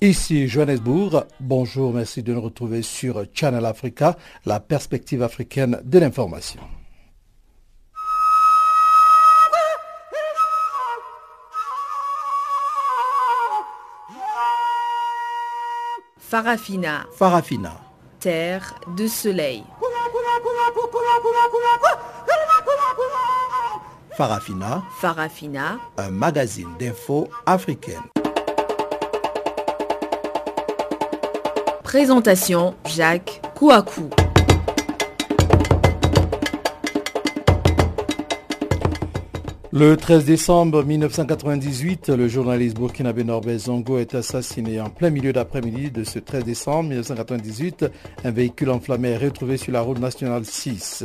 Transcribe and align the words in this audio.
Ici 0.00 0.48
Johannesburg, 0.48 1.26
bonjour, 1.40 1.92
merci 1.92 2.22
de 2.22 2.32
nous 2.32 2.40
retrouver 2.40 2.82
sur 2.82 3.24
Channel 3.34 3.66
Africa, 3.66 4.16
la 4.46 4.60
perspective 4.60 5.22
africaine 5.22 5.80
de 5.84 5.98
l'information. 5.98 6.60
Farafina. 16.18 17.06
Farafina. 17.18 17.80
Terre 18.20 18.74
de 18.96 19.08
soleil. 19.08 19.64
Farafina. 24.16 24.82
Farafina. 25.00 25.78
Un 25.96 26.10
magazine 26.10 26.68
d'infos 26.78 27.28
africaine. 27.46 28.00
Présentation 31.82 32.74
Jacques 32.86 33.40
Kouakou. 33.54 34.10
Le 39.72 39.96
13 39.96 40.24
décembre 40.24 40.82
1998, 40.82 42.08
le 42.08 42.26
journaliste 42.26 42.76
burkinabé 42.76 43.22
Norbert 43.22 43.58
Zongo 43.58 43.98
est 43.98 44.16
assassiné 44.16 44.80
en 44.80 44.90
plein 44.90 45.10
milieu 45.10 45.32
d'après-midi 45.32 45.92
de 45.92 46.02
ce 46.02 46.18
13 46.18 46.42
décembre 46.42 46.88
1998. 46.88 47.86
Un 48.24 48.30
véhicule 48.32 48.70
enflammé 48.70 49.10
est 49.10 49.16
retrouvé 49.16 49.56
sur 49.56 49.72
la 49.72 49.80
route 49.80 50.00
nationale 50.00 50.44
6. 50.44 51.04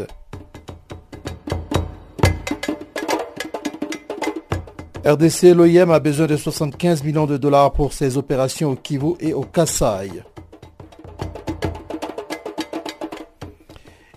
RDC, 5.06 5.54
l'OIM 5.54 5.92
a 5.92 6.00
besoin 6.00 6.26
de 6.26 6.36
75 6.36 7.04
millions 7.04 7.28
de 7.28 7.38
dollars 7.38 7.72
pour 7.74 7.94
ses 7.94 8.18
opérations 8.18 8.72
au 8.72 8.76
Kivu 8.76 9.14
et 9.20 9.36
au 9.36 9.42
Kasaï. 9.42 10.24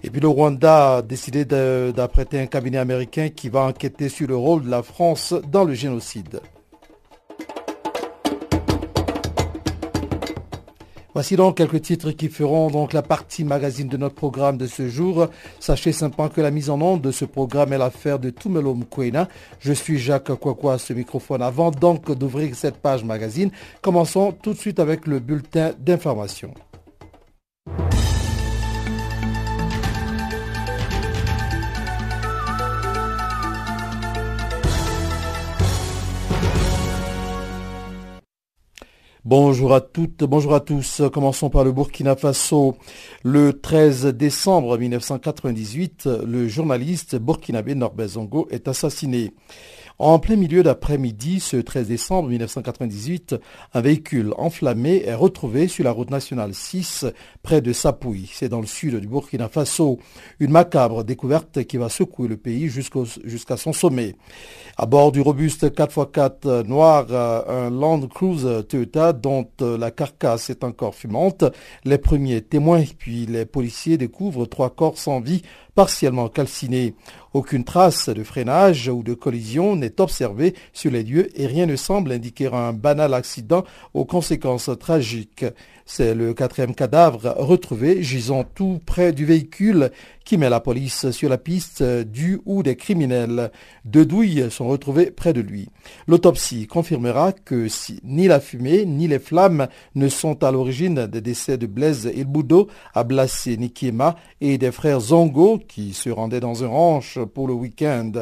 Et 0.02 0.08
puis 0.08 0.22
le 0.22 0.28
Rwanda 0.28 0.96
a 0.96 1.02
décidé 1.02 1.44
d'apprêter 1.44 2.40
un 2.40 2.46
cabinet 2.46 2.78
américain 2.78 3.28
qui 3.28 3.50
va 3.50 3.64
enquêter 3.64 4.08
sur 4.08 4.28
le 4.28 4.36
rôle 4.36 4.64
de 4.64 4.70
la 4.70 4.82
France 4.82 5.34
dans 5.52 5.64
le 5.64 5.74
génocide. 5.74 6.40
Voici 11.18 11.34
donc 11.34 11.56
quelques 11.56 11.82
titres 11.82 12.12
qui 12.12 12.28
feront 12.28 12.70
donc 12.70 12.92
la 12.92 13.02
partie 13.02 13.42
magazine 13.42 13.88
de 13.88 13.96
notre 13.96 14.14
programme 14.14 14.56
de 14.56 14.68
ce 14.68 14.88
jour. 14.88 15.26
Sachez 15.58 15.90
simplement 15.90 16.28
que 16.28 16.40
la 16.40 16.52
mise 16.52 16.70
en 16.70 16.80
onde 16.80 17.00
de 17.00 17.10
ce 17.10 17.24
programme 17.24 17.72
est 17.72 17.78
l'affaire 17.78 18.20
de 18.20 18.30
Tumelo 18.30 18.72
Mkwena. 18.72 19.26
Je 19.58 19.72
suis 19.72 19.98
Jacques 19.98 20.32
Kwakwa 20.36 20.74
à 20.74 20.78
ce 20.78 20.92
microphone. 20.92 21.42
Avant 21.42 21.72
donc 21.72 22.08
d'ouvrir 22.12 22.54
cette 22.54 22.76
page 22.76 23.02
magazine, 23.02 23.50
commençons 23.82 24.30
tout 24.30 24.52
de 24.52 24.58
suite 24.58 24.78
avec 24.78 25.08
le 25.08 25.18
bulletin 25.18 25.72
d'information. 25.80 26.54
Bonjour 39.30 39.74
à 39.74 39.82
toutes, 39.82 40.24
bonjour 40.24 40.54
à 40.54 40.60
tous. 40.60 41.02
Commençons 41.12 41.50
par 41.50 41.62
le 41.62 41.70
Burkina 41.70 42.16
Faso. 42.16 42.78
Le 43.22 43.60
13 43.60 44.06
décembre 44.06 44.78
1998, 44.78 46.08
le 46.26 46.48
journaliste 46.48 47.16
burkinabé 47.16 47.74
Norbert 47.74 48.08
Zongo 48.08 48.48
est 48.50 48.68
assassiné. 48.68 49.34
En 50.00 50.20
plein 50.20 50.36
milieu 50.36 50.62
d'après-midi, 50.62 51.40
ce 51.40 51.56
13 51.56 51.88
décembre 51.88 52.28
1998, 52.28 53.34
un 53.74 53.80
véhicule 53.80 54.32
enflammé 54.36 55.02
est 55.04 55.14
retrouvé 55.14 55.66
sur 55.66 55.82
la 55.82 55.90
route 55.90 56.10
nationale 56.10 56.54
6 56.54 57.04
près 57.42 57.60
de 57.60 57.72
Sapouy. 57.72 58.30
C'est 58.32 58.48
dans 58.48 58.60
le 58.60 58.66
sud 58.68 58.94
du 58.94 59.08
Burkina 59.08 59.48
Faso. 59.48 59.98
Une 60.38 60.52
macabre 60.52 61.02
découverte 61.02 61.64
qui 61.64 61.78
va 61.78 61.88
secouer 61.88 62.28
le 62.28 62.36
pays 62.36 62.68
jusqu'à 62.68 63.56
son 63.56 63.72
sommet. 63.72 64.14
À 64.76 64.86
bord 64.86 65.10
du 65.10 65.20
robuste 65.20 65.64
4x4 65.68 66.64
noir, 66.64 67.12
un 67.48 67.68
Land 67.68 68.06
Cruiser 68.06 68.62
Toyota 68.68 69.12
dont 69.12 69.48
la 69.58 69.90
carcasse 69.90 70.48
est 70.48 70.62
encore 70.62 70.94
fumante, 70.94 71.42
les 71.84 71.98
premiers 71.98 72.42
témoins 72.42 72.84
puis 72.96 73.26
les 73.26 73.46
policiers 73.46 73.98
découvrent 73.98 74.46
trois 74.46 74.70
corps 74.70 74.96
sans 74.96 75.20
vie 75.20 75.42
partiellement 75.78 76.28
calcinés. 76.28 76.94
Aucune 77.34 77.62
trace 77.62 78.08
de 78.08 78.24
freinage 78.24 78.88
ou 78.88 79.04
de 79.04 79.14
collision 79.14 79.76
n'est 79.76 80.00
observée 80.00 80.56
sur 80.72 80.90
les 80.90 81.04
lieux 81.04 81.28
et 81.40 81.46
rien 81.46 81.66
ne 81.66 81.76
semble 81.76 82.10
indiquer 82.10 82.48
un 82.52 82.72
banal 82.72 83.14
accident 83.14 83.62
aux 83.94 84.04
conséquences 84.04 84.70
tragiques. 84.80 85.44
C'est 85.86 86.16
le 86.16 86.34
quatrième 86.34 86.74
cadavre 86.74 87.32
retrouvé 87.38 88.02
gisant 88.02 88.42
tout 88.42 88.80
près 88.86 89.12
du 89.12 89.24
véhicule 89.24 89.92
qui 90.28 90.36
met 90.36 90.50
la 90.50 90.60
police 90.60 91.10
sur 91.10 91.30
la 91.30 91.38
piste 91.38 91.82
du 91.82 92.38
ou 92.44 92.62
des 92.62 92.76
criminels. 92.76 93.50
Deux 93.86 94.04
douilles 94.04 94.50
sont 94.50 94.68
retrouvées 94.68 95.10
près 95.10 95.32
de 95.32 95.40
lui. 95.40 95.70
L'autopsie 96.06 96.66
confirmera 96.66 97.32
que 97.32 97.66
ni 98.04 98.28
la 98.28 98.38
fumée 98.38 98.84
ni 98.84 99.08
les 99.08 99.20
flammes 99.20 99.68
ne 99.94 100.06
sont 100.10 100.44
à 100.44 100.50
l'origine 100.50 101.06
des 101.06 101.22
décès 101.22 101.56
de 101.56 101.66
Blaise 101.66 102.12
Ilboudo, 102.14 102.68
Ablassé 102.92 103.56
Nikiema 103.56 104.16
et 104.42 104.58
des 104.58 104.70
frères 104.70 105.00
Zongo 105.00 105.60
qui 105.66 105.94
se 105.94 106.10
rendaient 106.10 106.40
dans 106.40 106.62
un 106.62 106.68
ranch 106.68 107.18
pour 107.34 107.48
le 107.48 107.54
week-end. 107.54 108.12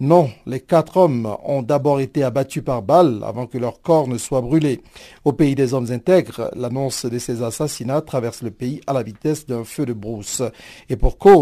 Non, 0.00 0.28
les 0.46 0.58
quatre 0.58 0.96
hommes 0.96 1.32
ont 1.44 1.62
d'abord 1.62 2.00
été 2.00 2.24
abattus 2.24 2.64
par 2.64 2.82
balles 2.82 3.20
avant 3.24 3.46
que 3.46 3.56
leur 3.56 3.82
corps 3.82 4.08
ne 4.08 4.18
soit 4.18 4.40
brûlé. 4.40 4.80
Au 5.24 5.32
pays 5.32 5.54
des 5.54 5.74
hommes 5.74 5.92
intègres, 5.92 6.50
l'annonce 6.56 7.06
de 7.06 7.20
ces 7.20 7.44
assassinats 7.44 8.00
traverse 8.00 8.42
le 8.42 8.50
pays 8.50 8.80
à 8.88 8.92
la 8.92 9.04
vitesse 9.04 9.46
d'un 9.46 9.62
feu 9.62 9.86
de 9.86 9.92
brousse. 9.92 10.42
Et 10.88 10.96
pour 10.96 11.18
cause, 11.18 11.35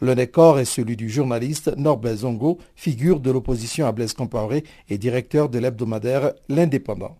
le 0.00 0.14
des 0.14 0.26
corps 0.26 0.58
est 0.58 0.66
celui 0.66 0.96
du 0.96 1.08
journaliste 1.08 1.72
Norbert 1.76 2.16
Zongo, 2.16 2.58
figure 2.74 3.20
de 3.20 3.30
l'opposition 3.30 3.86
à 3.86 3.92
Blaise 3.92 4.12
Compaoré 4.12 4.64
et 4.90 4.98
directeur 4.98 5.48
de 5.48 5.58
l'hebdomadaire 5.58 6.32
L'Indépendant. 6.48 7.16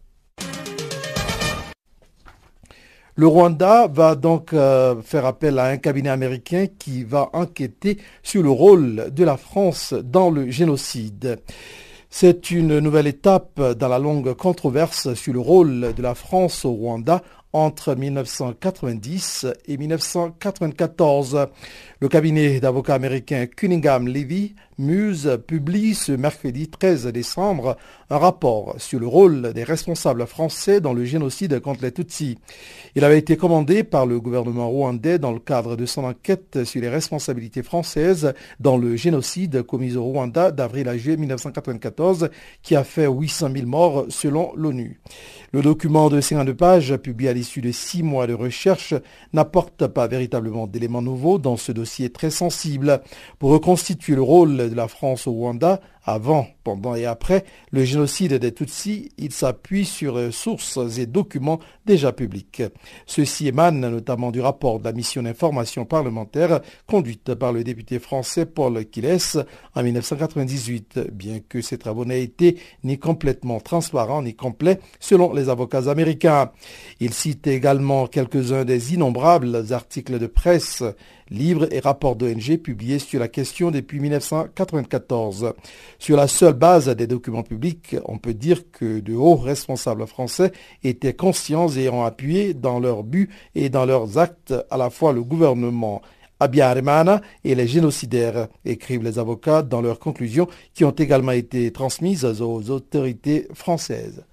Le 3.16 3.26
Rwanda 3.26 3.86
va 3.88 4.16
donc 4.16 4.52
euh, 4.52 5.00
faire 5.02 5.24
appel 5.24 5.58
à 5.58 5.66
un 5.66 5.78
cabinet 5.78 6.10
américain 6.10 6.66
qui 6.78 7.04
va 7.04 7.30
enquêter 7.32 7.98
sur 8.22 8.42
le 8.42 8.50
rôle 8.50 9.10
de 9.12 9.24
la 9.24 9.36
France 9.36 9.94
dans 9.94 10.30
le 10.30 10.50
génocide. 10.50 11.40
C'est 12.10 12.50
une 12.50 12.80
nouvelle 12.80 13.06
étape 13.06 13.60
dans 13.78 13.88
la 13.88 13.98
longue 13.98 14.34
controverse 14.34 15.14
sur 15.14 15.32
le 15.32 15.40
rôle 15.40 15.94
de 15.94 16.02
la 16.02 16.14
France 16.14 16.64
au 16.64 16.72
Rwanda 16.72 17.22
entre 17.52 17.94
1990 17.94 19.46
et 19.66 19.76
1994. 19.76 21.48
Le 22.00 22.08
cabinet 22.08 22.60
d'avocats 22.60 22.94
américain 22.94 23.46
Cunningham 23.46 24.06
Levy 24.06 24.54
Muse 24.80 25.38
publie 25.46 25.94
ce 25.94 26.12
mercredi 26.12 26.68
13 26.68 27.08
décembre 27.08 27.76
un 28.08 28.16
rapport 28.16 28.76
sur 28.78 28.98
le 28.98 29.06
rôle 29.06 29.52
des 29.52 29.62
responsables 29.62 30.26
français 30.26 30.80
dans 30.80 30.94
le 30.94 31.04
génocide 31.04 31.60
contre 31.60 31.82
les 31.82 31.92
Tutsis. 31.92 32.38
Il 32.94 33.04
avait 33.04 33.18
été 33.18 33.36
commandé 33.36 33.84
par 33.84 34.06
le 34.06 34.18
gouvernement 34.18 34.70
rwandais 34.70 35.18
dans 35.18 35.32
le 35.32 35.38
cadre 35.38 35.76
de 35.76 35.84
son 35.84 36.04
enquête 36.04 36.64
sur 36.64 36.80
les 36.80 36.88
responsabilités 36.88 37.62
françaises 37.62 38.32
dans 38.58 38.78
le 38.78 38.96
génocide 38.96 39.62
commis 39.64 39.96
au 39.96 40.04
Rwanda 40.04 40.50
d'avril 40.50 40.88
à 40.88 40.96
juillet 40.96 41.18
1994 41.18 42.30
qui 42.62 42.74
a 42.74 42.82
fait 42.82 43.06
800 43.06 43.50
000 43.54 43.66
morts 43.66 44.06
selon 44.08 44.50
l'ONU. 44.56 44.98
Le 45.52 45.60
document 45.62 46.08
de 46.08 46.20
52 46.20 46.54
pages, 46.54 46.96
publié 46.96 47.28
à 47.28 47.32
l'issue 47.32 47.60
de 47.60 47.72
six 47.72 48.02
mois 48.02 48.26
de 48.26 48.34
recherche, 48.34 48.94
n'apporte 49.32 49.88
pas 49.88 50.06
véritablement 50.06 50.66
d'éléments 50.66 51.02
nouveaux 51.02 51.38
dans 51.38 51.56
ce 51.56 51.72
dossier 51.72 52.10
très 52.10 52.30
sensible. 52.30 53.02
Pour 53.38 53.50
reconstituer 53.50 54.14
le 54.14 54.22
rôle 54.22 54.69
de 54.70 54.74
la 54.74 54.88
France 54.88 55.26
au 55.26 55.32
Rwanda, 55.32 55.80
avant, 56.04 56.46
pendant 56.64 56.94
et 56.94 57.06
après 57.06 57.44
le 57.70 57.84
génocide 57.84 58.34
des 58.34 58.52
Tutsis, 58.52 59.10
il 59.18 59.32
s'appuie 59.32 59.84
sur 59.84 60.32
sources 60.32 60.78
et 60.98 61.06
documents 61.06 61.60
déjà 61.86 62.12
publics. 62.12 62.62
Ceci 63.06 63.48
émane 63.48 63.80
notamment 63.80 64.30
du 64.30 64.40
rapport 64.40 64.78
de 64.78 64.84
la 64.84 64.92
mission 64.92 65.22
d'information 65.22 65.84
parlementaire 65.84 66.60
conduite 66.86 67.34
par 67.34 67.52
le 67.52 67.64
député 67.64 67.98
français 67.98 68.46
Paul 68.46 68.84
Quiles 68.86 69.18
en 69.74 69.82
1998, 69.82 71.00
bien 71.12 71.40
que 71.40 71.60
ces 71.60 71.78
travaux 71.78 72.04
n'aient 72.04 72.22
été 72.22 72.58
ni 72.84 72.98
complètement 72.98 73.60
transparents 73.60 74.22
ni 74.22 74.34
complets 74.34 74.80
selon 75.00 75.32
les 75.32 75.48
avocats 75.48 75.90
américains. 75.90 76.50
Il 77.00 77.12
cite 77.12 77.46
également 77.46 78.06
quelques-uns 78.06 78.64
des 78.64 78.94
innombrables 78.94 79.72
articles 79.72 80.18
de 80.18 80.26
presse 80.26 80.82
livres 81.30 81.68
et 81.70 81.80
rapports 81.80 82.16
d'ONG 82.16 82.56
publiés 82.58 82.98
sur 82.98 83.20
la 83.20 83.28
question 83.28 83.70
depuis 83.70 84.00
1994. 84.00 85.54
Sur 86.00 86.16
la 86.16 86.28
seule 86.28 86.54
base 86.54 86.88
des 86.88 87.06
documents 87.06 87.42
publics, 87.42 87.94
on 88.06 88.16
peut 88.16 88.32
dire 88.32 88.70
que 88.72 89.00
de 89.00 89.12
hauts 89.12 89.36
responsables 89.36 90.06
français 90.06 90.50
étaient 90.82 91.12
conscients 91.12 91.68
et 91.68 91.90
ont 91.90 92.04
appuyé 92.04 92.54
dans 92.54 92.80
leurs 92.80 93.04
buts 93.04 93.28
et 93.54 93.68
dans 93.68 93.84
leurs 93.84 94.16
actes 94.16 94.54
à 94.70 94.78
la 94.78 94.88
fois 94.88 95.12
le 95.12 95.22
gouvernement 95.22 96.00
Abiyarimana 96.40 97.20
et 97.44 97.54
les 97.54 97.66
génocidaires, 97.66 98.48
écrivent 98.64 99.02
les 99.02 99.18
avocats 99.18 99.60
dans 99.60 99.82
leurs 99.82 99.98
conclusions 99.98 100.48
qui 100.72 100.86
ont 100.86 100.90
également 100.90 101.32
été 101.32 101.70
transmises 101.70 102.24
aux 102.24 102.70
autorités 102.70 103.46
françaises. 103.52 104.24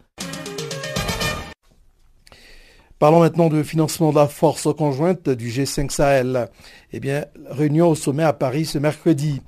Parlons 2.97 3.19
maintenant 3.19 3.49
de 3.49 3.61
financement 3.61 4.11
de 4.11 4.15
la 4.15 4.29
force 4.29 4.73
conjointe 4.73 5.29
du 5.29 5.49
G5 5.49 5.89
Sahel. 5.89 6.47
Eh 6.93 7.01
bien, 7.01 7.25
réunion 7.49 7.89
au 7.89 7.95
sommet 7.95 8.23
à 8.23 8.31
Paris 8.31 8.63
ce 8.63 8.77
mercredi. 8.77 9.41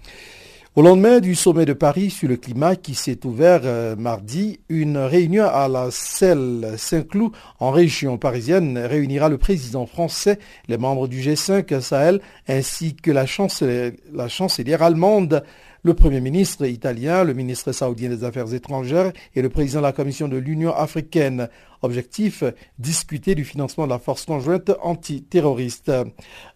Au 0.80 0.82
lendemain 0.82 1.20
du 1.20 1.36
sommet 1.36 1.66
de 1.66 1.74
Paris 1.74 2.10
sur 2.10 2.30
le 2.30 2.38
climat 2.38 2.78
qui 2.78 2.96
s'est 2.96 3.26
ouvert 3.26 3.64
euh, 3.66 3.98
mardi, 3.98 4.62
une 4.70 4.96
réunion 4.98 5.44
à 5.44 5.68
la 5.68 5.92
Selle 5.92 6.76
Saint-Cloud 6.78 7.34
en 7.60 7.72
région 7.72 8.18
parisienne 8.18 8.78
réunira 8.78 9.28
le 9.28 9.38
président 9.38 9.86
français, 9.86 10.40
les 10.70 10.78
membres 10.78 11.10
du 11.10 11.20
G5 11.20 11.82
Sahel 11.82 12.22
ainsi 12.48 12.96
que 12.96 13.12
la 13.12 13.26
chancelière, 13.26 13.92
la 14.14 14.30
chancelière 14.30 14.82
allemande 14.82 15.44
le 15.84 15.94
Premier 15.94 16.20
ministre 16.20 16.66
italien, 16.66 17.24
le 17.24 17.34
ministre 17.34 17.72
saoudien 17.72 18.10
des 18.10 18.24
Affaires 18.24 18.54
étrangères 18.54 19.12
et 19.36 19.42
le 19.42 19.50
président 19.50 19.80
de 19.80 19.86
la 19.86 19.94
Commission 19.94 20.28
de 20.28 20.38
l'Union 20.38 20.74
africaine. 20.74 21.48
Objectif, 21.82 22.44
discuter 22.78 23.36
du 23.36 23.46
financement 23.46 23.86
de 23.86 23.90
la 23.90 24.00
force 24.00 24.26
conjointe 24.26 24.72
antiterroriste. 24.82 25.92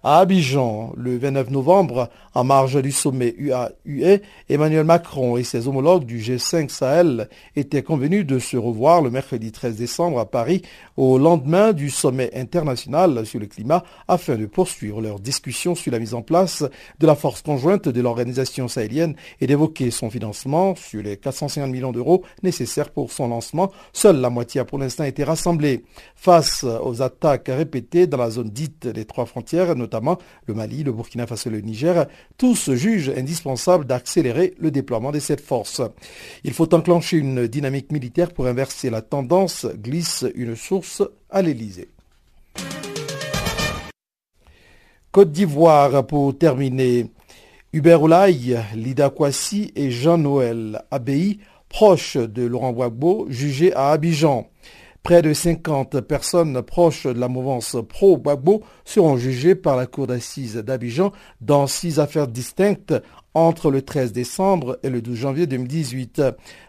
À 0.04 0.20
Abidjan, 0.20 0.92
le 0.98 1.18
29 1.18 1.50
novembre, 1.50 2.10
en 2.34 2.44
marge 2.44 2.81
du 2.81 2.92
sommet 2.92 3.34
UAUE, 3.38 4.22
Emmanuel 4.50 4.84
Macron 4.84 5.38
et 5.38 5.44
ses 5.44 5.68
homologues 5.68 6.06
du 6.06 6.20
G5 6.20 6.70
Sahel 6.70 7.30
étaient 7.56 7.84
convenus 7.84 8.25
de 8.25 8.38
se 8.40 8.58
revoir 8.58 9.02
le 9.02 9.12
mercredi 9.12 9.52
13 9.52 9.78
décembre 9.78 10.20
à 10.20 10.25
Paris 10.30 10.62
au 10.98 11.18
lendemain 11.18 11.72
du 11.72 11.90
sommet 11.90 12.30
international 12.36 13.25
sur 13.25 13.40
le 13.40 13.46
climat 13.46 13.84
afin 14.08 14.36
de 14.36 14.46
poursuivre 14.46 15.02
leurs 15.02 15.20
discussions 15.20 15.75
sur 15.75 15.92
la 15.92 16.00
mise 16.00 16.14
en 16.14 16.22
place 16.22 16.64
de 17.00 17.08
la 17.08 17.16
force 17.16 17.42
conjointe 17.42 17.88
de 17.88 18.02
l'organisation 18.02 18.68
sahélienne 18.68 19.16
et 19.40 19.48
d'évoquer 19.48 19.92
son 19.92 20.10
financement 20.10 20.75
sur 20.75 21.02
les 21.02 21.18
450 21.18 21.72
millions 21.72 21.92
d'euros 21.92 22.24
nécessaires 22.42 22.90
pour 22.90 23.12
son 23.12 23.30
lancement. 23.30 23.72
Seule 23.94 24.20
la 24.20 24.30
moitié 24.30 24.62
a 24.62 24.66
pour 24.66 24.80
l'instant 24.80 25.04
été 25.13 25.24
rassemblée. 25.24 25.86
Face 26.15 26.63
aux 26.63 27.04
attaques 27.04 27.50
répétées 27.50 28.07
dans 28.07 28.18
la 28.18 28.31
zone 28.31 28.50
dite 28.50 28.88
des 28.88 29.06
trois 29.06 29.27
frontières, 29.27 29.75
notamment 29.75 30.18
le 30.48 30.56
Mali, 30.56 30.83
le 30.83 30.92
Burkina 30.92 31.27
Faso 31.27 31.50
et 31.50 31.54
le 31.54 31.62
Niger, 31.62 32.07
tous 32.38 32.74
jugent 32.74 33.13
indispensable 33.15 33.86
d'accélérer 33.86 34.56
le 34.57 34.71
déploiement 34.71 35.12
de 35.12 35.19
cette 35.19 35.42
force. 35.42 35.81
Il 36.44 36.54
faut 36.54 36.74
enclencher 36.74 37.18
une 37.18 37.48
dynamique 37.48 37.92
militaire 37.92 38.33
pour 38.33 38.48
inverser 38.48 38.89
la 38.89 39.04
tendance, 39.04 39.68
glisse 39.75 40.25
une 40.33 40.56
source 40.56 41.04
à 41.30 41.44
l'Élysée. 41.44 41.89
Côte 45.12 45.31
d'Ivoire 45.31 46.07
pour 46.07 46.36
terminer. 46.36 47.12
Hubert 47.71 48.01
Oulaï, 48.01 48.60
Lida 48.75 49.12
Kwasi 49.12 49.71
et 49.75 49.92
Jean-Noël 49.92 50.83
Abbaye, 50.89 51.38
proches 51.69 52.18
de 52.18 52.44
Laurent 52.44 52.71
Gbagbo, 52.71 53.27
jugés 53.30 53.74
à 53.74 53.92
Abidjan. 53.92 54.48
Près 55.03 55.21
de 55.21 55.33
50 55.33 56.00
personnes 56.00 56.61
proches 56.61 57.07
de 57.07 57.19
la 57.19 57.27
mouvance 57.27 57.75
pro-Gbagbo 57.89 58.63
seront 58.85 59.17
jugées 59.17 59.53
par 59.53 59.75
la 59.75 59.85
cour 59.85 60.07
d'assises 60.07 60.55
d'Abidjan 60.55 61.11
dans 61.41 61.67
six 61.67 62.00
affaires 62.00 62.29
distinctes 62.29 62.94
entre 63.33 63.69
le 63.69 63.81
13 63.81 64.13
décembre 64.13 64.79
et 64.81 64.89
le 64.89 65.01
12 65.01 65.17
janvier 65.17 65.45
2018. 65.45 66.21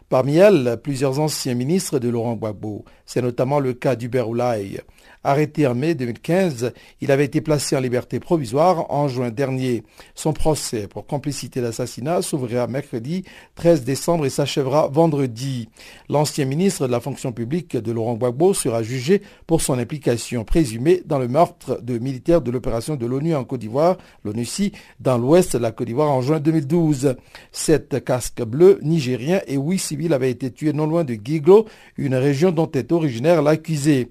Parmi 0.09 0.37
elles, 0.37 0.81
plusieurs 0.83 1.21
anciens 1.21 1.55
ministres 1.55 2.01
de 2.01 2.09
Laurent 2.09 2.35
Gbagbo. 2.35 2.85
C'est 3.07 3.23
notamment 3.23 3.61
le 3.61 3.73
cas 3.73 3.95
d'Hubert 3.95 4.29
Oulaï. 4.29 4.81
Arrêté 5.27 5.67
en 5.67 5.75
mai 5.75 5.95
2015, 5.95 6.75
il 7.01 7.11
avait 7.11 7.25
été 7.25 7.41
placé 7.41 7.75
en 7.75 7.81
liberté 7.81 8.21
provisoire 8.21 8.91
en 8.91 9.09
juin 9.09 9.31
dernier. 9.31 9.83
Son 10.15 10.35
procès 10.35 10.87
pour 10.87 11.07
complicité 11.07 11.63
d'assassinat 11.63 12.21
s'ouvrira 12.21 12.67
mercredi 12.67 13.25
13 13.55 13.85
décembre 13.85 14.27
et 14.27 14.31
s'achèvera 14.31 14.89
vendredi. 14.89 15.71
L'ancien 16.11 16.45
ministre 16.45 16.87
de 16.87 16.93
la 16.93 17.01
fonction 17.01 17.33
publique 17.33 17.75
de 17.75 17.91
Laurent 17.91 18.17
Gbagbo 18.17 18.53
sera 18.53 18.83
jugé 18.83 19.23
pour 19.47 19.63
son 19.63 19.79
implication 19.79 20.45
présumée 20.45 21.03
dans 21.07 21.19
le 21.19 21.29
meurtre 21.29 21.81
de 21.83 21.97
militaires 21.99 22.43
de 22.43 22.51
l'opération 22.51 22.97
de 22.97 23.07
l'ONU 23.07 23.35
en 23.35 23.45
Côte 23.45 23.61
d'Ivoire, 23.61 23.97
l'ONUCI, 24.25 24.73
dans 25.01 25.17
l'ouest 25.17 25.55
de 25.55 25.63
la 25.63 25.73
Côte 25.73 25.87
d'Ivoire 25.87 26.11
en 26.11 26.21
juin 26.21 26.39
2012. 26.39 27.17
Sept 27.51 28.05
casques 28.05 28.43
bleus 28.43 28.79
nigériens 28.83 29.41
et 29.47 29.57
huit 29.57 29.79
civils 29.79 30.13
avaient 30.13 30.31
été 30.31 30.51
tués 30.51 30.75
non 30.75 30.87
loin 30.87 31.05
de 31.05 31.15
Giglo, 31.15 31.65
une 31.97 32.15
région 32.15 32.51
dont 32.51 32.71
est 32.73 32.93
originaire 32.93 33.41
l'accusé. 33.41 34.11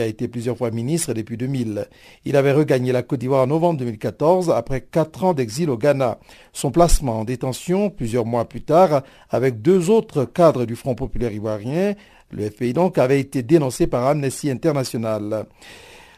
A 0.00 0.06
été 0.06 0.28
plusieurs 0.28 0.56
fois 0.56 0.70
ministre 0.70 1.12
depuis 1.14 1.36
2000. 1.36 1.88
Il 2.24 2.36
avait 2.36 2.52
regagné 2.52 2.92
la 2.92 3.02
Côte 3.02 3.20
d'Ivoire 3.20 3.42
en 3.42 3.46
novembre 3.46 3.78
2014 3.80 4.50
après 4.50 4.80
quatre 4.80 5.24
ans 5.24 5.34
d'exil 5.34 5.70
au 5.70 5.76
Ghana. 5.76 6.18
Son 6.52 6.70
placement 6.70 7.20
en 7.20 7.24
détention 7.24 7.90
plusieurs 7.90 8.26
mois 8.26 8.44
plus 8.44 8.62
tard 8.62 9.02
avec 9.30 9.62
deux 9.62 9.90
autres 9.90 10.24
cadres 10.24 10.66
du 10.66 10.76
Front 10.76 10.94
populaire 10.94 11.32
ivoirien, 11.32 11.94
le 12.30 12.50
FPI 12.50 12.72
donc, 12.74 12.98
avait 12.98 13.20
été 13.20 13.42
dénoncé 13.42 13.86
par 13.86 14.06
Amnesty 14.06 14.50
International. 14.50 15.46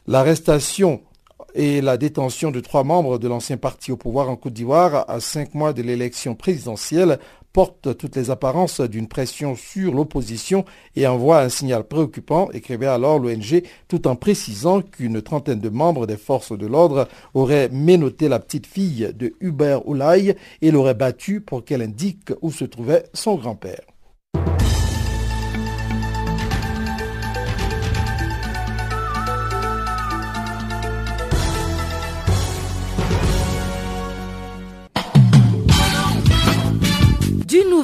L'arrestation 0.06 1.02
et 1.54 1.80
la 1.80 1.96
détention 1.96 2.50
de 2.50 2.60
trois 2.60 2.84
membres 2.84 3.18
de 3.18 3.28
l'ancien 3.28 3.56
parti 3.56 3.92
au 3.92 3.96
pouvoir 3.96 4.28
en 4.28 4.36
Côte 4.36 4.52
d'Ivoire 4.52 5.08
à 5.08 5.20
cinq 5.20 5.54
mois 5.54 5.72
de 5.72 5.82
l'élection 5.82 6.34
présidentielle 6.34 7.18
porte 7.52 7.96
toutes 7.96 8.16
les 8.16 8.30
apparences 8.30 8.80
d'une 8.80 9.08
pression 9.08 9.56
sur 9.56 9.92
l'opposition 9.92 10.64
et 10.96 11.06
envoie 11.06 11.40
un 11.40 11.48
signal 11.48 11.84
préoccupant, 11.84 12.50
écrivait 12.52 12.86
alors 12.86 13.18
l'ONG, 13.18 13.62
tout 13.88 14.06
en 14.06 14.16
précisant 14.16 14.82
qu'une 14.82 15.22
trentaine 15.22 15.60
de 15.60 15.68
membres 15.68 16.06
des 16.06 16.16
forces 16.16 16.56
de 16.56 16.66
l'ordre 16.66 17.08
auraient 17.34 17.68
ménoté 17.70 18.28
la 18.28 18.38
petite 18.38 18.66
fille 18.66 19.12
de 19.14 19.34
Hubert 19.40 19.86
Oulaï 19.88 20.36
et 20.62 20.70
l'aurait 20.70 20.94
battue 20.94 21.40
pour 21.40 21.64
qu'elle 21.64 21.82
indique 21.82 22.32
où 22.42 22.50
se 22.50 22.64
trouvait 22.64 23.04
son 23.14 23.36
grand-père. 23.36 23.82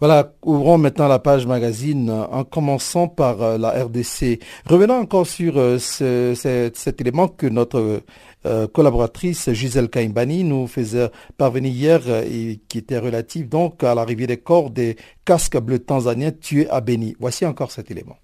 Voilà, 0.00 0.32
ouvrons 0.42 0.78
maintenant 0.78 1.08
la 1.08 1.18
page 1.18 1.46
magazine 1.46 2.08
en 2.10 2.42
commençant 2.42 3.06
par 3.06 3.42
euh, 3.42 3.58
la 3.58 3.84
RDC. 3.84 4.40
Revenons 4.64 4.94
encore 4.94 5.26
sur 5.26 5.58
euh, 5.58 5.78
ce, 5.78 6.32
cet, 6.34 7.02
élément 7.02 7.28
que 7.28 7.46
notre 7.46 8.00
euh, 8.46 8.66
collaboratrice 8.68 9.52
Gisèle 9.52 9.90
Kaimbani 9.90 10.42
nous 10.42 10.66
faisait 10.68 11.10
parvenir 11.36 11.70
hier 11.70 12.24
et 12.24 12.60
qui 12.66 12.78
était 12.78 12.98
relatif 12.98 13.46
donc 13.46 13.84
à 13.84 13.94
l'arrivée 13.94 14.26
des 14.26 14.38
corps 14.38 14.70
des 14.70 14.96
casques 15.26 15.58
bleus 15.58 15.80
tanzaniens 15.80 16.32
tués 16.32 16.70
à 16.70 16.80
Beni. 16.80 17.14
Voici 17.20 17.44
encore 17.44 17.70
cet 17.70 17.90
élément. 17.90 18.16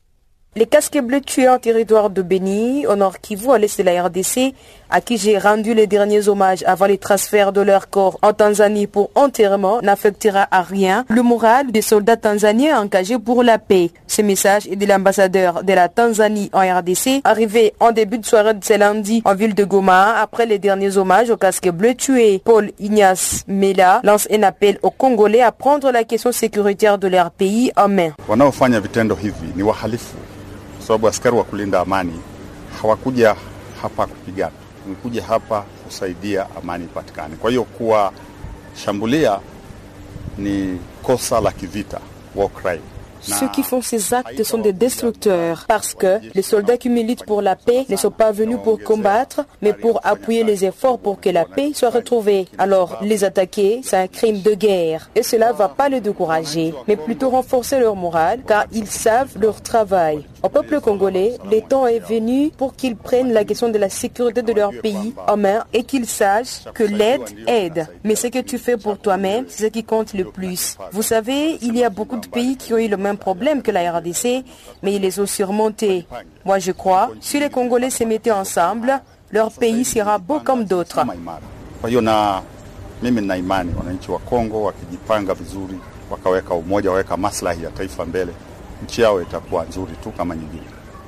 Les 0.59 0.65
casques 0.65 0.99
bleus 0.99 1.21
tués 1.21 1.51
en 1.51 1.59
territoire 1.59 2.09
de 2.09 2.23
Beni, 2.23 2.87
au 2.87 2.97
nord 2.97 3.21
Kivu, 3.21 3.51
à 3.51 3.59
l'est 3.59 3.79
de 3.79 3.85
la 3.85 4.05
RDC, 4.05 4.55
à 4.89 5.03
qui 5.03 5.19
j'ai 5.19 5.37
rendu 5.37 5.75
les 5.75 5.87
derniers 5.87 6.31
hommages 6.31 6.65
avant 6.67 6.87
les 6.87 6.97
transferts 6.97 7.53
de 7.53 7.61
leur 7.61 7.91
corps 7.91 8.19
en 8.23 8.33
Tanzanie 8.33 8.87
pour 8.87 9.11
enterrement, 9.17 9.83
n'affectera 9.83 10.49
à 10.51 10.63
rien 10.63 11.05
le 11.11 11.21
moral 11.21 11.73
des 11.73 11.83
soldats 11.83 12.17
tanzaniens 12.17 12.81
engagés 12.81 13.19
pour 13.19 13.43
la 13.43 13.59
paix. 13.59 13.91
Ce 14.07 14.23
message 14.23 14.67
est 14.67 14.77
de 14.77 14.87
l'ambassadeur 14.87 15.63
de 15.63 15.75
la 15.75 15.91
Tanzanie 15.91 16.49
en 16.55 16.61
RDC, 16.61 17.21
arrivé 17.25 17.75
en 17.79 17.93
début 17.93 18.17
de 18.17 18.25
soirée 18.25 18.55
de 18.55 18.65
ce 18.65 18.79
lundi 18.79 19.21
en 19.27 19.35
ville 19.35 19.55
de 19.55 19.65
Goma, 19.65 20.15
après 20.19 20.47
les 20.47 20.59
derniers 20.59 20.97
hommages 20.97 21.29
aux 21.29 21.37
casques 21.37 21.69
bleus 21.69 21.97
tués. 21.97 22.41
Paul 22.43 22.71
Ignace 22.79 23.45
Mela 23.47 24.01
lance 24.05 24.27
un 24.33 24.43
appel 24.43 24.79
aux 24.83 24.91
Congolais 24.91 25.43
à 25.43 25.53
prendre 25.53 25.91
la 25.93 26.05
question 26.05 26.33
sécuritaire 26.33 26.97
de 26.97 27.09
leur 27.09 27.31
pays 27.31 27.73
en 27.77 27.89
main. 27.89 28.13
Sababu 30.87 31.09
askari 31.09 31.37
wa 31.37 31.45
kulinda 31.45 31.81
amani 31.81 32.21
hawakuja 32.83 33.37
hapa 33.83 34.07
kupigana, 34.07 34.53
wamekuja 34.85 35.23
hapa 35.25 35.63
kusaidia 35.63 36.47
amani 36.57 36.85
ipatikane. 36.85 37.37
Kwa 37.37 37.51
hiyo 37.51 37.65
kuwashambulia 37.65 39.41
ni 40.39 40.79
kosa 41.03 41.41
la 41.41 41.53
kivita, 41.53 42.01
war 42.35 42.49
crime. 42.49 42.83
Ceux 43.27 43.49
qui 43.49 43.63
font 43.63 43.83
ces 43.83 44.15
actes 44.15 44.43
sont 44.45 44.59
des 44.59 44.73
destructeurs 44.73 45.65
parce 45.69 45.95
que 45.95 46.21
les 46.35 46.43
soldats 46.43 46.77
qui 46.77 46.89
militent 46.89 47.25
pour 47.25 47.43
la 47.43 47.57
paix 47.57 47.85
ne 47.89 47.97
sont 47.97 48.11
pas 48.11 48.31
venus 48.33 48.59
pour 48.63 48.81
combattre, 48.81 49.45
mais 49.63 49.73
pour 49.73 50.01
appuyer 50.05 50.45
les 50.45 50.65
efforts 50.65 50.99
pour 50.99 51.21
que 51.21 51.29
la 51.29 51.45
paix 51.45 51.73
soit 51.75 51.91
retrouvée. 51.91 52.47
Alors, 52.59 52.99
les 53.03 53.25
attaquer, 53.25 53.81
c'est 53.83 53.97
un 53.97 54.07
crime 54.07 54.41
de 54.41 54.55
guerre. 54.55 55.11
Et 55.15 55.23
cela 55.23 55.53
ne 55.53 55.57
va 55.57 55.69
pas 55.69 55.89
les 55.89 56.01
décourager, 56.01 56.73
mais 56.87 56.97
plutôt 56.97 57.31
renforcer 57.31 57.79
leur 57.81 57.97
morale 57.97 58.41
car 58.47 58.67
ils 58.73 58.87
savent 58.87 59.37
leur 59.41 59.61
travail. 59.61 60.25
Au 60.43 60.49
peuple 60.49 60.81
congolais, 60.81 61.37
le 61.51 61.61
temps 61.61 61.87
est 61.87 61.99
venu 61.99 62.51
pour 62.57 62.75
qu'ils 62.77 62.97
prennent 62.97 63.33
la 63.33 63.45
question 63.45 63.69
de 63.69 63.79
la 63.79 63.89
sécurité 63.89 64.43
de 64.43 64.53
leur 64.53 64.71
pays 64.83 65.15
en 65.27 65.37
main 65.37 65.65
et 65.73 65.83
qu'ils 65.83 66.07
sachent 66.07 66.65
que 66.75 66.85
l'aide 66.85 67.23
aide. 67.47 67.89
Mais 68.05 68.15
ce 68.15 68.29
que 68.29 68.39
tu 68.39 68.59
fais 68.59 68.77
pour 68.77 68.99
toi-même, 68.99 69.47
c'est 69.49 69.65
ce 69.65 69.69
qui 69.69 69.85
compte 69.85 70.15
le 70.15 70.25
plus. 70.25 70.77
Vous 70.93 71.03
savez, 71.03 71.59
il 71.63 71.77
y 71.77 71.85
a 71.85 71.91
beaucoup 71.91 72.19
de 72.19 72.27
pays 72.27 72.57
qui 72.57 72.73
ont 72.73 72.79
eu 72.79 72.89
le 72.89 72.97
même 72.97 73.16
problème 73.17 73.63
que 73.63 73.71
la 73.71 73.91
RDC, 73.93 74.45
mais 74.83 74.95
ils 74.95 75.03
les 75.03 75.19
ont 75.21 75.27
surmontés. 75.27 76.07
Moi, 76.45 76.59
je 76.59 76.73
crois, 76.73 77.11
si 77.21 77.41
les 77.41 77.51
Congolais 77.51 77.91
se 77.91 78.05
mettaient 78.05 78.31
ensemble, 78.31 79.01
leur 79.31 79.51
pays 79.51 79.85
sera 79.85 80.19
beau 80.19 80.41
comme 80.41 80.65
d'autres. 80.65 81.01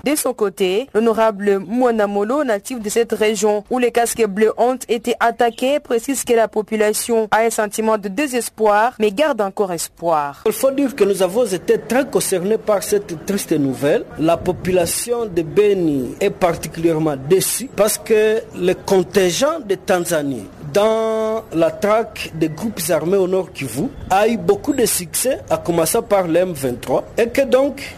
De 0.09 0.17
son 0.17 0.33
côté, 0.33 0.89
l'honorable 0.95 1.59
Mwanamolo, 1.59 2.43
natif 2.43 2.81
de 2.81 2.89
cette 2.89 3.13
région 3.13 3.63
où 3.69 3.79
les 3.79 3.93
casques 3.93 4.27
bleus 4.27 4.55
ont 4.57 4.79
été 4.89 5.15
attaqués, 5.21 5.81
précise 5.81 6.25
que 6.25 6.33
la 6.33 6.49
population 6.49 7.29
a 7.31 7.41
un 7.41 7.51
sentiment 7.51 7.99
de 7.99 8.09
désespoir, 8.09 8.95
mais 8.99 9.13
garde 9.13 9.43
encore 9.43 9.71
espoir. 9.71 10.45
Il 10.47 10.53
faut 10.53 10.71
dire 10.71 10.97
que 10.97 11.05
nous 11.05 11.23
avons 11.23 11.45
été 11.45 11.79
très 11.79 12.07
concernés 12.07 12.57
par 12.57 12.83
cette 12.83 13.27
triste 13.27 13.53
nouvelle. 13.53 14.07
La 14.19 14.39
population 14.39 15.27
de 15.27 15.43
Beni 15.43 16.15
est 16.23 16.31
particulièrement 16.31 17.17
déçue 17.29 17.69
parce 17.77 17.99
que 17.99 18.41
le 18.59 18.73
contingent 18.73 19.61
de 19.61 19.75
Tanzanie 19.75 20.47
dans 20.73 21.45
la 21.53 21.71
traque 21.71 22.31
des 22.35 22.49
groupes 22.49 22.81
armés 22.91 23.17
au 23.17 23.29
nord 23.29 23.53
Kivu 23.53 23.89
a 24.11 24.29
eu 24.29 24.37
beaucoup 24.37 24.73
de 24.73 24.87
succès, 24.87 25.41
à 25.51 25.57
commencer 25.57 25.99
par 26.09 26.29
l'M23, 26.29 27.03
et 27.19 27.29
que 27.29 27.43
donc 27.43 27.97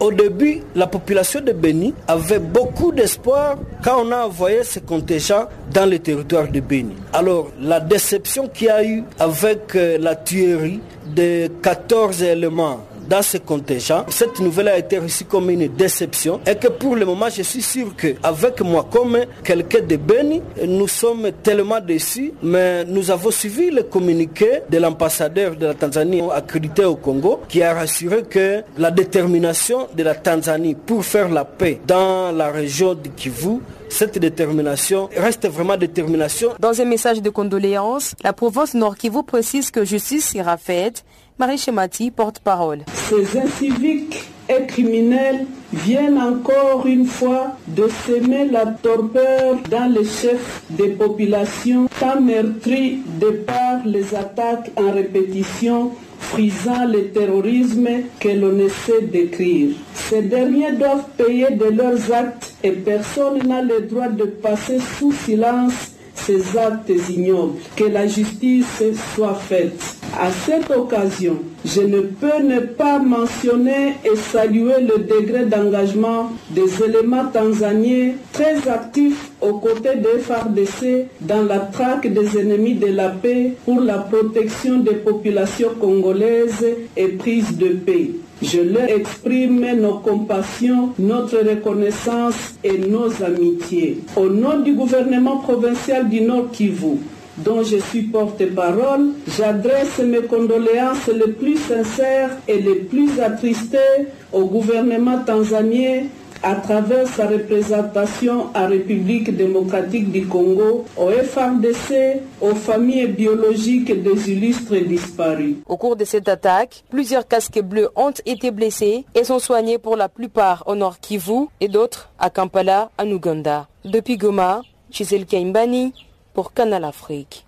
au 0.00 0.12
début, 0.12 0.62
la 0.74 0.86
population 0.86 1.40
de 1.40 1.52
Béni 1.52 1.94
avait 2.06 2.38
beaucoup 2.38 2.92
d'espoir 2.92 3.56
quand 3.82 4.04
on 4.04 4.12
a 4.12 4.26
envoyé 4.26 4.64
ce 4.64 4.78
contingent 4.80 5.46
dans 5.72 5.88
le 5.88 5.98
territoire 5.98 6.48
de 6.48 6.60
Béni. 6.60 6.94
Alors, 7.12 7.50
la 7.60 7.80
déception 7.80 8.48
qu'il 8.48 8.68
y 8.68 8.70
a 8.70 8.84
eu 8.84 9.04
avec 9.18 9.74
la 9.74 10.16
tuerie 10.16 10.80
de 11.14 11.48
14 11.62 12.22
éléments 12.22 12.80
dans 13.08 13.22
ce 13.22 13.38
contingent. 13.38 14.04
Cette 14.08 14.40
nouvelle 14.40 14.68
a 14.68 14.78
été 14.78 14.98
reçue 14.98 15.24
comme 15.24 15.50
une 15.50 15.68
déception 15.68 16.40
et 16.46 16.54
que 16.56 16.68
pour 16.68 16.94
le 16.96 17.06
moment, 17.06 17.28
je 17.28 17.42
suis 17.42 17.62
sûr 17.62 17.94
qu'avec 17.96 18.60
moi, 18.60 18.86
comme 18.90 19.18
quelqu'un 19.42 19.80
de 19.80 19.96
Beni, 19.96 20.42
nous 20.66 20.88
sommes 20.88 21.30
tellement 21.42 21.80
déçus, 21.80 22.32
mais 22.42 22.84
nous 22.84 23.10
avons 23.10 23.30
suivi 23.30 23.70
le 23.70 23.82
communiqué 23.84 24.60
de 24.70 24.78
l'ambassadeur 24.78 25.56
de 25.56 25.66
la 25.66 25.74
Tanzanie 25.74 26.22
accrédité 26.32 26.84
au 26.84 26.96
Congo 26.96 27.40
qui 27.48 27.62
a 27.62 27.74
rassuré 27.74 28.22
que 28.22 28.62
la 28.76 28.90
détermination 28.90 29.88
de 29.96 30.02
la 30.02 30.14
Tanzanie 30.14 30.74
pour 30.74 31.04
faire 31.04 31.28
la 31.28 31.44
paix 31.44 31.80
dans 31.86 32.32
la 32.32 32.50
région 32.50 32.94
du 32.94 33.10
Kivu 33.10 33.60
cette 33.88 34.18
détermination 34.18 35.08
reste 35.16 35.48
vraiment 35.48 35.76
détermination. 35.76 36.50
Dans 36.60 36.78
un 36.80 36.84
message 36.84 37.22
de 37.22 37.30
condoléances, 37.30 38.14
la 38.22 38.32
province 38.32 38.74
Nord 38.74 38.96
Kivu 38.96 39.22
précise 39.22 39.70
que 39.70 39.84
justice 39.84 40.30
sera 40.30 40.56
faite. 40.56 41.04
Marie 41.38 41.56
Chemati, 41.56 42.10
porte-parole. 42.10 42.80
Ces 42.92 43.38
inciviques 43.38 44.24
et 44.48 44.66
criminels 44.66 45.46
viennent 45.72 46.18
encore 46.18 46.84
une 46.84 47.06
fois 47.06 47.56
de 47.68 47.86
semer 48.06 48.46
la 48.46 48.66
torpeur 48.66 49.56
dans 49.70 49.92
les 49.92 50.04
chefs 50.04 50.62
des 50.70 50.88
populations, 50.88 51.88
tant 52.00 52.20
meurtris 52.20 52.98
de 53.20 53.30
par 53.30 53.84
les 53.84 54.16
attaques 54.16 54.72
en 54.76 54.90
répétition 54.90 55.92
frisant 56.18 56.86
le 56.86 57.08
terrorisme 57.10 57.88
que 58.18 58.30
l'on 58.30 58.58
essaie 58.58 59.02
d'écrire. 59.02 59.76
Ces 59.94 60.22
derniers 60.22 60.72
doivent 60.72 61.08
payer 61.16 61.52
de 61.52 61.66
leurs 61.66 62.12
actes 62.12 62.56
et 62.64 62.72
personne 62.72 63.46
n'a 63.46 63.62
le 63.62 63.82
droit 63.82 64.08
de 64.08 64.24
passer 64.24 64.78
sous 64.98 65.12
silence 65.12 65.92
ces 66.26 66.56
actes 66.56 66.90
ignobles. 67.08 67.58
Que 67.76 67.84
la 67.84 68.06
justice 68.06 68.82
soit 69.14 69.34
faite. 69.34 69.80
À 70.18 70.30
cette 70.30 70.70
occasion, 70.70 71.38
je 71.64 71.82
ne 71.82 72.00
peux 72.00 72.42
ne 72.42 72.60
pas 72.60 72.98
mentionner 72.98 73.94
et 74.04 74.16
saluer 74.16 74.80
le 74.80 74.98
degré 75.04 75.44
d'engagement 75.44 76.30
des 76.50 76.82
éléments 76.82 77.26
tanzaniens 77.26 78.12
très 78.32 78.68
actifs 78.68 79.30
aux 79.40 79.58
côtés 79.58 79.96
des 79.96 80.18
FARDC 80.20 81.08
dans 81.20 81.42
la 81.42 81.58
traque 81.58 82.12
des 82.12 82.38
ennemis 82.38 82.74
de 82.74 82.86
la 82.86 83.10
paix 83.10 83.54
pour 83.64 83.80
la 83.80 83.98
protection 83.98 84.78
des 84.78 84.94
populations 84.94 85.70
congolaises 85.78 86.66
et 86.96 87.08
prise 87.08 87.56
de 87.56 87.68
paix. 87.68 88.10
Je 88.40 88.60
leur 88.60 88.88
exprime 88.88 89.66
nos 89.80 89.94
compassions, 89.98 90.90
notre 90.98 91.38
reconnaissance 91.38 92.54
et 92.62 92.78
nos 92.78 93.10
amitiés. 93.22 93.98
Au 94.16 94.28
nom 94.28 94.60
du 94.60 94.74
gouvernement 94.74 95.38
provincial 95.38 96.08
du 96.08 96.20
Nord 96.20 96.52
Kivu, 96.52 96.98
dont 97.38 97.64
je 97.64 97.78
suis 97.78 98.02
porte-parole, 98.02 99.10
j'adresse 99.36 99.98
mes 99.98 100.22
condoléances 100.22 101.08
les 101.08 101.32
plus 101.32 101.56
sincères 101.56 102.30
et 102.46 102.60
les 102.60 102.76
plus 102.76 103.18
attristées 103.20 104.06
au 104.32 104.44
gouvernement 104.44 105.18
tanzanien 105.24 106.04
à 106.42 106.54
travers 106.56 107.06
sa 107.08 107.26
représentation 107.26 108.50
à 108.54 108.66
République 108.66 109.36
démocratique 109.36 110.10
du 110.10 110.26
Congo, 110.26 110.84
au 110.96 111.10
FRDC, 111.10 112.20
aux 112.40 112.54
familles 112.54 113.08
biologiques 113.08 114.02
des 114.02 114.30
illustres 114.30 114.76
disparus. 114.86 115.56
Au 115.66 115.76
cours 115.76 115.96
de 115.96 116.04
cette 116.04 116.28
attaque, 116.28 116.84
plusieurs 116.90 117.26
casques 117.26 117.60
bleus 117.60 117.88
ont 117.96 118.12
été 118.26 118.50
blessés 118.50 119.04
et 119.14 119.24
sont 119.24 119.38
soignés 119.38 119.78
pour 119.78 119.96
la 119.96 120.08
plupart 120.08 120.64
au 120.66 120.74
nord 120.74 121.00
Kivu 121.00 121.46
et 121.60 121.68
d'autres 121.68 122.10
à 122.18 122.30
Kampala, 122.30 122.90
en 122.98 123.10
Ouganda. 123.10 123.66
Depuis 123.84 124.16
Goma, 124.16 124.62
Gisèle 124.90 125.26
Kaimbani 125.26 125.92
pour 126.34 126.52
Canal 126.52 126.84
Afrique. 126.84 127.44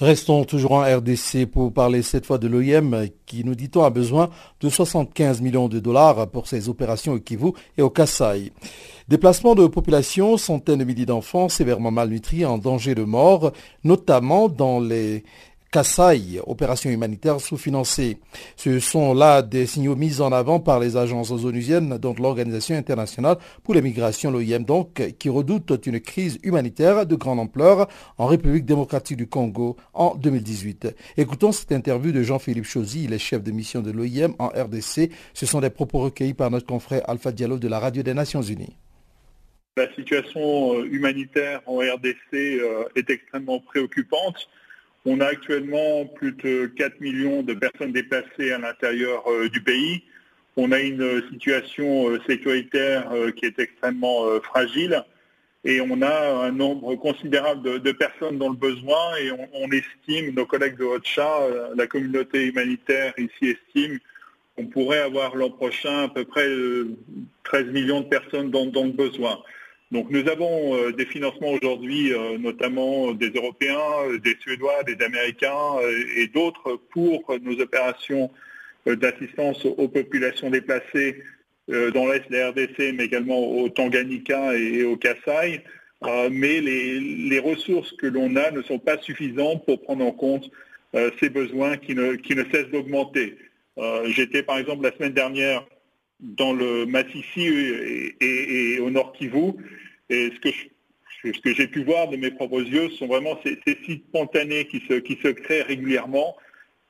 Restons 0.00 0.44
toujours 0.44 0.72
en 0.72 0.82
RDC 0.82 1.46
pour 1.46 1.72
parler 1.72 2.02
cette 2.02 2.24
fois 2.24 2.38
de 2.38 2.46
l'OIM 2.46 3.08
qui, 3.26 3.42
nous 3.42 3.56
dit-on, 3.56 3.82
a 3.82 3.90
besoin 3.90 4.30
de 4.60 4.68
75 4.68 5.40
millions 5.40 5.66
de 5.66 5.80
dollars 5.80 6.28
pour 6.30 6.46
ses 6.46 6.68
opérations 6.68 7.14
au 7.14 7.18
Kivu 7.18 7.50
et 7.76 7.82
au 7.82 7.90
Kassai. 7.90 8.52
Déplacement 9.08 9.56
de 9.56 9.66
population, 9.66 10.36
centaines 10.36 10.78
de 10.78 10.84
milliers 10.84 11.04
d'enfants 11.04 11.48
sévèrement 11.48 11.90
malnutris 11.90 12.44
en 12.44 12.58
danger 12.58 12.94
de 12.94 13.02
mort, 13.02 13.50
notamment 13.82 14.48
dans 14.48 14.78
les 14.78 15.24
Kassai, 15.70 16.40
opération 16.46 16.88
humanitaire 16.88 17.40
sous-financée. 17.40 18.16
Ce 18.56 18.80
sont 18.80 19.12
là 19.12 19.42
des 19.42 19.66
signaux 19.66 19.96
mis 19.96 20.22
en 20.22 20.32
avant 20.32 20.60
par 20.60 20.80
les 20.80 20.96
agences 20.96 21.30
onusiennes, 21.30 21.98
dont 21.98 22.14
l'Organisation 22.18 22.74
internationale 22.74 23.36
pour 23.64 23.74
les 23.74 23.82
migrations, 23.82 24.30
l'OIM 24.30 24.60
donc, 24.60 25.02
qui 25.18 25.28
redoute 25.28 25.78
une 25.84 26.00
crise 26.00 26.38
humanitaire 26.42 27.04
de 27.04 27.16
grande 27.16 27.38
ampleur 27.38 27.86
en 28.16 28.26
République 28.26 28.64
démocratique 28.64 29.18
du 29.18 29.26
Congo 29.26 29.76
en 29.92 30.14
2018. 30.14 30.94
Écoutons 31.18 31.52
cette 31.52 31.72
interview 31.72 32.12
de 32.12 32.22
Jean-Philippe 32.22 32.64
Chauzy, 32.64 33.06
le 33.06 33.18
chef 33.18 33.42
de 33.42 33.50
mission 33.50 33.82
de 33.82 33.90
l'OIM 33.90 34.34
en 34.38 34.48
RDC. 34.48 35.10
Ce 35.34 35.44
sont 35.44 35.60
des 35.60 35.68
propos 35.68 35.98
recueillis 35.98 36.32
par 36.32 36.50
notre 36.50 36.66
confrère 36.66 37.02
Alpha 37.10 37.30
Diallo 37.30 37.58
de 37.58 37.68
la 37.68 37.78
Radio 37.78 38.02
des 38.02 38.14
Nations 38.14 38.40
Unies. 38.40 38.74
La 39.76 39.94
situation 39.94 40.82
humanitaire 40.82 41.60
en 41.66 41.76
RDC 41.76 42.62
est 42.96 43.10
extrêmement 43.10 43.60
préoccupante. 43.60 44.48
On 45.04 45.20
a 45.20 45.26
actuellement 45.26 46.06
plus 46.06 46.32
de 46.32 46.66
4 46.66 47.00
millions 47.00 47.42
de 47.42 47.54
personnes 47.54 47.92
déplacées 47.92 48.52
à 48.52 48.58
l'intérieur 48.58 49.24
du 49.50 49.62
pays. 49.62 50.02
On 50.56 50.72
a 50.72 50.80
une 50.80 51.22
situation 51.30 52.18
sécuritaire 52.26 53.10
qui 53.36 53.46
est 53.46 53.58
extrêmement 53.58 54.40
fragile 54.40 55.04
et 55.64 55.80
on 55.80 56.02
a 56.02 56.46
un 56.46 56.52
nombre 56.52 56.94
considérable 56.96 57.80
de, 57.80 57.92
personnes 57.92 58.38
dans 58.38 58.48
le 58.48 58.56
besoin 58.56 59.16
et 59.20 59.30
on, 59.32 59.70
estime, 59.70 60.34
nos 60.34 60.46
collègues 60.46 60.76
de 60.76 60.84
OCHA, 60.84 61.74
la 61.76 61.86
communauté 61.86 62.46
humanitaire 62.46 63.12
ici 63.18 63.56
estime 63.56 63.98
qu'on 64.56 64.66
pourrait 64.66 65.00
avoir 65.00 65.36
l'an 65.36 65.50
prochain 65.50 66.04
à 66.04 66.08
peu 66.08 66.24
près 66.24 66.48
13 67.44 67.66
millions 67.66 68.00
de 68.00 68.06
personnes 68.06 68.50
dans 68.50 68.64
le 68.64 68.92
besoin. 68.92 69.38
Donc 69.90 70.10
nous 70.10 70.28
avons 70.28 70.76
euh, 70.76 70.92
des 70.92 71.06
financements 71.06 71.52
aujourd'hui, 71.52 72.12
euh, 72.12 72.36
notamment 72.36 73.12
des 73.12 73.30
Européens, 73.30 73.80
des 74.22 74.36
Suédois, 74.40 74.82
des 74.84 75.02
Américains 75.02 75.76
et 76.16 76.26
d'autres 76.28 76.78
pour 76.90 77.34
nos 77.42 77.58
opérations 77.60 78.30
d'assistance 78.86 79.64
aux 79.64 79.88
populations 79.88 80.50
déplacées 80.50 81.22
dans 81.68 82.06
l'Est 82.06 82.24
la 82.30 82.48
RDC, 82.48 82.94
mais 82.94 83.04
également 83.04 83.38
au 83.38 83.68
Tanganyika 83.68 84.56
et 84.56 84.84
au 84.84 84.96
Kassai. 84.96 85.62
mais 86.30 86.60
les, 86.60 87.38
ressources 87.38 87.92
que 87.92 88.06
l'on 88.06 88.34
a 88.36 88.50
ne 88.50 88.62
sont 88.62 88.78
pas 88.78 88.96
suffisantes 88.98 89.66
pour 89.66 89.82
prendre 89.82 90.06
en 90.06 90.12
compte 90.12 90.50
ces 91.20 91.28
besoins 91.28 91.76
qui 91.76 91.94
ne, 91.94 92.16
cessent 92.50 92.70
d'augmenter. 92.70 93.36
J'étais 94.06 94.42
par 94.42 94.56
exemple 94.56 94.84
la 94.84 94.92
semaine 94.92 95.12
dernière 95.12 95.66
dans 96.20 96.52
le 96.52 96.86
Massissi 96.86 97.46
et, 98.20 98.78
au 98.80 98.90
Nord 98.90 99.12
Kivu, 99.12 99.52
et 100.10 100.32
ce 101.22 101.40
que 101.40 101.54
j'ai 101.54 101.68
pu 101.68 101.84
voir 101.84 102.08
de 102.08 102.16
mes 102.16 102.30
propres 102.30 102.62
yeux 102.62 102.90
sont 102.90 103.06
vraiment 103.06 103.38
ces, 103.44 103.58
sites 103.84 104.04
spontanés 104.08 104.66
qui 104.66 104.80
se, 104.88 105.28
créent 105.28 105.62
régulièrement, 105.62 106.36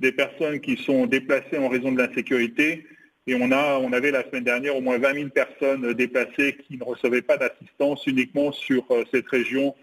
des 0.01 0.13
personnes 0.13 0.61
qui 0.61 0.77
sont 0.77 1.07
déplacées 1.07 1.59
en 1.59 1.69
raison 1.69 1.93
de 1.93 1.99
l'insécurité. 1.99 2.87
Et 3.27 3.35
on, 3.35 3.51
a, 3.53 3.79
on 3.79 3.93
avait 3.93 4.11
la 4.11 4.25
semaine 4.25 4.45
dernière 4.45 4.77
au 4.77 4.81
moins 4.81 4.99
20 4.99 5.15
000 5.15 5.29
personnes 5.29 5.93
déplacées 5.93 6.57
qui 6.67 6.79
ne 6.79 6.85
recevaient 6.85 7.23
pas 7.23 7.37
d'assistance 7.37 8.07
uniquement 8.07 8.53
sur 8.53 8.85
euh, 8.91 9.05
cette 9.13 9.29
région 9.29 9.75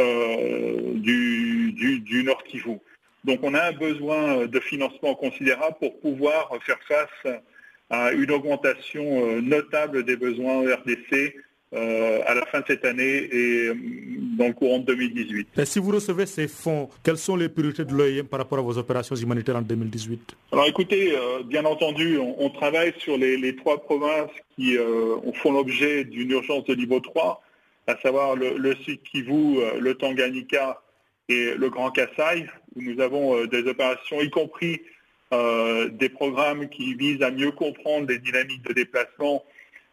euh, 0.00 0.94
du, 0.94 1.72
du, 1.72 2.24
Nord 2.24 2.42
Kivu. 2.44 2.78
Donc 3.24 3.40
on 3.42 3.52
a 3.52 3.62
un 3.62 3.72
besoin 3.72 4.46
de 4.46 4.60
financement 4.60 5.14
considérable 5.14 5.76
pour 5.80 6.00
pouvoir 6.00 6.50
faire 6.64 6.78
face 6.88 7.34
à 7.90 8.12
une 8.12 8.30
augmentation 8.30 9.26
euh, 9.26 9.40
notable 9.40 10.04
des 10.04 10.16
besoins 10.16 10.54
en 10.54 10.62
RDC 10.62 11.34
euh, 11.74 12.20
à 12.26 12.34
la 12.34 12.46
fin 12.46 12.60
de 12.60 12.66
cette 12.68 12.84
année 12.84 13.28
et 13.32 13.66
euh, 13.66 13.74
dans 14.38 14.46
le 14.46 14.52
courant 14.52 14.78
de 14.78 14.84
2018. 14.84 15.48
Et 15.58 15.64
si 15.64 15.80
vous 15.80 15.90
recevez 15.90 16.24
ces 16.24 16.46
fonds, 16.46 16.88
quelles 17.02 17.18
sont 17.18 17.34
les 17.34 17.48
priorités 17.48 17.84
de 17.84 17.92
l'OIM 17.92 18.22
par 18.22 18.38
rapport 18.38 18.60
à 18.60 18.62
vos 18.62 18.78
opérations 18.78 19.16
humanitaires 19.16 19.56
en 19.56 19.62
2018 19.62 20.36
Alors 20.52 20.66
écoutez, 20.66 21.16
euh, 21.16 21.42
bien 21.42 21.64
entendu, 21.64 22.16
on, 22.16 22.48
travaille 22.50 22.94
sur 22.98 23.18
les, 23.18 23.56
trois 23.56 23.82
provinces 23.82 24.30
qui 24.54 24.76
font 25.42 25.52
l'objet 25.52 26.04
d'une 26.04 26.30
urgence 26.30 26.64
de 26.66 26.76
niveau 26.76 27.00
3, 27.00 27.42
à 27.88 27.96
savoir 27.96 28.36
le, 28.36 28.56
le 28.56 28.76
Sud 28.76 29.02
Kivu, 29.02 29.58
le 29.80 29.94
Tanganyika 29.94 30.80
et 31.28 31.54
le 31.56 31.70
Grand 31.70 31.90
Kassai, 31.90 32.46
où 32.76 32.82
nous 32.82 33.00
avons 33.00 33.46
des 33.46 33.66
opérations, 33.66 34.20
y 34.20 34.30
compris 34.30 34.80
des 35.32 36.08
programmes 36.08 36.68
qui 36.68 36.94
visent 36.94 37.22
à 37.22 37.30
mieux 37.30 37.50
comprendre 37.50 38.08
les 38.08 38.18
dynamiques 38.18 38.62
de 38.62 38.72
déplacement 38.72 39.44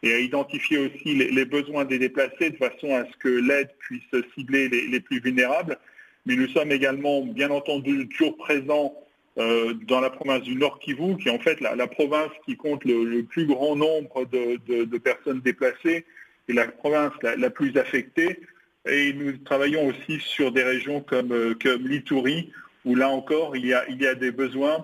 et 0.04 0.14
à 0.14 0.20
identifier 0.20 0.78
aussi 0.78 1.16
les, 1.16 1.46
besoins 1.46 1.86
des 1.86 2.00
déplacés 2.00 2.50
de 2.50 2.58
façon 2.58 2.96
à 2.96 3.06
ce 3.06 3.18
que 3.18 3.30
l'aide 3.30 3.70
puisse 3.80 4.04
cibler 4.36 4.68
les, 4.70 5.00
plus 5.00 5.20
vulnérables. 5.20 5.78
Mais 6.26 6.36
nous 6.36 6.48
sommes 6.50 6.72
également, 6.72 7.24
bien 7.24 7.52
entendu, 7.52 8.08
toujours 8.10 8.38
présents 8.38 8.96
euh, 9.38 9.74
dans 9.88 10.02
la 10.02 10.10
province 10.10 10.42
du 10.42 10.56
Nord 10.56 10.80
Kivu, 10.80 11.18
qui 11.18 11.30
est 11.30 11.32
en 11.32 11.40
fait 11.40 11.62
la, 11.62 11.88
province 11.88 12.32
qui 12.46 12.58
compte 12.58 12.84
le, 12.84 13.22
plus 13.24 13.46
grand 13.46 13.76
nombre 13.76 14.26
de, 14.26 14.98
personnes 14.98 15.42
déplacées 15.42 16.06
et 16.48 16.54
la 16.54 16.68
province 16.68 17.14
la, 17.22 17.50
plus 17.50 17.78
affectée. 17.78 18.40
Et 18.88 19.14
nous 19.14 19.38
travaillons 19.38 19.88
aussi 19.88 20.20
sur 20.20 20.52
des 20.52 20.64
régions 20.64 21.02
comme, 21.02 21.32
euh, 21.32 21.54
comme 21.62 21.88
l'Ituri, 21.88 22.52
où 22.84 22.96
là 22.96 23.10
encore, 23.10 23.56
il 23.56 23.68
y 23.68 23.74
a, 23.74 24.16
des 24.16 24.32
besoins 24.32 24.78
euh, 24.78 24.80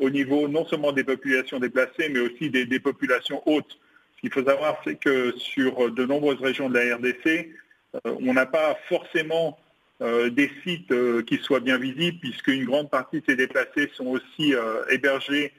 au 0.00 0.10
niveau 0.10 0.48
non 0.48 0.66
seulement 0.66 0.92
des 0.92 1.04
populations 1.04 1.58
déplacées, 1.58 2.08
mais 2.10 2.20
aussi 2.20 2.50
des, 2.50 2.80
populations 2.80 3.42
hautes. 3.46 3.78
Ce 4.16 4.20
qu'il 4.20 4.32
faut 4.32 4.44
savoir, 4.44 4.80
c'est 4.84 4.96
que 4.96 5.34
sur 5.36 5.90
de 5.90 6.04
nombreuses 6.04 6.40
régions 6.40 6.68
de 6.68 6.78
la 6.78 6.96
RDC, 6.96 7.50
euh, 7.94 8.14
on 8.26 8.34
n'a 8.34 8.46
pas 8.46 8.76
forcément 8.88 9.58
euh, 10.02 10.30
des 10.30 10.50
sites 10.64 10.90
euh, 10.92 11.22
qui 11.22 11.38
soient 11.38 11.60
bien 11.60 11.78
visibles, 11.78 12.18
puisqu'une 12.20 12.64
grande 12.64 12.90
partie 12.90 13.20
de 13.20 13.24
ces 13.28 13.36
déplacés 13.36 13.90
sont 13.94 14.06
aussi 14.06 14.54
hébergés 14.90 15.52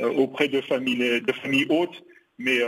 auprès 0.00 0.48
de 0.48 0.60
familles, 0.60 1.20
de 1.20 1.32
familles 1.32 1.66
hautes. 1.68 2.02
Mais 2.38 2.60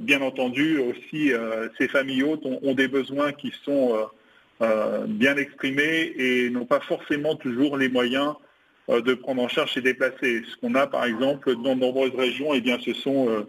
bien 0.00 0.22
entendu, 0.22 0.78
aussi, 0.78 1.30
ces 1.76 1.88
familles 1.88 2.22
hautes 2.22 2.46
ont, 2.46 2.72
des 2.72 2.88
besoins 2.88 3.32
qui 3.32 3.52
sont 3.64 4.08
bien 5.08 5.36
exprimés 5.36 6.14
et 6.16 6.48
n'ont 6.48 6.64
pas 6.64 6.80
forcément 6.80 7.36
toujours 7.36 7.76
les 7.76 7.90
moyens 7.90 8.34
de 8.88 9.14
prendre 9.14 9.42
en 9.42 9.48
charge 9.48 9.74
ces 9.74 9.82
déplacés. 9.82 10.42
Ce 10.50 10.56
qu'on 10.56 10.74
a, 10.74 10.86
par 10.86 11.04
exemple, 11.04 11.54
dans 11.62 11.76
de 11.76 11.80
nombreuses 11.80 12.14
régions, 12.16 12.54
eh 12.54 12.60
bien, 12.60 12.78
ce 12.80 12.92
sont 12.92 13.46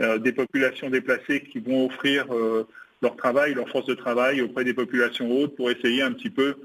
euh, 0.00 0.18
des 0.18 0.32
populations 0.32 0.90
déplacées 0.90 1.40
qui 1.40 1.60
vont 1.60 1.86
offrir 1.86 2.26
euh, 2.34 2.66
leur 3.00 3.14
travail, 3.14 3.54
leur 3.54 3.68
force 3.68 3.86
de 3.86 3.94
travail 3.94 4.40
auprès 4.40 4.64
des 4.64 4.74
populations 4.74 5.30
hautes 5.30 5.54
pour 5.54 5.70
essayer 5.70 6.02
un 6.02 6.10
petit 6.10 6.30
peu 6.30 6.56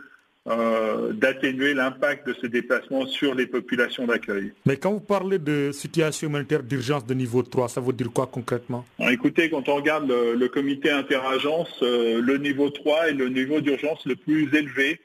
euh, 0.48 1.14
d'atténuer 1.14 1.76
l'impact 1.76 2.26
de 2.26 2.36
ces 2.42 2.50
déplacements 2.50 3.06
sur 3.06 3.36
les 3.36 3.46
populations 3.46 4.08
d'accueil. 4.08 4.52
Mais 4.66 4.78
quand 4.78 4.94
vous 4.94 5.00
parlez 5.00 5.38
de 5.38 5.72
situation 5.72 6.28
humanitaire 6.28 6.64
d'urgence 6.64 7.06
de 7.06 7.14
niveau 7.14 7.44
3, 7.44 7.70
ça 7.70 7.82
veut 7.82 7.94
dire 7.94 8.10
quoi 8.12 8.26
concrètement? 8.26 8.84
Écoutez, 8.98 9.52
quand 9.52 9.70
on 9.70 9.76
regarde 9.76 10.10
le, 10.10 10.48
comité 10.48 10.90
interagence, 10.90 11.84
le 11.84 12.38
niveau 12.38 12.72
3 12.72 13.10
est 13.10 13.14
le 13.14 13.30
niveau 13.30 13.62
d'urgence 13.62 14.08
le 14.08 14.16
plus 14.16 14.50
élevé, 14.56 15.00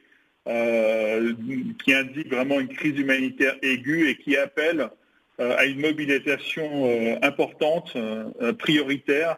qui 0.47 1.95
indique 1.95 2.31
vraiment 2.31 2.61
une 2.61 2.69
crise 2.69 2.99
humanitaire 2.99 3.57
aiguë 3.63 4.11
et 4.11 4.17
qui 4.17 4.37
appelle 4.37 4.91
euh, 5.41 5.57
à 5.57 5.65
une 5.65 5.81
mobilisation 5.81 6.87
euh, 6.87 7.17
importante, 7.23 7.93
euh, 7.97 8.53
prioritaire 8.53 9.37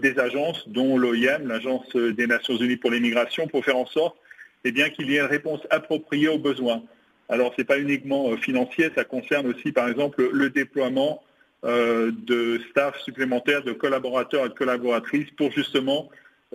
des 0.00 0.20
agences, 0.20 0.68
dont 0.68 0.96
l'OIM, 0.96 1.48
l'Agence 1.48 1.96
des 1.96 2.28
Nations 2.28 2.56
Unies 2.56 2.76
pour 2.76 2.92
l'immigration, 2.92 3.48
pour 3.48 3.64
faire 3.64 3.76
en 3.76 3.86
sorte 3.86 4.16
eh 4.62 4.70
bien, 4.70 4.88
qu'il 4.88 5.10
y 5.10 5.16
ait 5.16 5.18
une 5.18 5.26
réponse 5.26 5.62
appropriée 5.68 6.28
aux 6.28 6.38
besoins. 6.38 6.84
Alors, 7.28 7.52
ce 7.54 7.60
n'est 7.60 7.64
pas 7.64 7.80
uniquement 7.80 8.36
financier, 8.36 8.92
ça 8.94 9.02
concerne 9.02 9.48
aussi, 9.48 9.72
par 9.72 9.88
exemple, 9.88 10.30
le 10.32 10.48
déploiement 10.48 11.24
de 11.64 12.60
staff 12.70 13.00
supplémentaires, 13.00 13.64
de 13.64 13.72
collaborateurs 13.72 14.46
et 14.46 14.48
de 14.50 14.54
collaboratrices 14.54 15.32
pour 15.32 15.50
justement 15.50 16.08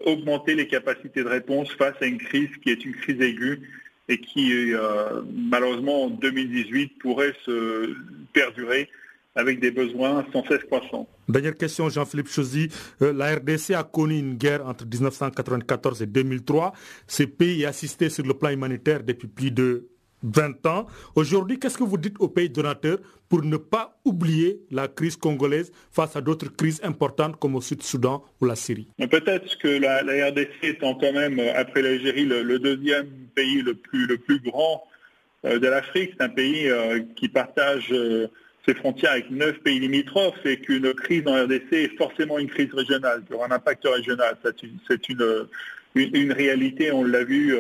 augmenter 0.05 0.55
les 0.55 0.67
capacités 0.67 1.23
de 1.23 1.29
réponse 1.29 1.71
face 1.73 1.95
à 2.01 2.05
une 2.05 2.17
crise 2.17 2.49
qui 2.63 2.69
est 2.69 2.83
une 2.85 2.95
crise 2.95 3.21
aiguë 3.21 3.62
et 4.07 4.19
qui, 4.19 4.73
euh, 4.73 5.21
malheureusement, 5.33 6.05
en 6.05 6.09
2018, 6.09 6.99
pourrait 6.99 7.33
se 7.45 7.95
perdurer 8.33 8.89
avec 9.35 9.59
des 9.59 9.71
besoins 9.71 10.25
sans 10.33 10.43
cesse 10.47 10.63
croissants. 10.63 11.07
Dernière 11.27 11.55
question, 11.55 11.88
Jean-Philippe 11.89 12.27
Chosy. 12.27 12.69
Euh, 13.01 13.13
la 13.13 13.35
RDC 13.35 13.71
a 13.75 13.83
connu 13.83 14.17
une 14.17 14.35
guerre 14.35 14.65
entre 14.65 14.85
1994 14.85 16.01
et 16.01 16.07
2003. 16.07 16.73
Ce 17.07 17.23
pays 17.23 17.65
assisté 17.65 18.09
sur 18.09 18.25
le 18.25 18.33
plan 18.33 18.49
humanitaire 18.49 19.03
depuis 19.03 19.27
plus 19.27 19.51
de 19.51 19.88
20 20.23 20.65
ans. 20.65 20.88
Aujourd'hui, 21.15 21.60
qu'est-ce 21.60 21.77
que 21.77 21.84
vous 21.84 21.97
dites 21.97 22.15
aux 22.19 22.27
pays 22.27 22.49
donateurs 22.49 22.99
pour 23.29 23.43
ne 23.43 23.58
pas 23.58 23.99
oublier 24.05 24.62
la 24.71 24.88
crise 24.88 25.15
congolaise 25.15 25.71
face 25.91 26.15
à 26.15 26.21
d'autres 26.21 26.53
crises 26.55 26.82
importantes 26.84 27.38
comme 27.39 27.55
au 27.55 27.62
Sud-Soudan 27.62 28.23
ou 28.41 28.45
la 28.45 28.55
Syrie? 28.55 28.88
Peut-être 28.97 29.58
que 29.60 29.67
la, 29.67 29.99
RDC 30.29 30.49
étant 30.63 30.95
quand 30.95 31.13
même, 31.13 31.39
euh, 31.39 31.53
après 31.55 31.82
l'Algérie, 31.82 32.25
le, 32.25 32.60
deuxième 32.60 33.08
pays 33.36 33.62
le 33.62 33.75
plus, 33.75 34.08
le 34.08 34.17
plus 34.17 34.39
grand 34.39 34.84
euh, 35.45 35.60
de 35.60 35.67
l'Afrique, 35.67 36.13
c'est 36.17 36.23
un 36.23 36.29
pays 36.29 36.67
euh, 36.67 36.99
qui 37.15 37.29
partage 37.29 37.93
ses 38.65 38.73
frontières 38.73 39.12
avec 39.12 39.32
neuf 39.32 39.58
pays 39.60 39.79
limitrophes 39.79 40.45
et 40.45 40.60
qu'une 40.60 40.93
crise 40.93 41.23
en 41.27 41.43
RDC 41.43 41.71
est 41.71 41.97
forcément 41.97 42.39
une 42.39 42.49
crise 42.49 42.73
régionale, 42.73 43.23
qui 43.25 43.34
aura 43.34 43.47
un 43.47 43.51
impact 43.51 43.86
régional. 43.86 44.36
C'est 44.88 45.10
une, 45.10 45.47
une, 45.95 46.34
réalité, 46.34 46.91
on 46.91 47.03
l'a 47.03 47.23
vu, 47.23 47.55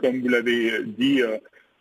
comme 0.00 0.20
vous 0.20 0.28
l'avez 0.28 0.82
dit, 0.84 1.22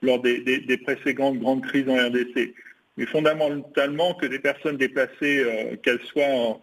lors 0.02 0.22
des, 0.22 0.80
précédentes 0.84 1.40
grandes 1.40 1.64
crises 1.64 1.90
en 1.90 1.96
RDC. 1.96 2.54
Mais 2.98 3.06
fondamentalement, 3.06 4.14
que 4.16 4.26
des 4.26 4.40
personnes 4.40 4.78
déplacées, 4.78 5.44
euh, 5.44 5.76
qu'elles 5.78 6.02
soient 6.02 6.60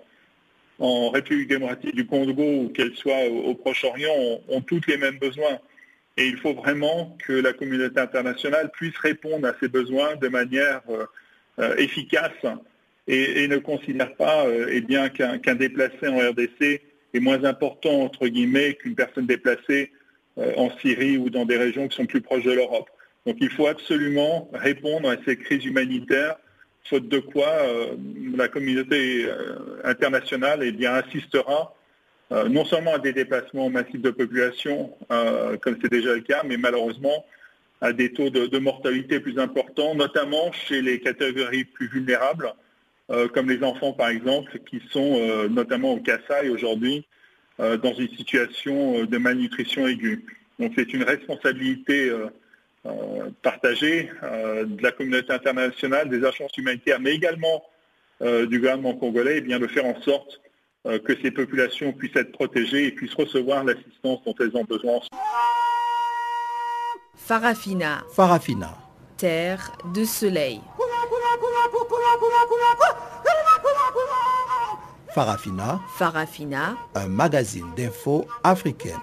en, 0.79 1.11
République 1.11 1.49
démocratique 1.49 1.95
du 1.95 2.07
Congo 2.07 2.65
ou 2.65 2.69
qu'elles 2.71 2.97
soient 2.97 3.27
au, 3.29 3.55
Proche-Orient, 3.55 4.41
ont, 4.49 4.61
toutes 4.61 4.87
les 4.89 4.97
mêmes 4.97 5.19
besoins. 5.19 5.59
Et 6.17 6.27
il 6.27 6.37
faut 6.39 6.55
vraiment 6.55 7.17
que 7.25 7.33
la 7.33 7.53
communauté 7.53 8.01
internationale 8.01 8.71
puisse 8.73 8.97
répondre 8.99 9.47
à 9.47 9.55
ces 9.61 9.69
besoins 9.69 10.17
de 10.17 10.29
manière 10.29 10.81
euh, 10.89 11.07
euh, 11.61 11.77
efficace 11.77 12.33
et, 13.07 13.47
ne 13.47 13.59
considère 13.59 14.15
pas 14.15 14.47
bien 14.89 15.11
qu'un 15.11 15.55
déplacé 15.55 16.09
en 16.09 16.17
RDC 16.17 16.81
est 17.13 17.21
moins 17.21 17.45
important, 17.45 18.01
entre 18.01 18.27
guillemets, 18.29 18.75
qu'une 18.75 18.95
personne 18.95 19.27
déplacée 19.27 19.93
en 20.57 20.71
Syrie 20.79 21.19
ou 21.19 21.29
dans 21.29 21.45
des 21.45 21.59
régions 21.59 21.87
qui 21.87 21.97
sont 21.97 22.07
plus 22.07 22.23
proches 22.23 22.45
de 22.45 22.53
l'Europe. 22.53 22.89
Donc 23.27 23.37
il 23.41 23.51
faut 23.51 23.67
absolument 23.67 24.51
répondre 24.53 25.09
à 25.09 25.17
ces 25.25 25.37
crises 25.37 25.65
humanitaires, 25.65 26.37
faute 26.85 27.09
de 27.09 27.19
quoi 27.19 27.49
euh, 27.49 27.97
la 28.37 28.49
communauté 28.49 29.25
euh, 29.25 29.81
internationale 29.85 30.61
eh 30.63 30.73
bien, 30.73 30.93
assistera 30.93 31.75
euh, 32.33 32.49
non 32.49 32.65
seulement 32.65 32.95
à 32.95 32.99
des 32.99 33.13
déplacements 33.13 33.71
massifs 33.71 34.01
de 34.01 34.11
population, 34.11 34.95
comme 35.09 35.77
c'est 35.81 35.91
déjà 35.91 36.15
le 36.15 36.21
cas, 36.21 36.43
mais 36.45 36.57
malheureusement 36.57 37.25
à 37.81 37.93
des 37.93 38.13
taux 38.13 38.31
de, 38.31 38.59
mortalité 38.59 39.21
plus 39.21 39.39
importants, 39.39 39.95
notamment 39.95 40.51
chez 40.53 40.81
les 40.81 41.01
catégories 41.01 41.65
plus 41.65 41.87
vulnérables, 41.89 42.55
comme 43.35 43.51
les 43.51 43.63
enfants 43.63 43.93
par 43.93 44.09
exemple, 44.09 44.59
qui 44.71 44.81
sont 44.91 45.47
notamment 45.51 45.93
au 45.93 46.01
Kassai 46.01 46.49
aujourd'hui 46.49 47.05
dans 47.59 47.93
une 47.93 48.09
situation 48.17 49.05
de 49.05 49.19
malnutrition 49.19 49.87
aiguë. 49.87 50.25
Donc 50.59 50.73
c'est 50.77 50.95
une 50.95 51.03
responsabilité 51.03 52.11
partagée 53.43 54.11
euh, 54.23 54.65
de 54.65 54.83
la 54.83 54.93
communauté 54.93 55.33
internationale, 55.33 56.09
des 56.09 56.25
agences 56.25 56.57
humanitaires, 56.57 57.01
mais 57.01 57.15
également 57.15 57.65
du 58.21 58.59
gouvernement 58.59 58.95
congolais, 58.95 59.39
et 59.39 59.41
bien 59.43 59.59
de 59.59 59.67
faire 59.67 59.85
en 59.85 60.01
sorte 60.01 60.41
que 60.85 61.21
ces 61.21 61.31
populations 61.31 61.93
puissent 61.93 62.17
être 62.17 62.33
protégées 62.33 62.87
et 62.87 62.93
puissent 62.93 63.15
recevoir 63.15 63.65
l'assistance 63.65 64.23
dont 64.25 64.35
elles 64.41 64.57
ont 64.57 64.65
besoin. 64.65 65.01
Farafina. 67.17 68.05
Farafina. 68.13 68.79
Terre 69.17 69.73
de 69.95 70.05
soleil. 70.05 70.61
Farafina. 75.15 75.81
Farafina. 75.97 76.77
Un 76.95 77.09
magazine 77.09 77.73
d'infos 77.77 78.27
africaine. 78.43 79.01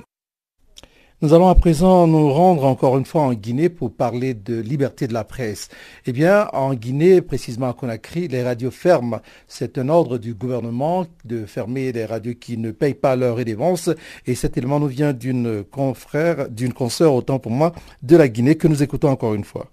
Nous 1.23 1.36
allons 1.36 1.49
à 1.49 1.53
présent 1.53 2.07
nous 2.07 2.34
rendre 2.34 2.65
encore 2.65 2.97
une 2.97 3.05
fois 3.05 3.21
en 3.21 3.34
Guinée 3.34 3.69
pour 3.69 3.93
parler 3.93 4.34
de 4.34 4.60
liberté 4.60 5.05
de 5.05 5.13
la 5.13 5.23
presse. 5.23 5.69
Eh 6.07 6.13
bien, 6.13 6.47
en 6.51 6.73
Guinée, 6.73 7.21
précisément 7.21 7.69
à 7.69 7.73
Conakry, 7.73 8.27
les 8.27 8.41
radios 8.41 8.71
ferment. 8.71 9.19
C'est 9.47 9.77
un 9.77 9.89
ordre 9.89 10.17
du 10.17 10.34
gouvernement 10.34 11.05
de 11.23 11.45
fermer 11.45 11.91
les 11.91 12.05
radios 12.05 12.34
qui 12.34 12.57
ne 12.57 12.71
payent 12.71 12.95
pas 12.95 13.15
leur 13.15 13.36
redevance. 13.36 13.91
Et 14.25 14.34
cet 14.34 14.57
élément 14.57 14.79
nous 14.79 14.88
vient 14.88 15.13
d'une 15.13 15.63
confrère, 15.63 16.49
d'une 16.49 16.73
consoeur, 16.73 17.13
autant 17.13 17.38
pour 17.38 17.51
moi, 17.51 17.71
de 18.01 18.17
la 18.17 18.27
Guinée, 18.27 18.55
que 18.55 18.67
nous 18.67 18.81
écoutons 18.81 19.10
encore 19.10 19.36
une 19.36 19.43
fois. 19.43 19.67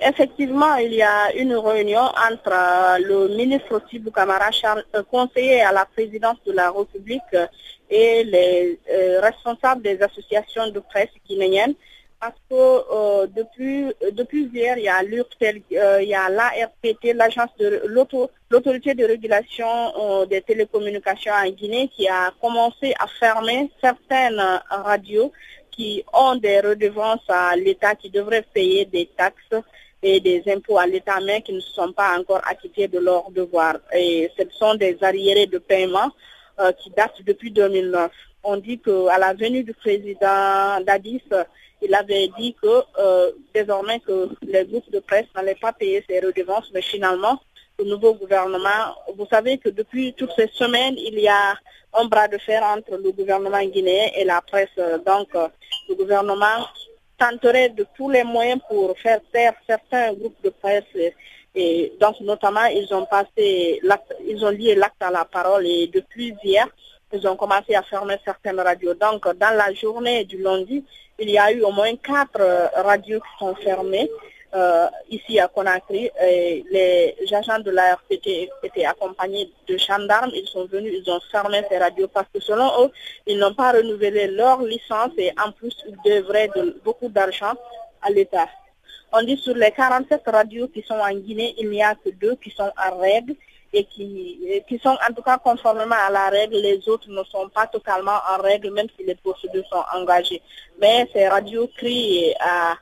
Effectivement, 0.00 0.76
il 0.76 0.94
y 0.94 1.02
a 1.02 1.30
une 1.36 1.54
réunion 1.56 2.00
entre 2.00 2.52
euh, 2.52 2.98
le 3.06 3.36
ministre 3.36 3.82
Sibou 3.90 4.10
Kamara, 4.10 4.48
euh, 4.94 5.02
conseiller 5.10 5.60
à 5.60 5.72
la 5.72 5.84
présidence 5.84 6.38
de 6.46 6.52
la 6.52 6.70
République, 6.70 7.20
et 7.90 8.24
les 8.24 8.78
euh, 8.90 9.20
responsables 9.20 9.82
des 9.82 10.00
associations 10.02 10.70
de 10.70 10.80
presse 10.80 11.10
guinéennes, 11.28 11.74
parce 12.20 12.36
que 12.50 13.26
depuis, 13.28 13.86
depuis 14.12 14.44
hier, 14.52 14.76
il 14.76 14.84
y 14.84 14.88
a 14.88 15.02
l'URTEL, 15.02 15.62
il 15.70 16.08
y 16.08 16.14
a 16.14 16.28
l'ARPT, 16.28 17.14
l'agence 17.14 17.48
de 17.58 17.82
l'autorité 18.50 18.92
de 18.94 19.06
régulation 19.06 20.26
des 20.26 20.42
télécommunications 20.42 21.32
en 21.32 21.48
Guinée, 21.48 21.88
qui 21.88 22.06
a 22.08 22.30
commencé 22.38 22.92
à 22.98 23.06
fermer 23.06 23.70
certaines 23.80 24.42
radios 24.68 25.32
qui 25.70 26.04
ont 26.12 26.36
des 26.36 26.60
redevances 26.60 27.24
à 27.28 27.56
l'État, 27.56 27.94
qui 27.94 28.10
devraient 28.10 28.44
payer 28.52 28.84
des 28.84 29.06
taxes 29.16 29.64
et 30.02 30.20
des 30.20 30.42
impôts 30.48 30.78
à 30.78 30.86
l'État, 30.86 31.20
mais 31.24 31.40
qui 31.40 31.54
ne 31.54 31.60
sont 31.60 31.92
pas 31.92 32.18
encore 32.18 32.42
acquittés 32.46 32.88
de 32.88 32.98
leurs 32.98 33.30
devoirs. 33.30 33.78
Et 33.94 34.30
ce 34.38 34.44
sont 34.50 34.74
des 34.74 34.98
arriérés 35.00 35.46
de 35.46 35.56
paiement 35.58 36.10
euh, 36.60 36.72
qui 36.72 36.90
datent 36.90 37.22
depuis 37.26 37.50
2009. 37.50 38.10
On 38.44 38.56
dit 38.56 38.78
qu'à 38.78 39.18
la 39.18 39.34
venue 39.34 39.64
du 39.64 39.74
président 39.74 40.80
Dadis, 40.86 41.22
il 41.82 41.94
avait 41.94 42.28
dit 42.38 42.54
que 42.60 42.82
euh, 42.98 43.30
désormais 43.54 44.00
que 44.00 44.28
les 44.42 44.64
groupes 44.64 44.90
de 44.90 45.00
presse 45.00 45.26
n'allaient 45.34 45.54
pas 45.54 45.72
payer 45.72 46.04
ces 46.08 46.20
redevances, 46.20 46.70
mais 46.74 46.82
finalement, 46.82 47.40
le 47.78 47.84
nouveau 47.86 48.14
gouvernement, 48.14 48.94
vous 49.16 49.26
savez 49.26 49.58
que 49.58 49.68
depuis 49.70 50.12
toutes 50.14 50.32
ces 50.36 50.48
semaines, 50.48 50.94
il 50.98 51.18
y 51.18 51.28
a 51.28 51.54
un 51.94 52.04
bras 52.04 52.28
de 52.28 52.38
fer 52.38 52.62
entre 52.62 52.96
le 52.96 53.10
gouvernement 53.12 53.64
guinéen 53.64 54.10
et 54.14 54.24
la 54.24 54.40
presse. 54.42 54.68
Donc, 55.06 55.28
le 55.88 55.94
gouvernement 55.94 56.66
tenterait 57.18 57.70
de 57.70 57.86
tous 57.96 58.10
les 58.10 58.24
moyens 58.24 58.60
pour 58.68 58.98
faire 58.98 59.20
taire 59.32 59.54
certains 59.66 60.12
groupes 60.14 60.42
de 60.42 60.50
presse. 60.50 60.84
Et 61.54 61.92
donc, 62.00 62.20
notamment, 62.20 62.66
ils 62.66 62.92
ont 62.94 63.06
passé, 63.06 63.80
ils 64.26 64.44
ont 64.44 64.50
lié 64.50 64.74
l'acte 64.74 65.02
à 65.02 65.10
la 65.10 65.24
parole 65.24 65.66
et 65.66 65.88
depuis 65.88 66.34
hier, 66.44 66.66
ils 67.12 67.26
ont 67.26 67.36
commencé 67.36 67.74
à 67.74 67.82
fermer 67.82 68.16
certaines 68.24 68.60
radios. 68.60 68.94
Donc, 68.94 69.26
dans 69.36 69.56
la 69.56 69.72
journée 69.74 70.24
du 70.24 70.38
lundi, 70.38 70.84
il 71.18 71.30
y 71.30 71.38
a 71.38 71.50
eu 71.52 71.62
au 71.62 71.72
moins 71.72 71.94
quatre 71.96 72.40
radios 72.82 73.18
qui 73.18 73.38
sont 73.38 73.54
fermées. 73.56 74.08
Euh, 74.52 74.88
ici 75.08 75.38
à 75.38 75.46
Conakry, 75.46 76.10
les 76.20 77.14
agents 77.32 77.60
de 77.60 77.70
la 77.70 77.94
RPT 77.94 78.48
étaient 78.64 78.84
accompagnés 78.84 79.48
de 79.68 79.76
gendarmes. 79.76 80.30
Ils 80.34 80.48
sont 80.48 80.66
venus, 80.66 80.92
ils 81.04 81.10
ont 81.10 81.20
fermé 81.30 81.62
ces 81.68 81.78
radios 81.78 82.08
parce 82.08 82.26
que 82.32 82.40
selon 82.40 82.84
eux, 82.84 82.90
ils 83.26 83.38
n'ont 83.38 83.54
pas 83.54 83.72
renouvelé 83.72 84.26
leur 84.28 84.62
licence 84.62 85.12
et 85.18 85.32
en 85.44 85.52
plus, 85.52 85.76
ils 85.86 85.96
devraient 86.04 86.50
beaucoup 86.84 87.08
d'argent 87.08 87.54
à 88.02 88.10
l'État. 88.10 88.48
On 89.12 89.22
dit 89.22 89.36
sur 89.36 89.54
les 89.54 89.72
47 89.72 90.22
radios 90.26 90.68
qui 90.68 90.82
sont 90.82 90.94
en 90.94 91.12
Guinée, 91.12 91.54
il 91.58 91.68
n'y 91.68 91.82
a 91.82 91.94
que 91.94 92.10
deux 92.10 92.36
qui 92.36 92.50
sont 92.50 92.70
en 92.76 92.98
règle 92.98 93.34
et 93.72 93.84
qui, 93.84 94.38
qui 94.68 94.78
sont 94.78 94.96
en 95.08 95.12
tout 95.14 95.22
cas 95.22 95.38
conformément 95.38 95.96
à 96.06 96.10
la 96.10 96.28
règle. 96.28 96.56
Les 96.58 96.88
autres 96.88 97.08
ne 97.10 97.22
sont 97.24 97.48
pas 97.48 97.66
totalement 97.66 98.18
en 98.32 98.40
règle, 98.40 98.70
même 98.72 98.86
si 98.96 99.04
les 99.04 99.16
procédures 99.16 99.66
sont 99.68 99.82
engagées. 99.94 100.40
Mais 100.80 101.08
ces 101.12 101.26
radios 101.28 101.68
crient 101.76 102.34
à, 102.40 102.76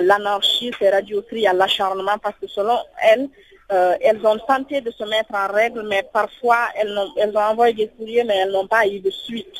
l'anarchie, 0.00 0.70
ces 0.78 0.90
radios 0.90 1.22
crient 1.22 1.48
à 1.48 1.52
l'acharnement 1.52 2.18
parce 2.22 2.36
que 2.40 2.46
selon 2.46 2.78
elles, 3.02 3.28
euh, 3.72 3.96
elles 4.00 4.24
ont 4.24 4.38
tenté 4.38 4.80
de 4.80 4.90
se 4.90 5.04
mettre 5.04 5.34
en 5.34 5.48
règle, 5.48 5.82
mais 5.88 6.04
parfois 6.12 6.68
elles, 6.76 6.96
elles 7.16 7.36
ont 7.36 7.40
envoyé 7.40 7.74
des 7.74 7.88
courriers, 7.88 8.24
mais 8.24 8.36
elles 8.36 8.52
n'ont 8.52 8.68
pas 8.68 8.86
eu 8.86 9.00
de 9.00 9.10
suite. 9.10 9.58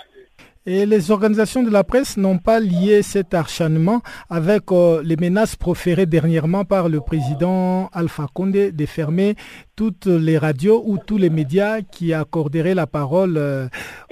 Et 0.64 0.86
les 0.86 1.10
organisations 1.10 1.64
de 1.64 1.70
la 1.70 1.82
presse 1.82 2.16
n'ont 2.16 2.38
pas 2.38 2.60
lié 2.60 3.02
cet 3.02 3.34
acharnement 3.34 4.00
avec 4.30 4.70
euh, 4.70 5.02
les 5.04 5.16
menaces 5.16 5.56
proférées 5.56 6.06
dernièrement 6.06 6.64
par 6.64 6.88
le 6.88 7.00
président 7.00 7.88
Alpha 7.92 8.26
Condé 8.32 8.70
de 8.70 8.86
fermer 8.86 9.34
toutes 9.74 10.06
les 10.06 10.38
radios 10.38 10.80
ou 10.86 10.98
tous 10.98 11.18
les 11.18 11.30
médias 11.30 11.80
qui 11.80 12.14
accorderaient 12.14 12.76
la 12.76 12.86
parole 12.86 13.38
euh, 13.38 13.66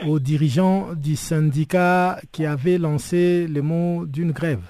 aux 0.08 0.18
dirigeants 0.18 0.88
du 0.96 1.14
syndicat 1.14 2.18
qui 2.32 2.44
avait 2.46 2.78
lancé 2.78 3.46
le 3.46 3.62
mot 3.62 4.04
d'une 4.04 4.32
grève. 4.32 4.62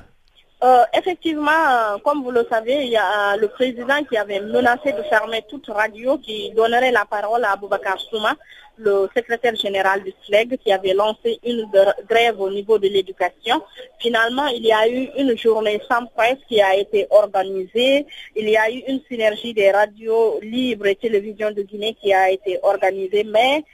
Euh, 0.62 0.82
effectivement, 0.92 1.96
comme 2.04 2.22
vous 2.22 2.30
le 2.30 2.44
savez, 2.50 2.84
il 2.84 2.90
y 2.90 2.96
a 2.98 3.38
le 3.38 3.48
président 3.48 4.04
qui 4.04 4.18
avait 4.18 4.40
menacé 4.40 4.92
de 4.92 5.02
fermer 5.04 5.42
toute 5.48 5.66
radio 5.68 6.18
qui 6.18 6.50
donnerait 6.54 6.92
la 6.92 7.06
parole 7.06 7.42
à 7.42 7.52
Aboubacar 7.52 7.98
Souma 7.98 8.34
le 8.80 9.08
secrétaire 9.14 9.54
général 9.54 10.02
du 10.02 10.12
SLEG 10.24 10.58
qui 10.58 10.72
avait 10.72 10.94
lancé 10.94 11.38
une 11.44 11.68
grève 12.08 12.40
au 12.40 12.50
niveau 12.50 12.78
de 12.78 12.88
l'éducation. 12.88 13.62
Finalement, 13.98 14.46
il 14.46 14.64
y 14.64 14.72
a 14.72 14.88
eu 14.88 15.08
une 15.18 15.36
journée 15.36 15.80
sans 15.88 16.06
presse 16.06 16.38
qui 16.48 16.60
a 16.60 16.76
été 16.76 17.06
organisée. 17.10 18.06
Il 18.34 18.48
y 18.48 18.56
a 18.56 18.70
eu 18.70 18.82
une 18.88 19.00
synergie 19.08 19.54
des 19.54 19.70
radios 19.70 20.40
libres 20.42 20.86
et 20.86 20.96
télévisions 20.96 21.50
de 21.50 21.62
Guinée 21.62 21.96
qui 22.00 22.12
a 22.12 22.30
été 22.30 22.58
organisée, 22.62 23.24
mais 23.24 23.64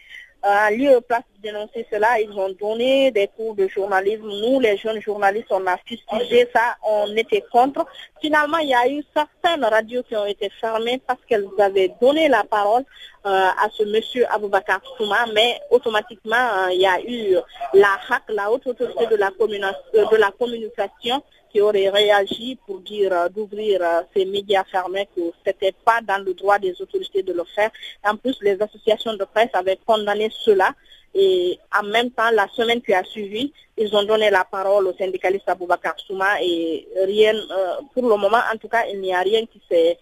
à 0.47 0.71
lieu 0.71 1.01
place 1.01 1.23
de 1.37 1.43
dénoncer 1.43 1.87
cela, 1.91 2.21
ils 2.21 2.31
ont 2.31 2.51
donné 2.51 3.11
des 3.11 3.29
cours 3.37 3.55
de 3.57 3.67
journalisme. 3.67 4.29
Nous, 4.29 4.61
les 4.61 4.77
jeunes 4.77 5.01
journalistes, 5.01 5.49
on 5.51 5.67
a 5.67 5.77
fustigé 5.79 6.49
ça, 6.55 6.77
on 6.87 7.15
était 7.17 7.43
contre. 7.51 7.85
Finalement, 8.21 8.59
il 8.59 8.69
y 8.69 8.75
a 8.75 8.89
eu 8.89 9.03
certaines 9.15 9.65
radios 9.65 10.05
qui 10.05 10.15
ont 10.17 10.25
été 10.27 10.49
fermées 10.61 11.01
parce 11.05 11.19
qu'elles 11.29 11.49
avaient 11.59 11.93
donné 12.01 12.29
la 12.29 12.45
parole 12.45 12.85
euh, 13.27 13.29
à 13.29 13.69
ce 13.77 13.83
monsieur 13.83 14.25
Aboubakar 14.33 14.81
Souma, 14.97 15.27
mais 15.35 15.59
automatiquement, 15.71 16.37
euh, 16.37 16.73
il 16.73 16.81
y 16.81 16.87
a 16.87 17.01
eu 17.01 17.37
la 17.75 17.99
HAC, 18.09 18.23
la 18.29 18.51
haute 18.53 18.67
autorité 18.69 19.07
de 19.07 19.17
la, 19.17 19.31
euh, 19.41 20.07
de 20.07 20.17
la 20.17 20.31
communication, 20.31 21.23
qui 21.51 21.61
aurait 21.61 21.89
réagi 21.89 22.59
pour 22.67 22.81
dire 22.81 23.13
euh, 23.13 23.29
d'ouvrir 23.29 23.81
euh, 23.83 24.03
ces 24.15 24.25
médias 24.25 24.65
fermés, 24.65 25.09
que 25.15 25.21
ce 25.21 25.51
n'était 25.51 25.75
pas 25.85 26.01
dans 26.03 26.23
le 26.25 26.35
droit 26.35 26.59
des 26.59 26.75
autorités 26.81 27.23
de 27.23 27.33
le 27.33 27.45
faire. 27.45 27.71
En 28.05 28.17
plus, 28.17 28.37
les 28.43 28.61
associations 28.61 29.15
de 29.15 29.25
presse 29.25 29.51
avaient 29.53 29.79
condamné 29.87 30.31
cela. 30.45 30.75
Et 31.15 31.59
en 31.75 31.83
même 31.85 32.11
temps, 32.11 32.31
la 32.31 32.47
semaine 32.49 32.83
qui 32.83 32.93
a 32.93 33.03
suivi, 33.05 33.53
ils 33.79 33.95
ont 33.97 34.03
donné 34.05 34.29
la 34.31 34.45
parole 34.45 34.87
au 34.87 34.95
syndicaliste 34.95 35.49
Aboubakar 35.49 35.99
Souma 35.99 36.43
et 36.43 36.87
rien, 37.05 37.35
euh, 37.35 37.77
pour 37.95 38.03
le 38.03 38.17
moment, 38.17 38.41
en 38.53 38.57
tout 38.59 38.69
cas, 38.69 38.85
il 38.93 39.01
n'y 39.01 39.15
a 39.15 39.21
rien 39.21 39.47
qui, 39.47 39.61
est, 39.71 39.99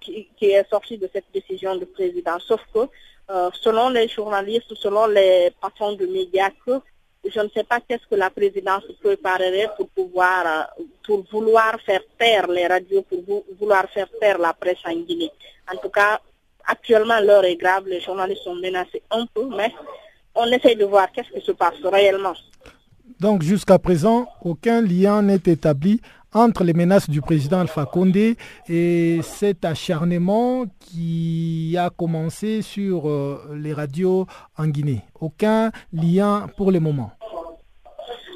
qui, 0.00 0.46
est 0.46 0.68
sorti 0.70 0.96
de 0.96 1.08
cette 1.12 1.26
décision 1.34 1.76
du 1.76 1.84
président. 1.84 2.38
Sauf 2.38 2.60
que, 2.72 2.88
selon 3.60 3.90
les 3.90 4.08
journalistes, 4.08 4.74
selon 4.74 5.06
les 5.06 5.52
patrons 5.60 5.92
de 5.92 6.06
médias, 6.06 6.50
que 6.64 6.80
je 7.24 7.40
ne 7.40 7.48
sais 7.54 7.64
pas 7.64 7.80
qu'est-ce 7.80 8.06
que 8.10 8.16
la 8.16 8.30
présidence 8.30 8.84
préparerait 9.00 9.70
pour 9.76 9.88
pouvoir, 9.88 10.44
euh, 10.78 10.84
pour 11.04 11.24
vouloir 11.30 11.78
faire 11.86 12.00
taire 12.18 12.48
les 12.48 12.66
radios, 12.66 13.02
pour 13.02 13.44
vouloir 13.58 13.88
faire 13.90 14.08
taire 14.20 14.38
la 14.38 14.52
presse 14.52 14.78
en 14.84 14.94
Guinée. 14.94 15.30
En 15.72 15.76
tout 15.76 15.88
cas, 15.88 16.20
actuellement, 16.66 17.20
l'heure 17.20 17.44
est 17.44 17.56
grave, 17.56 17.86
les 17.86 18.00
journalistes 18.00 18.42
sont 18.42 18.56
menacés 18.56 19.02
un 19.10 19.26
peu, 19.26 19.46
mais 19.56 19.72
on 20.34 20.46
essaie 20.46 20.74
de 20.74 20.84
voir 20.84 21.12
qu'est-ce 21.12 21.30
qui 21.30 21.44
se 21.44 21.52
passe 21.52 21.80
réellement. 21.84 22.34
Donc 23.20 23.42
jusqu'à 23.42 23.78
présent, 23.78 24.26
aucun 24.42 24.80
lien 24.80 25.22
n'est 25.22 25.36
établi 25.46 26.00
entre 26.32 26.64
les 26.64 26.72
menaces 26.72 27.08
du 27.08 27.20
président 27.20 27.60
Alpha 27.60 27.84
Condé 27.84 28.36
et 28.68 29.20
cet 29.22 29.64
acharnement 29.64 30.64
qui 30.80 31.76
a 31.78 31.90
commencé 31.90 32.62
sur 32.62 33.08
euh, 33.08 33.54
les 33.54 33.72
radios 33.72 34.26
en 34.56 34.66
Guinée. 34.66 35.02
Aucun 35.20 35.70
lien 35.92 36.46
pour 36.56 36.72
le 36.72 36.80
moment. 36.80 37.10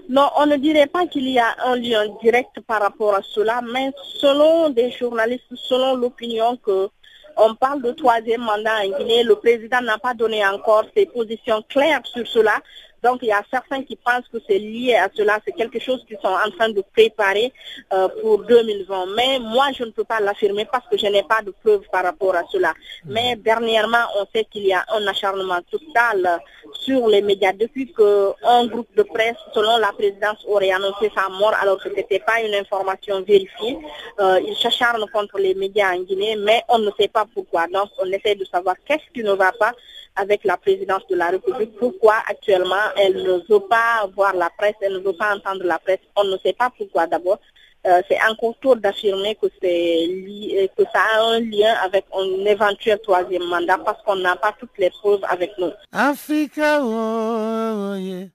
Non, 0.08 0.28
on 0.38 0.46
ne 0.46 0.56
dirait 0.56 0.86
pas 0.86 1.06
qu'il 1.06 1.28
y 1.28 1.38
a 1.38 1.56
un 1.64 1.76
lien 1.76 2.04
direct 2.22 2.60
par 2.60 2.80
rapport 2.80 3.14
à 3.14 3.22
cela, 3.22 3.60
mais 3.72 3.90
selon 4.20 4.70
des 4.70 4.92
journalistes, 4.92 5.42
selon 5.54 5.96
l'opinion 5.96 6.56
que 6.64 6.88
on 7.36 7.54
parle 7.54 7.82
de 7.82 7.90
troisième 7.92 8.40
mandat 8.40 8.78
en 8.84 8.98
Guinée. 8.98 9.22
Le 9.22 9.36
président 9.36 9.80
n'a 9.82 9.98
pas 9.98 10.14
donné 10.14 10.46
encore 10.46 10.84
ses 10.96 11.06
positions 11.06 11.62
claires 11.68 12.00
sur 12.04 12.26
cela. 12.26 12.58
Donc 13.06 13.20
il 13.22 13.28
y 13.28 13.32
a 13.32 13.44
certains 13.52 13.84
qui 13.84 13.94
pensent 13.94 14.28
que 14.32 14.38
c'est 14.48 14.58
lié 14.58 14.96
à 14.96 15.08
cela, 15.16 15.38
c'est 15.44 15.52
quelque 15.52 15.78
chose 15.78 16.04
qu'ils 16.08 16.18
sont 16.18 16.36
en 16.46 16.50
train 16.56 16.70
de 16.70 16.82
préparer 16.92 17.52
euh, 17.92 18.08
pour 18.20 18.42
2020. 18.42 19.14
Mais 19.14 19.38
moi, 19.38 19.66
je 19.78 19.84
ne 19.84 19.90
peux 19.90 20.02
pas 20.02 20.18
l'affirmer 20.18 20.64
parce 20.64 20.86
que 20.88 20.98
je 20.98 21.06
n'ai 21.06 21.22
pas 21.22 21.40
de 21.40 21.52
preuves 21.62 21.86
par 21.92 22.02
rapport 22.02 22.34
à 22.34 22.42
cela. 22.50 22.70
Mm. 23.04 23.12
Mais 23.14 23.36
dernièrement, 23.36 24.04
on 24.18 24.24
sait 24.34 24.44
qu'il 24.50 24.66
y 24.66 24.72
a 24.72 24.84
un 24.92 25.06
acharnement 25.06 25.60
total 25.70 26.40
sur 26.80 27.06
les 27.06 27.22
médias 27.22 27.52
depuis 27.52 27.92
qu'un 27.92 28.66
groupe 28.66 28.92
de 28.96 29.04
presse, 29.04 29.36
selon 29.54 29.76
la 29.76 29.92
présidence, 29.92 30.44
aurait 30.48 30.72
annoncé 30.72 31.08
sa 31.14 31.28
mort 31.28 31.54
alors 31.62 31.76
que 31.80 31.88
ce 31.88 31.94
n'était 31.94 32.18
pas 32.18 32.40
une 32.40 32.56
information 32.56 33.22
vérifiée. 33.22 33.78
Euh, 34.18 34.40
il 34.44 34.56
s'acharne 34.56 35.04
contre 35.12 35.38
les 35.38 35.54
médias 35.54 35.94
en 35.94 36.00
Guinée, 36.00 36.34
mais 36.34 36.64
on 36.68 36.80
ne 36.80 36.90
sait 36.98 37.12
pas 37.18 37.24
pourquoi. 37.32 37.68
Donc, 37.68 37.88
on 38.00 38.06
essaie 38.10 38.34
de 38.34 38.44
savoir 38.46 38.74
qu'est-ce 38.84 39.08
qui 39.14 39.22
ne 39.22 39.32
va 39.32 39.52
pas 39.52 39.72
avec 40.16 40.44
la 40.44 40.56
présidence 40.56 41.06
de 41.08 41.16
la 41.16 41.28
République. 41.28 41.76
Pourquoi 41.78 42.14
actuellement 42.28 42.74
elle 42.96 43.22
ne 43.22 43.34
veut 43.48 43.66
pas 43.68 44.06
voir 44.14 44.34
la 44.34 44.50
presse, 44.50 44.74
elle 44.80 44.94
ne 44.94 44.98
veut 44.98 45.16
pas 45.16 45.34
entendre 45.36 45.64
la 45.64 45.78
presse? 45.78 46.00
On 46.16 46.24
ne 46.24 46.36
sait 46.38 46.52
pas 46.52 46.70
pourquoi 46.76 47.06
d'abord. 47.06 47.38
Euh, 47.86 48.02
c'est 48.08 48.18
encore 48.28 48.54
tôt 48.60 48.74
d'affirmer 48.74 49.36
que, 49.36 49.46
que 49.46 50.82
ça 50.92 51.02
a 51.14 51.22
un 51.22 51.40
lien 51.40 51.72
avec 51.84 52.04
un 52.12 52.44
éventuel 52.44 52.98
troisième 53.00 53.44
mandat 53.44 53.78
parce 53.78 54.02
qu'on 54.02 54.16
n'a 54.16 54.34
pas 54.34 54.52
toutes 54.58 54.76
les 54.78 54.90
preuves 54.90 55.24
avec 55.28 55.52
nous. 55.58 55.70
Africa, 55.92 56.80
oh, 56.82 57.94
yeah. 57.94 58.26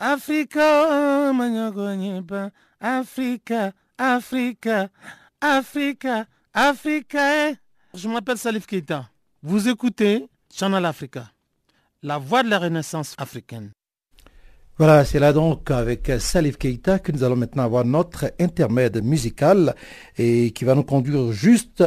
Africa, 0.00 1.30
Africa, 2.80 3.72
Africa, 3.98 4.88
Africa, 5.40 6.26
Africa. 6.52 7.52
Je 7.94 8.08
m'appelle 8.08 8.38
Salif 8.38 8.66
Keita. 8.66 9.04
Vous 9.42 9.68
écoutez 9.68 10.26
Channel 10.58 10.84
Africa, 10.86 11.30
la 12.02 12.18
voix 12.18 12.42
de 12.42 12.50
la 12.50 12.58
renaissance 12.58 13.14
africaine. 13.16 13.70
Voilà, 14.76 15.04
c'est 15.04 15.20
là 15.20 15.32
donc 15.32 15.70
avec 15.70 16.10
Salif 16.18 16.56
Keita 16.58 16.98
que 16.98 17.12
nous 17.12 17.22
allons 17.22 17.36
maintenant 17.36 17.62
avoir 17.62 17.84
notre 17.84 18.32
intermède 18.40 19.00
musical 19.04 19.76
et 20.16 20.50
qui 20.50 20.64
va 20.64 20.74
nous 20.74 20.82
conduire 20.82 21.30
juste 21.30 21.84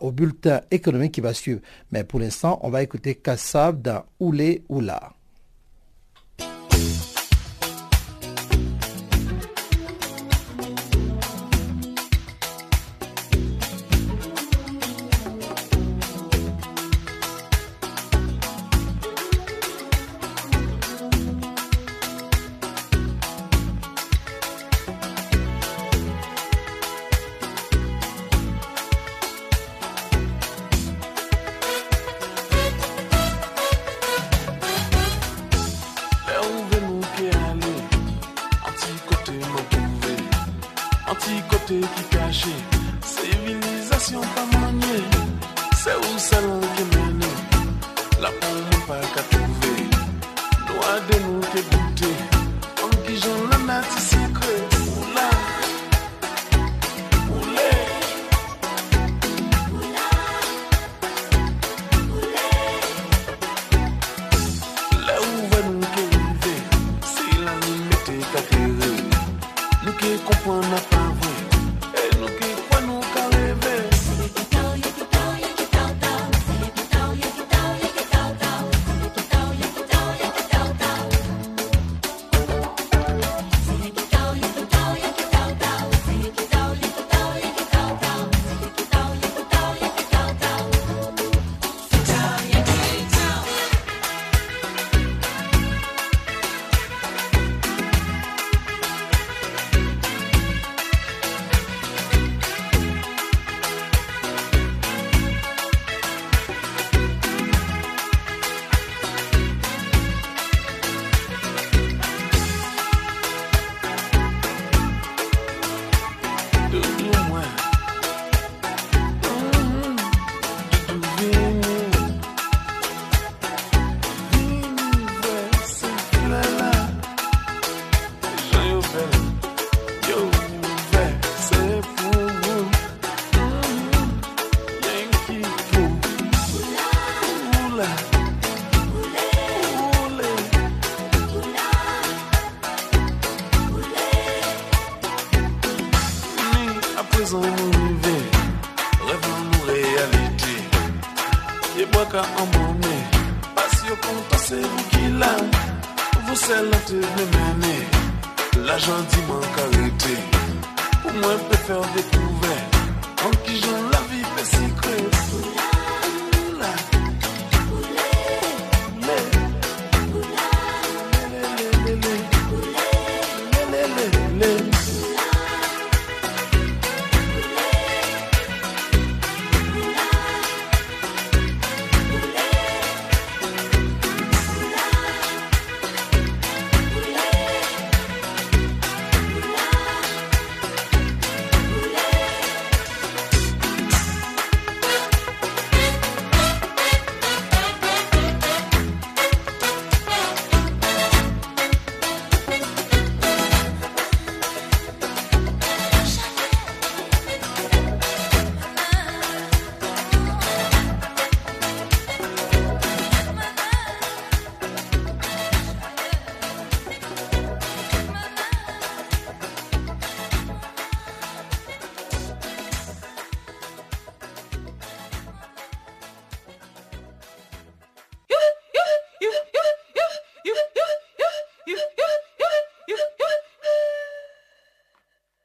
au 0.00 0.12
bulletin 0.12 0.60
économique 0.70 1.14
qui 1.14 1.20
va 1.20 1.34
suivre. 1.34 1.62
Mais 1.90 2.04
pour 2.04 2.20
l'instant, 2.20 2.60
on 2.62 2.70
va 2.70 2.84
écouter 2.84 3.16
Kassab 3.16 3.82
dans 3.82 4.04
Oulé 4.20 4.62
Oula. 4.68 5.14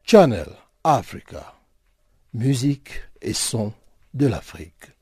Channel 0.09 0.47
Africa. 0.85 1.53
Musique 2.33 2.91
et 3.21 3.33
son 3.33 3.73
de 4.13 4.27
l'Afrique. 4.27 4.96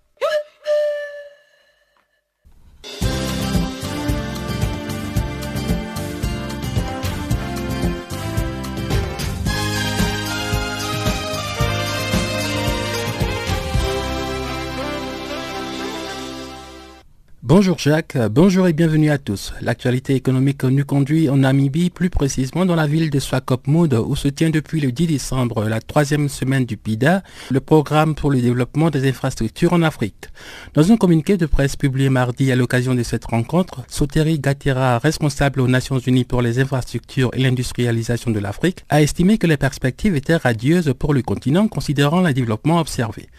Bonjour 17.57 17.79
Jacques, 17.79 18.17
bonjour 18.31 18.67
et 18.67 18.73
bienvenue 18.73 19.09
à 19.09 19.17
tous. 19.17 19.53
L'actualité 19.61 20.13
économique 20.13 20.65
nous 20.65 20.83
conduit 20.83 21.29
en 21.29 21.37
Namibie, 21.37 21.89
plus 21.89 22.09
précisément 22.09 22.65
dans 22.65 22.75
la 22.75 22.85
ville 22.85 23.09
de 23.09 23.17
Swakopmund, 23.17 23.93
où 23.93 24.13
se 24.17 24.27
tient 24.27 24.49
depuis 24.49 24.81
le 24.81 24.91
10 24.91 25.07
décembre 25.07 25.63
la 25.63 25.79
troisième 25.79 26.27
semaine 26.27 26.65
du 26.65 26.75
PIDA, 26.75 27.23
le 27.49 27.61
programme 27.61 28.13
pour 28.13 28.29
le 28.29 28.41
développement 28.41 28.89
des 28.89 29.07
infrastructures 29.07 29.71
en 29.71 29.83
Afrique. 29.83 30.27
Dans 30.73 30.91
un 30.91 30.97
communiqué 30.97 31.37
de 31.37 31.45
presse 31.45 31.77
publié 31.77 32.09
mardi 32.09 32.51
à 32.51 32.57
l'occasion 32.57 32.93
de 32.93 33.03
cette 33.03 33.23
rencontre, 33.23 33.85
Soteri 33.87 34.37
Gatira, 34.37 34.99
responsable 34.99 35.61
aux 35.61 35.69
Nations 35.69 35.99
Unies 35.99 36.25
pour 36.25 36.41
les 36.41 36.59
infrastructures 36.59 37.29
et 37.31 37.39
l'industrialisation 37.39 38.31
de 38.31 38.39
l'Afrique, 38.39 38.83
a 38.89 39.01
estimé 39.01 39.37
que 39.37 39.47
les 39.47 39.55
perspectives 39.55 40.17
étaient 40.17 40.35
radieuses 40.35 40.93
pour 40.99 41.13
le 41.13 41.21
continent 41.21 41.69
considérant 41.69 42.19
le 42.19 42.33
développement 42.33 42.81
observé. 42.81 43.29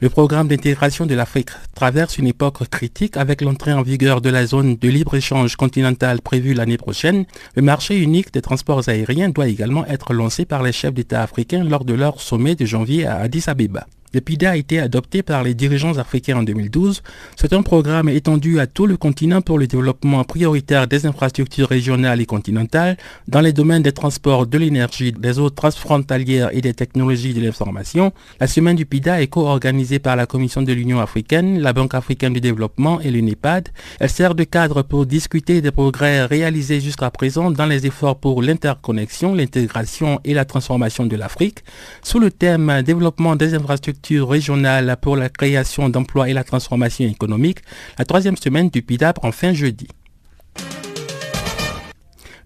Le 0.00 0.08
programme 0.08 0.48
d'intégration 0.48 1.04
de 1.04 1.14
l'Afrique 1.14 1.50
traverse 1.74 2.16
une 2.16 2.26
époque 2.26 2.66
critique 2.70 3.18
avec 3.18 3.42
l'entrée 3.42 3.65
en 3.72 3.82
vigueur 3.82 4.20
de 4.20 4.30
la 4.30 4.46
zone 4.46 4.76
de 4.76 4.88
libre-échange 4.88 5.56
continentale 5.56 6.20
prévue 6.20 6.54
l'année 6.54 6.76
prochaine, 6.76 7.24
le 7.54 7.62
marché 7.62 7.96
unique 7.98 8.32
des 8.32 8.42
transports 8.42 8.88
aériens 8.88 9.28
doit 9.28 9.48
également 9.48 9.86
être 9.86 10.12
lancé 10.12 10.44
par 10.44 10.62
les 10.62 10.72
chefs 10.72 10.94
d'État 10.94 11.22
africains 11.22 11.64
lors 11.64 11.84
de 11.84 11.94
leur 11.94 12.20
sommet 12.20 12.54
de 12.54 12.64
janvier 12.64 13.06
à 13.06 13.16
Addis 13.16 13.44
Abeba. 13.46 13.86
Le 14.16 14.22
PIDA 14.22 14.52
a 14.52 14.56
été 14.56 14.80
adopté 14.80 15.22
par 15.22 15.42
les 15.42 15.52
dirigeants 15.52 15.98
africains 15.98 16.38
en 16.38 16.42
2012. 16.42 17.02
C'est 17.36 17.52
un 17.52 17.60
programme 17.60 18.08
étendu 18.08 18.60
à 18.60 18.66
tout 18.66 18.86
le 18.86 18.96
continent 18.96 19.42
pour 19.42 19.58
le 19.58 19.66
développement 19.66 20.24
prioritaire 20.24 20.88
des 20.88 21.04
infrastructures 21.04 21.68
régionales 21.68 22.22
et 22.22 22.24
continentales 22.24 22.96
dans 23.28 23.42
les 23.42 23.52
domaines 23.52 23.82
des 23.82 23.92
transports, 23.92 24.46
de 24.46 24.56
l'énergie, 24.56 25.12
des 25.12 25.38
eaux 25.38 25.50
transfrontalières 25.50 26.48
et 26.54 26.62
des 26.62 26.72
technologies 26.72 27.34
de 27.34 27.42
l'information. 27.42 28.14
La 28.40 28.46
semaine 28.46 28.74
du 28.74 28.86
PIDA 28.86 29.20
est 29.20 29.26
co-organisée 29.26 29.98
par 29.98 30.16
la 30.16 30.24
Commission 30.24 30.62
de 30.62 30.72
l'Union 30.72 30.98
africaine, 30.98 31.60
la 31.60 31.74
Banque 31.74 31.92
africaine 31.94 32.32
du 32.32 32.40
développement 32.40 33.02
et 33.02 33.10
l'UNEPAD. 33.10 33.68
Elle 34.00 34.08
sert 34.08 34.34
de 34.34 34.44
cadre 34.44 34.80
pour 34.80 35.04
discuter 35.04 35.60
des 35.60 35.72
progrès 35.72 36.24
réalisés 36.24 36.80
jusqu'à 36.80 37.10
présent 37.10 37.50
dans 37.50 37.66
les 37.66 37.84
efforts 37.84 38.16
pour 38.18 38.40
l'interconnexion, 38.40 39.34
l'intégration 39.34 40.20
et 40.24 40.32
la 40.32 40.46
transformation 40.46 41.04
de 41.04 41.16
l'Afrique 41.16 41.58
sous 42.02 42.18
le 42.18 42.30
thème 42.30 42.80
développement 42.82 43.36
des 43.36 43.52
infrastructures 43.52 44.05
régionale 44.14 44.96
pour 45.00 45.16
la 45.16 45.28
création 45.28 45.88
d'emplois 45.88 46.28
et 46.28 46.32
la 46.32 46.44
transformation 46.44 47.06
économique, 47.06 47.58
la 47.98 48.04
troisième 48.04 48.36
semaine 48.36 48.70
du 48.70 48.82
PIDAP 48.82 49.18
en 49.22 49.32
fin 49.32 49.52
jeudi. 49.52 49.88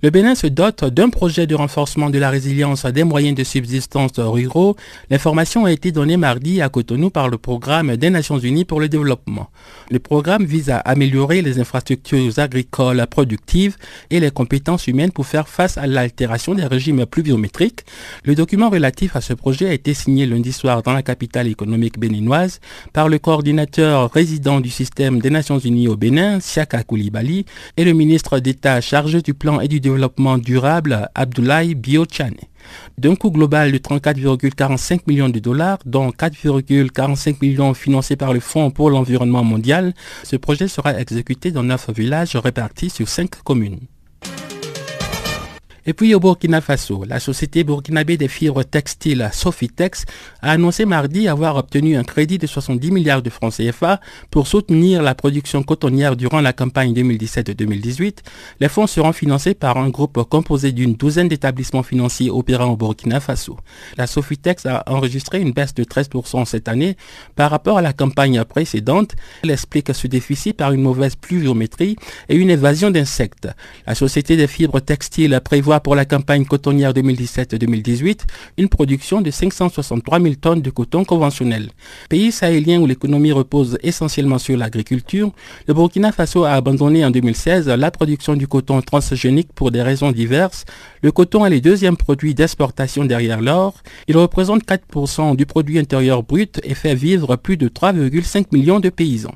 Le 0.03 0.09
Bénin 0.09 0.35
se 0.35 0.47
dote 0.47 0.87
d'un 0.87 1.11
projet 1.11 1.47
de 1.47 1.55
renforcement 1.55 2.09
de 2.09 2.19
la 2.19 2.31
résilience 2.31 2.87
des 2.87 3.05
moyens 3.05 3.37
de 3.37 3.45
subsistance 3.45 4.13
ruraux. 4.19 4.75
L'information 5.11 5.67
a 5.67 5.73
été 5.73 5.93
donnée 5.93 6.17
mardi 6.17 6.63
à 6.63 6.71
Cotonou 6.71 7.11
par 7.11 7.29
le 7.29 7.37
programme 7.37 7.95
des 7.99 8.09
Nations 8.09 8.39
Unies 8.39 8.65
pour 8.65 8.81
le 8.81 8.89
développement. 8.89 9.51
Le 9.91 9.99
programme 9.99 10.47
vise 10.47 10.71
à 10.71 10.79
améliorer 10.79 11.43
les 11.43 11.61
infrastructures 11.61 12.39
agricoles 12.39 13.07
productives 13.11 13.77
et 14.09 14.21
les 14.21 14.31
compétences 14.31 14.87
humaines 14.87 15.13
pour 15.13 15.27
faire 15.27 15.49
face 15.49 15.77
à 15.77 15.87
l'altération 15.87 16.55
des 16.55 16.65
régimes 16.65 17.05
pluviométriques. 17.05 17.85
Le 18.25 18.35
document 18.35 18.71
relatif 18.71 19.17
à 19.17 19.21
ce 19.21 19.35
projet 19.35 19.69
a 19.69 19.75
été 19.75 19.93
signé 19.93 20.25
lundi 20.25 20.53
soir 20.53 20.83
dans 20.83 20.95
la 20.95 21.03
capitale 21.03 21.47
économique 21.47 21.99
béninoise 21.99 22.61
par 22.95 23.11
le 23.11 23.19
coordinateur 23.19 24.11
résident 24.11 24.61
du 24.61 24.71
système 24.71 25.21
des 25.21 25.29
Nations 25.29 25.59
Unies 25.59 25.89
au 25.89 25.97
Bénin, 25.97 26.41
Siaka 26.41 26.85
Koulibaly, 26.85 27.45
et 27.77 27.85
le 27.85 27.93
ministre 27.93 28.39
d'État 28.39 28.81
chargé 28.81 29.21
du 29.21 29.35
plan 29.35 29.61
et 29.61 29.69
du 29.69 29.79
durable, 30.39 31.09
Abdoulaye 31.15 31.75
Biochane. 31.75 32.37
D'un 32.99 33.17
coût 33.17 33.31
global 33.31 33.73
de 33.73 33.79
34,45 33.79 35.01
millions 35.07 35.29
de 35.29 35.39
dollars, 35.39 35.79
dont 35.87 36.11
4,45 36.11 37.37
millions 37.41 37.75
financés 37.75 38.17
par 38.17 38.33
le 38.33 38.41
Fonds 38.41 38.71
pour 38.71 38.91
l'environnement 38.91 39.45
mondial, 39.45 39.95
ce 40.25 40.37
projet 40.37 40.69
sera 40.69 40.99
exécuté 40.99 41.51
dans 41.51 41.63
neuf 41.63 41.91
villages 41.91 42.37
répartis 42.37 42.91
sur 42.91 43.09
cinq 43.09 43.43
communes. 43.43 43.81
Et 45.91 45.93
puis 45.93 46.15
au 46.15 46.21
Burkina 46.21 46.61
Faso, 46.61 47.03
la 47.05 47.19
société 47.19 47.65
burkinabé 47.65 48.17
des 48.17 48.29
fibres 48.29 48.63
textiles 48.63 49.29
Sofitex 49.33 50.05
a 50.41 50.53
annoncé 50.53 50.85
mardi 50.85 51.27
avoir 51.27 51.57
obtenu 51.57 51.97
un 51.97 52.05
crédit 52.05 52.39
de 52.39 52.47
70 52.47 52.93
milliards 52.93 53.23
de 53.23 53.29
francs 53.29 53.55
CFA 53.57 53.99
pour 54.31 54.47
soutenir 54.47 55.03
la 55.03 55.17
production 55.17 55.65
cotonnière 55.65 56.15
durant 56.15 56.41
la 56.41 56.53
campagne 56.53 56.95
2017-2018. 56.95 58.19
Les 58.61 58.69
fonds 58.69 58.87
seront 58.87 59.13
financés 59.13 59.55
par 59.55 59.79
un 59.79 59.89
groupe 59.89 60.23
composé 60.29 60.71
d'une 60.71 60.95
douzaine 60.95 61.27
d'établissements 61.27 61.83
financiers 61.83 62.31
opérant 62.31 62.67
au 62.67 62.77
Burkina 62.77 63.19
Faso. 63.19 63.57
La 63.97 64.07
Sofitex 64.07 64.67
a 64.67 64.85
enregistré 64.87 65.41
une 65.41 65.51
baisse 65.51 65.75
de 65.75 65.83
13% 65.83 66.45
cette 66.45 66.69
année 66.69 66.97
par 67.35 67.51
rapport 67.51 67.79
à 67.79 67.83
la 67.83 67.93
campagne 67.93 68.45
précédente. 68.45 69.17
Elle 69.43 69.51
explique 69.51 69.93
ce 69.93 70.07
déficit 70.07 70.57
par 70.57 70.71
une 70.71 70.83
mauvaise 70.83 71.17
pluviométrie 71.17 71.97
et 72.29 72.37
une 72.37 72.51
évasion 72.51 72.93
d'insectes. 72.93 73.49
La 73.89 73.97
société 73.97 74.37
des 74.37 74.47
fibres 74.47 74.79
textiles 74.79 75.41
prévoit 75.45 75.80
pour 75.81 75.95
la 75.95 76.05
campagne 76.05 76.45
cotonnière 76.45 76.93
2017-2018 76.93 78.21
une 78.59 78.69
production 78.69 79.21
de 79.21 79.31
563 79.31 80.21
000 80.21 80.35
tonnes 80.35 80.63
de 80.63 80.71
coton 80.71 81.05
conventionnel. 81.05 81.71
Pays 82.09 82.33
sahélien 82.33 82.81
où 82.81 82.87
l'économie 82.87 83.33
repose 83.33 83.79
essentiellement 83.83 84.39
sur 84.39 84.57
l'agriculture, 84.57 85.33
le 85.67 85.75
Burkina 85.75 86.13
Faso 86.13 86.45
a 86.45 86.53
abandonné 86.53 87.05
en 87.05 87.11
2016 87.11 87.69
la 87.69 87.91
production 87.91 88.35
du 88.35 88.47
coton 88.47 88.81
transgénique 88.83 89.53
pour 89.55 89.71
des 89.71 89.83
raisons 89.83 90.13
diverses. 90.13 90.65
Le 91.03 91.13
coton 91.13 91.45
est 91.47 91.51
le 91.51 91.61
deuxième 91.61 91.97
produit 91.97 92.35
d'exportation 92.35 93.05
derrière 93.05 93.41
l'or. 93.41 93.75
Il 94.09 94.17
représente 94.17 94.65
4% 94.65 95.37
du 95.37 95.47
produit 95.47 95.79
intérieur 95.79 96.23
brut 96.23 96.61
et 96.63 96.75
fait 96.75 96.95
vivre 96.95 97.37
plus 97.37 97.57
de 97.57 97.69
3,5 97.69 98.47
millions 98.53 98.81
de 98.81 98.89
paysans. 98.89 99.35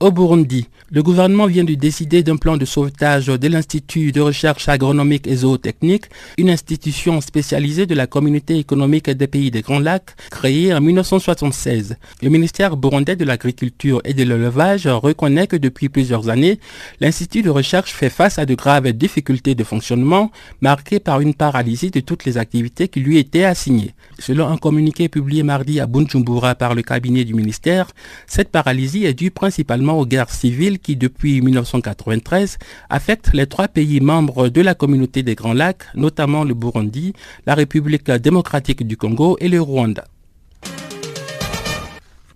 Au 0.00 0.10
Burundi, 0.10 0.66
le 0.94 1.02
gouvernement 1.02 1.46
vient 1.46 1.64
de 1.64 1.72
décider 1.72 2.22
d'un 2.22 2.36
plan 2.36 2.58
de 2.58 2.66
sauvetage 2.66 3.28
de 3.28 3.48
l'Institut 3.48 4.12
de 4.12 4.20
recherche 4.20 4.68
agronomique 4.68 5.26
et 5.26 5.36
zootechnique, 5.36 6.04
une 6.36 6.50
institution 6.50 7.22
spécialisée 7.22 7.86
de 7.86 7.94
la 7.94 8.06
communauté 8.06 8.58
économique 8.58 9.08
des 9.08 9.26
pays 9.26 9.50
des 9.50 9.62
Grands 9.62 9.80
Lacs, 9.80 10.14
créée 10.30 10.74
en 10.74 10.82
1976. 10.82 11.96
Le 12.20 12.28
ministère 12.28 12.76
burundais 12.76 13.16
de 13.16 13.24
l'Agriculture 13.24 14.02
et 14.04 14.12
de 14.12 14.22
l'Élevage 14.22 14.86
reconnaît 14.86 15.46
que 15.46 15.56
depuis 15.56 15.88
plusieurs 15.88 16.28
années, 16.28 16.60
l'Institut 17.00 17.40
de 17.40 17.48
recherche 17.48 17.94
fait 17.94 18.10
face 18.10 18.38
à 18.38 18.44
de 18.44 18.54
graves 18.54 18.92
difficultés 18.92 19.54
de 19.54 19.64
fonctionnement, 19.64 20.30
marquées 20.60 21.00
par 21.00 21.22
une 21.22 21.32
paralysie 21.32 21.90
de 21.90 22.00
toutes 22.00 22.26
les 22.26 22.36
activités 22.36 22.88
qui 22.88 23.00
lui 23.00 23.16
étaient 23.16 23.44
assignées. 23.44 23.94
Selon 24.18 24.46
un 24.46 24.58
communiqué 24.58 25.08
publié 25.08 25.42
mardi 25.42 25.80
à 25.80 25.86
Bunjumbura 25.86 26.54
par 26.54 26.74
le 26.74 26.82
cabinet 26.82 27.24
du 27.24 27.32
ministère, 27.32 27.92
cette 28.26 28.50
paralysie 28.50 29.06
est 29.06 29.14
due 29.14 29.30
principalement 29.30 29.98
aux 29.98 30.04
guerres 30.04 30.28
civiles 30.28 30.80
qui, 30.82 30.96
depuis 30.96 31.40
1993, 31.40 32.58
affecte 32.90 33.32
les 33.32 33.46
trois 33.46 33.68
pays 33.68 34.00
membres 34.00 34.48
de 34.48 34.60
la 34.60 34.74
communauté 34.74 35.22
des 35.22 35.34
Grands 35.34 35.54
Lacs, 35.54 35.84
notamment 35.94 36.44
le 36.44 36.54
Burundi, 36.54 37.14
la 37.46 37.54
République 37.54 38.10
démocratique 38.10 38.86
du 38.86 38.96
Congo 38.96 39.36
et 39.40 39.48
le 39.48 39.60
Rwanda. 39.60 40.04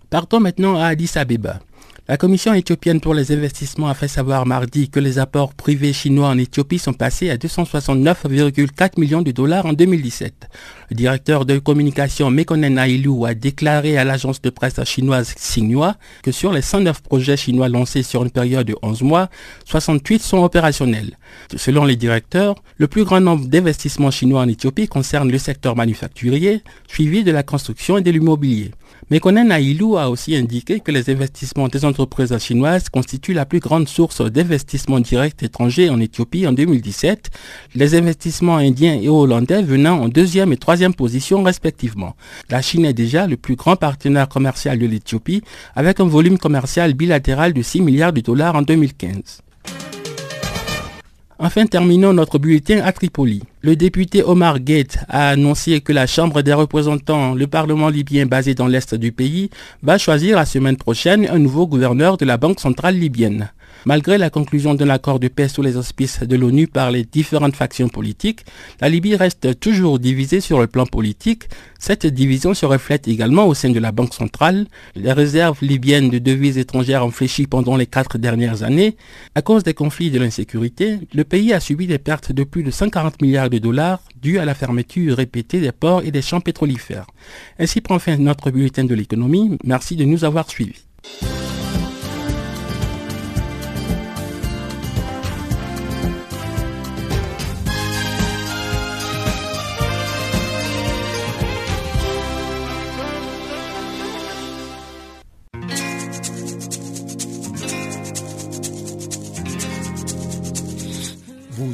Partons 0.08 0.40
maintenant 0.40 0.76
à 0.78 0.86
Addis 0.86 1.10
Abeba. 1.16 1.60
La 2.08 2.16
Commission 2.16 2.54
éthiopienne 2.54 3.00
pour 3.00 3.14
les 3.14 3.32
investissements 3.32 3.88
a 3.88 3.94
fait 3.94 4.06
savoir 4.06 4.46
mardi 4.46 4.88
que 4.88 5.00
les 5.00 5.18
apports 5.18 5.52
privés 5.54 5.92
chinois 5.92 6.28
en 6.28 6.38
Éthiopie 6.38 6.78
sont 6.78 6.92
passés 6.92 7.30
à 7.30 7.36
269,4 7.36 9.00
millions 9.00 9.22
de 9.22 9.32
dollars 9.32 9.66
en 9.66 9.72
2017. 9.72 10.48
Le 10.90 10.94
directeur 10.94 11.44
de 11.44 11.58
communication 11.58 12.30
Mekonnen 12.30 12.78
Ailou 12.78 13.26
a 13.26 13.34
déclaré 13.34 13.98
à 13.98 14.04
l'agence 14.04 14.40
de 14.40 14.50
presse 14.50 14.82
chinoise 14.84 15.34
Xinhua 15.34 15.96
que 16.22 16.30
sur 16.30 16.52
les 16.52 16.62
109 16.62 17.02
projets 17.02 17.36
chinois 17.36 17.68
lancés 17.68 18.04
sur 18.04 18.22
une 18.22 18.30
période 18.30 18.68
de 18.68 18.76
11 18.82 19.02
mois, 19.02 19.28
68 19.64 20.22
sont 20.22 20.44
opérationnels. 20.44 21.18
Selon 21.56 21.84
les 21.84 21.96
directeurs, 21.96 22.54
le 22.76 22.86
plus 22.86 23.02
grand 23.02 23.20
nombre 23.20 23.48
d'investissements 23.48 24.12
chinois 24.12 24.42
en 24.42 24.48
Éthiopie 24.48 24.86
concerne 24.86 25.32
le 25.32 25.38
secteur 25.38 25.74
manufacturier, 25.74 26.62
suivi 26.86 27.24
de 27.24 27.32
la 27.32 27.42
construction 27.42 27.98
et 27.98 28.02
de 28.02 28.12
l'immobilier. 28.12 28.70
Mekonnen 29.08 29.52
Ailou 29.52 29.98
a 29.98 30.10
aussi 30.10 30.34
indiqué 30.34 30.80
que 30.80 30.90
les 30.90 31.10
investissements 31.10 31.68
des 31.68 31.84
entreprises 31.84 32.36
chinoises 32.38 32.88
constituent 32.88 33.34
la 33.34 33.46
plus 33.46 33.60
grande 33.60 33.88
source 33.88 34.20
d'investissements 34.20 34.98
directs 34.98 35.44
étrangers 35.44 35.90
en 35.90 36.00
Éthiopie 36.00 36.44
en 36.44 36.52
2017, 36.52 37.30
les 37.76 37.94
investissements 37.94 38.56
indiens 38.56 38.98
et 39.00 39.08
hollandais 39.08 39.62
venant 39.62 40.00
en 40.00 40.08
deuxième 40.08 40.52
et 40.52 40.56
troisième 40.56 40.92
position 40.92 41.44
respectivement. 41.44 42.16
La 42.50 42.62
Chine 42.62 42.84
est 42.84 42.94
déjà 42.94 43.28
le 43.28 43.36
plus 43.36 43.54
grand 43.54 43.76
partenaire 43.76 44.28
commercial 44.28 44.76
de 44.76 44.86
l'Éthiopie 44.86 45.42
avec 45.76 46.00
un 46.00 46.08
volume 46.08 46.36
commercial 46.36 46.92
bilatéral 46.92 47.52
de 47.52 47.62
6 47.62 47.82
milliards 47.82 48.12
de 48.12 48.22
dollars 48.22 48.56
en 48.56 48.62
2015. 48.62 49.45
Enfin, 51.38 51.66
terminons 51.66 52.14
notre 52.14 52.38
bulletin 52.38 52.80
à 52.82 52.92
Tripoli. 52.92 53.42
Le 53.60 53.76
député 53.76 54.22
Omar 54.22 54.58
Gate 54.58 54.96
a 55.06 55.28
annoncé 55.28 55.82
que 55.82 55.92
la 55.92 56.06
Chambre 56.06 56.40
des 56.40 56.54
représentants, 56.54 57.34
le 57.34 57.46
Parlement 57.46 57.90
libyen 57.90 58.24
basé 58.24 58.54
dans 58.54 58.66
l'est 58.66 58.94
du 58.94 59.12
pays, 59.12 59.50
va 59.82 59.98
choisir 59.98 60.36
la 60.36 60.46
semaine 60.46 60.78
prochaine 60.78 61.28
un 61.28 61.38
nouveau 61.38 61.66
gouverneur 61.66 62.16
de 62.16 62.24
la 62.24 62.38
Banque 62.38 62.58
centrale 62.58 62.96
libyenne. 62.96 63.50
Malgré 63.86 64.18
la 64.18 64.30
conclusion 64.30 64.74
d'un 64.74 64.88
accord 64.88 65.20
de 65.20 65.28
paix 65.28 65.46
sous 65.46 65.62
les 65.62 65.76
auspices 65.76 66.24
de 66.24 66.34
l'ONU 66.34 66.66
par 66.66 66.90
les 66.90 67.04
différentes 67.04 67.54
factions 67.54 67.88
politiques, 67.88 68.44
la 68.80 68.88
Libye 68.88 69.14
reste 69.14 69.60
toujours 69.60 70.00
divisée 70.00 70.40
sur 70.40 70.58
le 70.58 70.66
plan 70.66 70.86
politique. 70.86 71.44
Cette 71.78 72.04
division 72.04 72.52
se 72.52 72.66
reflète 72.66 73.06
également 73.06 73.46
au 73.46 73.54
sein 73.54 73.70
de 73.70 73.78
la 73.78 73.92
Banque 73.92 74.12
centrale. 74.12 74.66
Les 74.96 75.12
réserves 75.12 75.58
libyennes 75.62 76.10
de 76.10 76.18
devises 76.18 76.58
étrangères 76.58 77.06
ont 77.06 77.12
fléchi 77.12 77.46
pendant 77.46 77.76
les 77.76 77.86
quatre 77.86 78.18
dernières 78.18 78.64
années. 78.64 78.96
À 79.36 79.42
cause 79.42 79.62
des 79.62 79.72
conflits 79.72 80.08
et 80.08 80.10
de 80.10 80.18
l'insécurité, 80.18 80.98
le 81.14 81.22
pays 81.22 81.52
a 81.52 81.60
subi 81.60 81.86
des 81.86 81.98
pertes 81.98 82.32
de 82.32 82.42
plus 82.42 82.64
de 82.64 82.72
140 82.72 83.22
milliards 83.22 83.50
de 83.50 83.58
dollars 83.58 84.02
dues 84.20 84.40
à 84.40 84.44
la 84.44 84.54
fermeture 84.54 85.16
répétée 85.16 85.60
des 85.60 85.70
ports 85.70 86.02
et 86.02 86.10
des 86.10 86.22
champs 86.22 86.40
pétrolifères. 86.40 87.06
Ainsi 87.60 87.80
prend 87.80 88.00
fin 88.00 88.16
notre 88.16 88.50
bulletin 88.50 88.82
de 88.82 88.96
l'économie. 88.96 89.56
Merci 89.62 89.94
de 89.94 90.04
nous 90.04 90.24
avoir 90.24 90.50
suivis. 90.50 90.82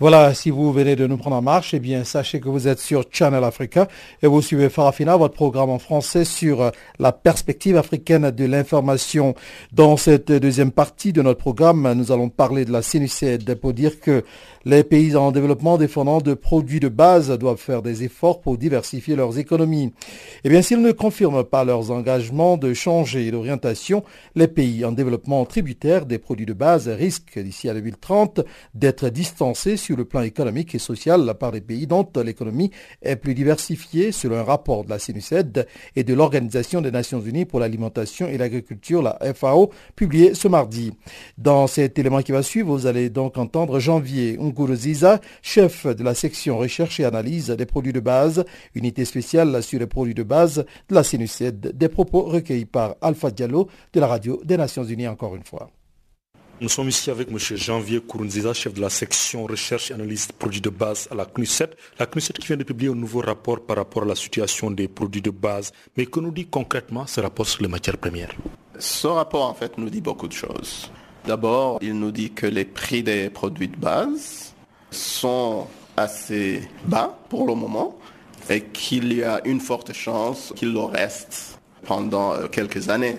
Voilà, 0.00 0.32
si 0.32 0.50
vous 0.50 0.72
venez 0.72 0.94
de 0.94 1.08
nous 1.08 1.16
prendre 1.16 1.34
en 1.34 1.42
marche, 1.42 1.74
eh 1.74 1.80
bien, 1.80 2.04
sachez 2.04 2.38
que 2.38 2.48
vous 2.48 2.68
êtes 2.68 2.78
sur 2.78 3.02
Channel 3.10 3.42
Africa 3.42 3.88
et 4.22 4.28
vous 4.28 4.40
suivez 4.40 4.68
Farafina, 4.68 5.16
votre 5.16 5.34
programme 5.34 5.70
en 5.70 5.80
français 5.80 6.24
sur 6.24 6.62
euh, 6.62 6.70
la 7.00 7.10
perspective 7.10 7.76
africaine 7.76 8.30
de 8.30 8.44
l'information. 8.44 9.34
Dans 9.72 9.96
cette 9.96 10.30
deuxième 10.30 10.70
partie 10.70 11.12
de 11.12 11.20
notre 11.20 11.40
programme, 11.40 11.92
nous 11.94 12.12
allons 12.12 12.28
parler 12.28 12.64
de 12.64 12.70
la 12.70 12.80
CNUCED 12.80 13.56
pour 13.56 13.72
dire 13.72 13.98
que 13.98 14.22
les 14.64 14.84
pays 14.84 15.16
en 15.16 15.32
développement 15.32 15.78
défendant 15.78 16.20
de 16.20 16.34
produits 16.34 16.78
de 16.78 16.88
base 16.88 17.36
doivent 17.36 17.58
faire 17.58 17.82
des 17.82 18.04
efforts 18.04 18.40
pour 18.40 18.56
diversifier 18.56 19.16
leurs 19.16 19.38
économies. 19.38 19.92
Eh 20.44 20.48
bien, 20.48 20.62
s'ils 20.62 20.82
ne 20.82 20.92
confirment 20.92 21.42
pas 21.42 21.64
leurs 21.64 21.90
engagements 21.90 22.56
de 22.56 22.72
changer 22.72 23.32
d'orientation, 23.32 24.04
les 24.36 24.46
pays 24.46 24.84
en 24.84 24.92
développement 24.92 25.44
tributaire 25.44 26.06
des 26.06 26.18
produits 26.18 26.46
de 26.46 26.52
base 26.52 26.86
risquent 26.86 27.40
d'ici 27.40 27.68
à 27.68 27.74
2030 27.74 28.42
d'être 28.74 29.08
distancés 29.08 29.76
le 29.96 30.04
plan 30.04 30.22
économique 30.22 30.74
et 30.74 30.78
social 30.78 31.34
par 31.38 31.52
des 31.52 31.60
pays 31.60 31.86
dont 31.86 32.08
l'économie 32.24 32.70
est 33.02 33.16
plus 33.16 33.34
diversifiée, 33.34 34.12
selon 34.12 34.36
un 34.36 34.42
rapport 34.42 34.84
de 34.84 34.90
la 34.90 34.98
CNUSED 34.98 35.66
et 35.96 36.04
de 36.04 36.14
l'Organisation 36.14 36.80
des 36.80 36.90
Nations 36.90 37.20
Unies 37.20 37.44
pour 37.44 37.60
l'alimentation 37.60 38.28
et 38.28 38.38
l'agriculture, 38.38 39.02
la 39.02 39.18
FAO, 39.34 39.70
publié 39.96 40.34
ce 40.34 40.48
mardi. 40.48 40.92
Dans 41.36 41.66
cet 41.66 41.98
élément 41.98 42.22
qui 42.22 42.32
va 42.32 42.42
suivre, 42.42 42.70
vous 42.70 42.86
allez 42.86 43.10
donc 43.10 43.38
entendre 43.38 43.78
Janvier 43.78 44.38
Ziza, 44.74 45.20
chef 45.42 45.86
de 45.86 46.02
la 46.02 46.14
section 46.14 46.58
recherche 46.58 47.00
et 47.00 47.04
analyse 47.04 47.48
des 47.48 47.66
produits 47.66 47.92
de 47.92 48.00
base, 48.00 48.44
unité 48.74 49.04
spéciale 49.04 49.62
sur 49.62 49.78
les 49.78 49.86
produits 49.86 50.14
de 50.14 50.22
base 50.22 50.64
de 50.88 50.94
la 50.94 51.02
CNUCED, 51.02 51.72
des 51.76 51.88
propos 51.88 52.22
recueillis 52.22 52.64
par 52.64 52.96
Alpha 53.00 53.30
Diallo 53.30 53.68
de 53.92 54.00
la 54.00 54.06
radio 54.06 54.40
des 54.44 54.56
Nations 54.56 54.84
Unies 54.84 55.08
encore 55.08 55.36
une 55.36 55.44
fois. 55.44 55.70
Nous 56.60 56.68
sommes 56.68 56.88
ici 56.88 57.08
avec 57.08 57.30
M. 57.30 57.38
Janvier 57.38 58.00
Kourounziza, 58.00 58.52
chef 58.52 58.74
de 58.74 58.80
la 58.80 58.90
section 58.90 59.44
recherche 59.44 59.92
et 59.92 59.94
analyse 59.94 60.26
produits 60.32 60.60
de 60.60 60.70
base 60.70 61.06
à 61.08 61.14
la 61.14 61.24
CNUCED. 61.24 61.70
La 62.00 62.06
CNUCED 62.06 62.36
qui 62.36 62.48
vient 62.48 62.56
de 62.56 62.64
publier 62.64 62.90
un 62.90 62.96
nouveau 62.96 63.20
rapport 63.20 63.60
par 63.60 63.76
rapport 63.76 64.02
à 64.02 64.06
la 64.06 64.16
situation 64.16 64.68
des 64.72 64.88
produits 64.88 65.22
de 65.22 65.30
base. 65.30 65.70
Mais 65.96 66.06
que 66.06 66.18
nous 66.18 66.32
dit 66.32 66.46
concrètement 66.46 67.06
ce 67.06 67.20
rapport 67.20 67.46
sur 67.46 67.62
les 67.62 67.68
matières 67.68 67.96
premières? 67.96 68.34
Ce 68.76 69.06
rapport 69.06 69.48
en 69.48 69.54
fait 69.54 69.78
nous 69.78 69.88
dit 69.88 70.00
beaucoup 70.00 70.26
de 70.26 70.32
choses. 70.32 70.90
D'abord, 71.24 71.78
il 71.80 71.96
nous 71.96 72.10
dit 72.10 72.32
que 72.32 72.46
les 72.46 72.64
prix 72.64 73.04
des 73.04 73.30
produits 73.30 73.68
de 73.68 73.76
base 73.76 74.52
sont 74.90 75.68
assez 75.96 76.62
bas 76.86 77.16
pour 77.28 77.46
le 77.46 77.54
moment 77.54 77.96
et 78.50 78.62
qu'il 78.62 79.12
y 79.12 79.22
a 79.22 79.40
une 79.44 79.60
forte 79.60 79.92
chance 79.92 80.52
qu'il 80.56 80.72
le 80.72 80.80
reste 80.80 81.60
pendant 81.84 82.34
euh, 82.34 82.48
quelques 82.48 82.88
années. 82.88 83.18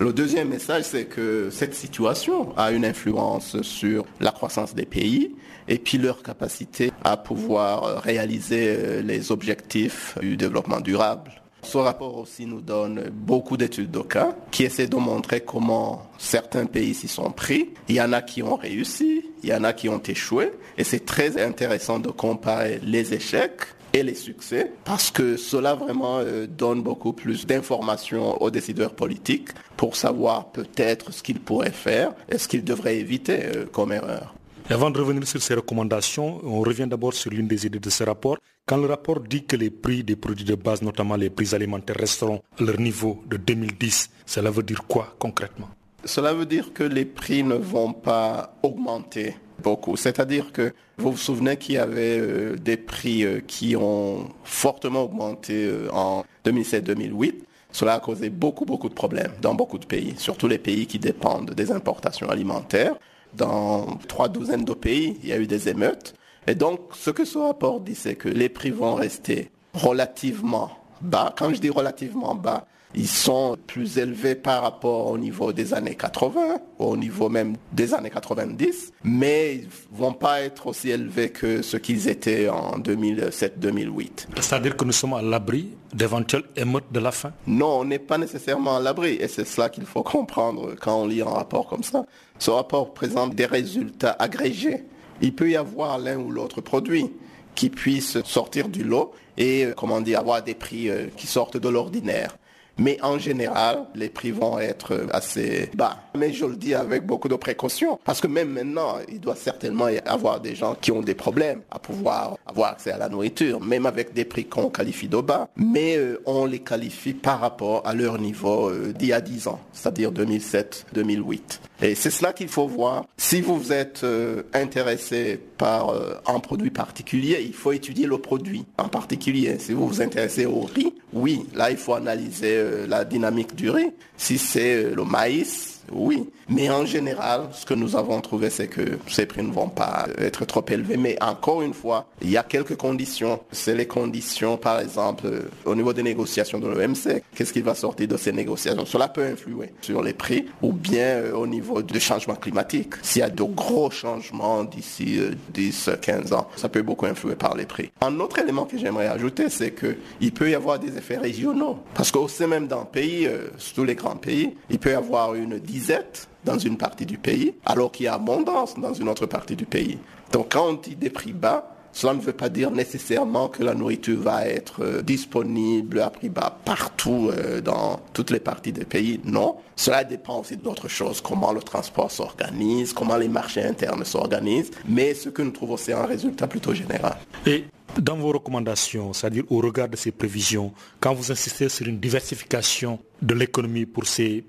Le 0.00 0.12
deuxième 0.12 0.48
message, 0.48 0.84
c'est 0.84 1.04
que 1.04 1.48
cette 1.50 1.74
situation 1.74 2.56
a 2.56 2.72
une 2.72 2.84
influence 2.84 3.60
sur 3.62 4.04
la 4.20 4.30
croissance 4.32 4.74
des 4.74 4.86
pays 4.86 5.36
et 5.68 5.78
puis 5.78 5.98
leur 5.98 6.22
capacité 6.22 6.90
à 7.04 7.16
pouvoir 7.16 8.02
réaliser 8.02 8.76
euh, 8.76 9.02
les 9.02 9.30
objectifs 9.30 10.18
du 10.20 10.36
développement 10.36 10.80
durable. 10.80 11.30
Ce 11.62 11.78
rapport 11.78 12.16
aussi 12.18 12.46
nous 12.46 12.60
donne 12.60 13.08
beaucoup 13.12 13.56
d'études 13.56 13.92
de 13.92 14.00
cas 14.00 14.34
qui 14.50 14.64
essaient 14.64 14.88
de 14.88 14.96
montrer 14.96 15.42
comment 15.42 16.10
certains 16.18 16.66
pays 16.66 16.94
s'y 16.94 17.06
sont 17.06 17.30
pris. 17.30 17.70
Il 17.88 17.94
y 17.94 18.00
en 18.00 18.12
a 18.12 18.20
qui 18.20 18.42
ont 18.42 18.56
réussi, 18.56 19.24
il 19.44 19.48
y 19.48 19.54
en 19.54 19.62
a 19.62 19.72
qui 19.72 19.88
ont 19.88 20.02
échoué. 20.02 20.50
Et 20.76 20.84
c'est 20.84 21.04
très 21.04 21.40
intéressant 21.40 22.00
de 22.00 22.08
comparer 22.08 22.80
les 22.82 23.14
échecs 23.14 23.60
et 23.92 24.02
les 24.02 24.14
succès, 24.14 24.72
parce 24.84 25.10
que 25.10 25.36
cela 25.36 25.74
vraiment 25.74 26.18
euh, 26.18 26.46
donne 26.46 26.82
beaucoup 26.82 27.12
plus 27.12 27.46
d'informations 27.46 28.40
aux 28.42 28.50
décideurs 28.50 28.94
politiques 28.94 29.48
pour 29.76 29.96
savoir 29.96 30.50
peut-être 30.52 31.12
ce 31.12 31.22
qu'ils 31.22 31.40
pourraient 31.40 31.70
faire 31.70 32.12
et 32.28 32.38
ce 32.38 32.48
qu'ils 32.48 32.64
devraient 32.64 32.98
éviter 32.98 33.38
euh, 33.44 33.66
comme 33.70 33.92
erreur. 33.92 34.34
avant 34.70 34.90
de 34.90 34.98
revenir 34.98 35.26
sur 35.26 35.42
ces 35.42 35.54
recommandations, 35.54 36.40
on 36.44 36.60
revient 36.60 36.86
d'abord 36.86 37.12
sur 37.14 37.30
l'une 37.30 37.48
des 37.48 37.66
idées 37.66 37.80
de 37.80 37.90
ce 37.90 38.04
rapport. 38.04 38.38
Quand 38.64 38.76
le 38.76 38.86
rapport 38.86 39.20
dit 39.20 39.44
que 39.44 39.56
les 39.56 39.70
prix 39.70 40.04
des 40.04 40.16
produits 40.16 40.44
de 40.44 40.54
base, 40.54 40.82
notamment 40.82 41.16
les 41.16 41.30
prix 41.30 41.54
alimentaires, 41.54 41.96
resteront 41.98 42.40
à 42.58 42.62
leur 42.62 42.78
niveau 42.80 43.22
de 43.26 43.36
2010, 43.36 44.10
cela 44.24 44.50
veut 44.50 44.62
dire 44.62 44.82
quoi 44.86 45.14
concrètement? 45.18 45.68
Cela 46.04 46.32
veut 46.32 46.46
dire 46.46 46.72
que 46.72 46.82
les 46.82 47.04
prix 47.04 47.42
ne 47.44 47.54
vont 47.54 47.92
pas 47.92 48.56
augmenter 48.62 49.36
beaucoup. 49.62 49.96
C'est-à-dire 49.96 50.52
que 50.52 50.74
vous 50.98 51.12
vous 51.12 51.16
souvenez 51.16 51.56
qu'il 51.56 51.76
y 51.76 51.78
avait 51.78 52.18
euh, 52.18 52.56
des 52.56 52.76
prix 52.76 53.24
euh, 53.24 53.40
qui 53.46 53.76
ont 53.76 54.28
fortement 54.44 55.02
augmenté 55.04 55.64
euh, 55.64 55.88
en 55.92 56.24
2007-2008. 56.44 57.34
Cela 57.72 57.94
a 57.94 58.00
causé 58.00 58.28
beaucoup, 58.28 58.66
beaucoup 58.66 58.88
de 58.88 58.94
problèmes 58.94 59.32
dans 59.40 59.54
beaucoup 59.54 59.78
de 59.78 59.86
pays, 59.86 60.14
surtout 60.18 60.46
les 60.46 60.58
pays 60.58 60.86
qui 60.86 60.98
dépendent 60.98 61.52
des 61.52 61.72
importations 61.72 62.28
alimentaires. 62.28 62.94
Dans 63.34 63.86
trois 64.08 64.28
douzaines 64.28 64.64
de 64.66 64.74
pays, 64.74 65.16
il 65.22 65.30
y 65.30 65.32
a 65.32 65.38
eu 65.38 65.46
des 65.46 65.70
émeutes. 65.70 66.14
Et 66.46 66.54
donc, 66.54 66.80
ce 66.92 67.10
que 67.10 67.24
ce 67.24 67.38
rapport 67.38 67.80
dit, 67.80 67.94
c'est 67.94 68.14
que 68.14 68.28
les 68.28 68.50
prix 68.50 68.70
vont 68.70 68.94
rester 68.94 69.50
relativement 69.72 70.70
bas. 71.00 71.34
Quand 71.38 71.54
je 71.54 71.60
dis 71.60 71.70
relativement 71.70 72.34
bas, 72.34 72.66
ils 72.94 73.08
sont 73.08 73.56
plus 73.66 73.98
élevés 73.98 74.34
par 74.34 74.62
rapport 74.62 75.06
au 75.08 75.18
niveau 75.18 75.52
des 75.52 75.72
années 75.74 75.94
80, 75.94 76.58
au 76.78 76.96
niveau 76.96 77.28
même 77.28 77.56
des 77.72 77.94
années 77.94 78.10
90, 78.10 78.92
mais 79.04 79.56
ils 79.56 79.68
vont 79.92 80.12
pas 80.12 80.42
être 80.42 80.66
aussi 80.66 80.90
élevés 80.90 81.30
que 81.30 81.62
ce 81.62 81.76
qu'ils 81.76 82.08
étaient 82.08 82.48
en 82.48 82.78
2007-2008. 82.78 84.26
C'est-à-dire 84.36 84.76
que 84.76 84.84
nous 84.84 84.92
sommes 84.92 85.14
à 85.14 85.22
l'abri 85.22 85.70
d'éventuelles 85.92 86.44
émeutes 86.56 86.90
de 86.92 87.00
la 87.00 87.12
faim? 87.12 87.32
Non, 87.46 87.80
on 87.80 87.84
n'est 87.84 87.98
pas 87.98 88.18
nécessairement 88.18 88.76
à 88.76 88.80
l'abri, 88.80 89.16
et 89.20 89.28
c'est 89.28 89.46
cela 89.46 89.68
qu'il 89.68 89.86
faut 89.86 90.02
comprendre 90.02 90.74
quand 90.80 91.02
on 91.02 91.06
lit 91.06 91.22
un 91.22 91.26
rapport 91.26 91.66
comme 91.66 91.82
ça. 91.82 92.04
Ce 92.38 92.50
rapport 92.50 92.92
présente 92.92 93.34
des 93.34 93.46
résultats 93.46 94.16
agrégés. 94.18 94.84
Il 95.20 95.34
peut 95.34 95.50
y 95.50 95.56
avoir 95.56 95.98
l'un 95.98 96.18
ou 96.18 96.30
l'autre 96.30 96.60
produit 96.60 97.10
qui 97.54 97.70
puissent 97.70 98.22
sortir 98.24 98.68
du 98.68 98.82
lot 98.82 99.12
et, 99.36 99.68
comment 99.76 100.00
dire, 100.00 100.20
avoir 100.20 100.42
des 100.42 100.54
prix 100.54 100.88
euh, 100.88 101.06
qui 101.16 101.26
sortent 101.26 101.56
de 101.56 101.68
l'ordinaire. 101.68 102.36
Mais 102.78 102.98
en 103.02 103.18
général, 103.18 103.84
les 103.94 104.08
prix 104.08 104.30
vont 104.30 104.58
être 104.58 105.06
assez 105.12 105.70
bas. 105.74 105.98
Mais 106.16 106.32
je 106.32 106.46
le 106.46 106.56
dis 106.56 106.74
avec 106.74 107.06
beaucoup 107.06 107.28
de 107.28 107.36
précautions. 107.36 107.98
Parce 108.04 108.20
que 108.20 108.26
même 108.26 108.50
maintenant, 108.50 108.96
il 109.08 109.20
doit 109.20 109.36
certainement 109.36 109.88
y 109.88 109.98
avoir 109.98 110.40
des 110.40 110.54
gens 110.54 110.74
qui 110.80 110.90
ont 110.90 111.02
des 111.02 111.14
problèmes 111.14 111.60
à 111.70 111.78
pouvoir 111.78 112.36
avoir 112.46 112.72
accès 112.72 112.92
à 112.92 112.98
la 112.98 113.08
nourriture, 113.08 113.60
même 113.60 113.86
avec 113.86 114.14
des 114.14 114.24
prix 114.24 114.46
qu'on 114.46 114.70
qualifie 114.70 115.08
de 115.08 115.20
bas. 115.20 115.48
Mais 115.56 115.96
euh, 115.96 116.20
on 116.26 116.46
les 116.46 116.60
qualifie 116.60 117.14
par 117.14 117.40
rapport 117.40 117.86
à 117.86 117.94
leur 117.94 118.18
niveau 118.18 118.70
euh, 118.70 118.92
d'il 118.92 119.08
y 119.08 119.12
a 119.12 119.20
10 119.20 119.48
ans, 119.48 119.60
c'est-à-dire 119.72 120.10
2007-2008. 120.12 121.60
Et 121.82 121.96
c'est 121.96 122.10
cela 122.10 122.32
qu'il 122.32 122.48
faut 122.48 122.68
voir. 122.68 123.06
Si 123.16 123.40
vous 123.40 123.72
êtes 123.72 124.04
euh, 124.04 124.44
intéressé 124.54 125.40
par 125.58 125.90
euh, 125.90 126.14
un 126.26 126.38
produit 126.38 126.70
particulier, 126.70 127.42
il 127.44 127.52
faut 127.52 127.72
étudier 127.72 128.06
le 128.06 128.18
produit 128.18 128.64
en 128.78 128.88
particulier. 128.88 129.58
Si 129.58 129.72
vous 129.72 129.88
vous 129.88 130.00
intéressez 130.00 130.46
au 130.46 130.60
riz, 130.60 130.94
oui, 131.12 131.44
là 131.54 131.72
il 131.72 131.76
faut 131.76 131.94
analyser 131.94 132.54
euh, 132.54 132.86
la 132.86 133.04
dynamique 133.04 133.56
du 133.56 133.68
riz. 133.68 133.90
Si 134.16 134.38
c'est 134.38 134.94
le 134.94 135.04
maïs, 135.04 135.80
oui. 135.90 136.30
Mais 136.48 136.70
en 136.70 136.84
général, 136.84 137.48
ce 137.52 137.64
que 137.64 137.74
nous 137.74 137.96
avons 137.96 138.20
trouvé, 138.20 138.50
c'est 138.50 138.68
que 138.68 138.98
ces 139.08 139.26
prix 139.26 139.42
ne 139.42 139.52
vont 139.52 139.68
pas 139.68 140.06
être 140.18 140.44
trop 140.44 140.64
élevés. 140.68 140.96
Mais 140.96 141.16
encore 141.22 141.62
une 141.62 141.74
fois, 141.74 142.06
il 142.20 142.30
y 142.30 142.36
a 142.36 142.42
quelques 142.42 142.76
conditions. 142.76 143.40
C'est 143.52 143.74
les 143.74 143.86
conditions, 143.86 144.56
par 144.56 144.80
exemple, 144.80 145.26
au 145.64 145.74
niveau 145.74 145.92
des 145.92 146.02
négociations 146.02 146.58
de 146.58 146.68
l'OMC. 146.68 147.22
Qu'est-ce 147.34 147.52
qui 147.52 147.60
va 147.60 147.74
sortir 147.74 148.08
de 148.08 148.16
ces 148.16 148.32
négociations? 148.32 148.84
Cela 148.86 149.08
peut 149.08 149.24
influer 149.24 149.72
sur 149.80 150.02
les 150.02 150.12
prix 150.12 150.46
ou 150.60 150.72
bien 150.72 151.32
au 151.34 151.46
niveau 151.46 151.82
du 151.82 152.00
changement 152.00 152.34
climatique. 152.34 152.94
S'il 153.02 153.20
y 153.20 153.24
a 153.24 153.30
de 153.30 153.42
gros 153.42 153.90
changements 153.90 154.64
d'ici 154.64 155.20
10, 155.54 155.90
15 156.00 156.32
ans, 156.32 156.48
ça 156.56 156.68
peut 156.68 156.82
beaucoup 156.82 157.06
influer 157.06 157.34
par 157.34 157.56
les 157.56 157.66
prix. 157.66 157.90
Un 158.00 158.18
autre 158.20 158.38
élément 158.38 158.64
que 158.64 158.78
j'aimerais 158.78 159.08
ajouter, 159.08 159.48
c'est 159.48 159.72
qu'il 159.72 160.32
peut 160.32 160.50
y 160.50 160.54
avoir 160.54 160.78
des 160.78 160.96
effets 160.96 161.18
régionaux. 161.18 161.78
Parce 161.94 162.10
qu'au 162.10 162.28
sein 162.28 162.46
même 162.46 162.66
d'un 162.66 162.84
pays, 162.84 163.28
tous 163.74 163.84
les 163.84 163.94
grands 163.94 164.16
pays, 164.16 164.54
il 164.70 164.78
peut 164.78 164.90
y 164.90 164.94
avoir 164.94 165.34
une 165.34 165.58
disette 165.58 166.28
dans 166.44 166.58
une 166.58 166.76
partie 166.76 167.06
du 167.06 167.18
pays, 167.18 167.54
alors 167.64 167.92
qu'il 167.92 168.06
y 168.06 168.08
a 168.08 168.14
abondance 168.14 168.78
dans 168.78 168.94
une 168.94 169.08
autre 169.08 169.26
partie 169.26 169.56
du 169.56 169.64
pays. 169.66 169.98
Donc 170.32 170.52
quand 170.52 170.68
on 170.68 170.72
dit 170.74 170.96
des 170.96 171.10
prix 171.10 171.32
bas, 171.32 171.68
cela 171.94 172.14
ne 172.14 172.20
veut 172.20 172.32
pas 172.32 172.48
dire 172.48 172.70
nécessairement 172.70 173.48
que 173.48 173.62
la 173.62 173.74
nourriture 173.74 174.18
va 174.18 174.46
être 174.46 175.02
disponible 175.02 176.00
à 176.00 176.08
prix 176.08 176.30
bas 176.30 176.58
partout 176.64 177.30
dans 177.62 178.00
toutes 178.14 178.30
les 178.30 178.40
parties 178.40 178.72
du 178.72 178.86
pays. 178.86 179.20
Non, 179.24 179.56
cela 179.76 180.02
dépend 180.02 180.40
aussi 180.40 180.56
d'autres 180.56 180.88
choses, 180.88 181.20
comment 181.20 181.52
le 181.52 181.60
transport 181.60 182.10
s'organise, 182.10 182.94
comment 182.94 183.16
les 183.18 183.28
marchés 183.28 183.62
internes 183.62 184.06
s'organisent. 184.06 184.70
Mais 184.88 185.12
ce 185.12 185.28
que 185.28 185.42
nous 185.42 185.50
trouvons, 185.50 185.76
c'est 185.76 185.92
un 185.92 186.06
résultat 186.06 186.46
plutôt 186.46 186.72
général. 186.72 187.18
Et 187.44 187.64
dans 188.00 188.16
vos 188.16 188.32
recommandations, 188.32 189.12
c'est-à-dire 189.12 189.44
au 189.50 189.58
regard 189.58 189.90
de 189.90 189.96
ces 189.96 190.12
prévisions, 190.12 190.72
quand 190.98 191.12
vous 191.12 191.30
insistez 191.30 191.68
sur 191.68 191.86
une 191.86 192.00
diversification 192.00 193.00
de 193.20 193.34
l'économie 193.34 193.84
pour 193.84 194.06
ces 194.06 194.46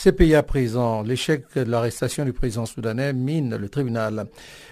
Ces 0.00 0.12
pays 0.12 0.36
à 0.36 0.44
présent, 0.44 1.02
l'échec 1.02 1.42
de 1.56 1.62
l'arrestation 1.62 2.24
du 2.24 2.32
président 2.32 2.66
soudanais 2.66 3.12
mine 3.12 3.56
le 3.56 3.68
tribunal. 3.68 4.26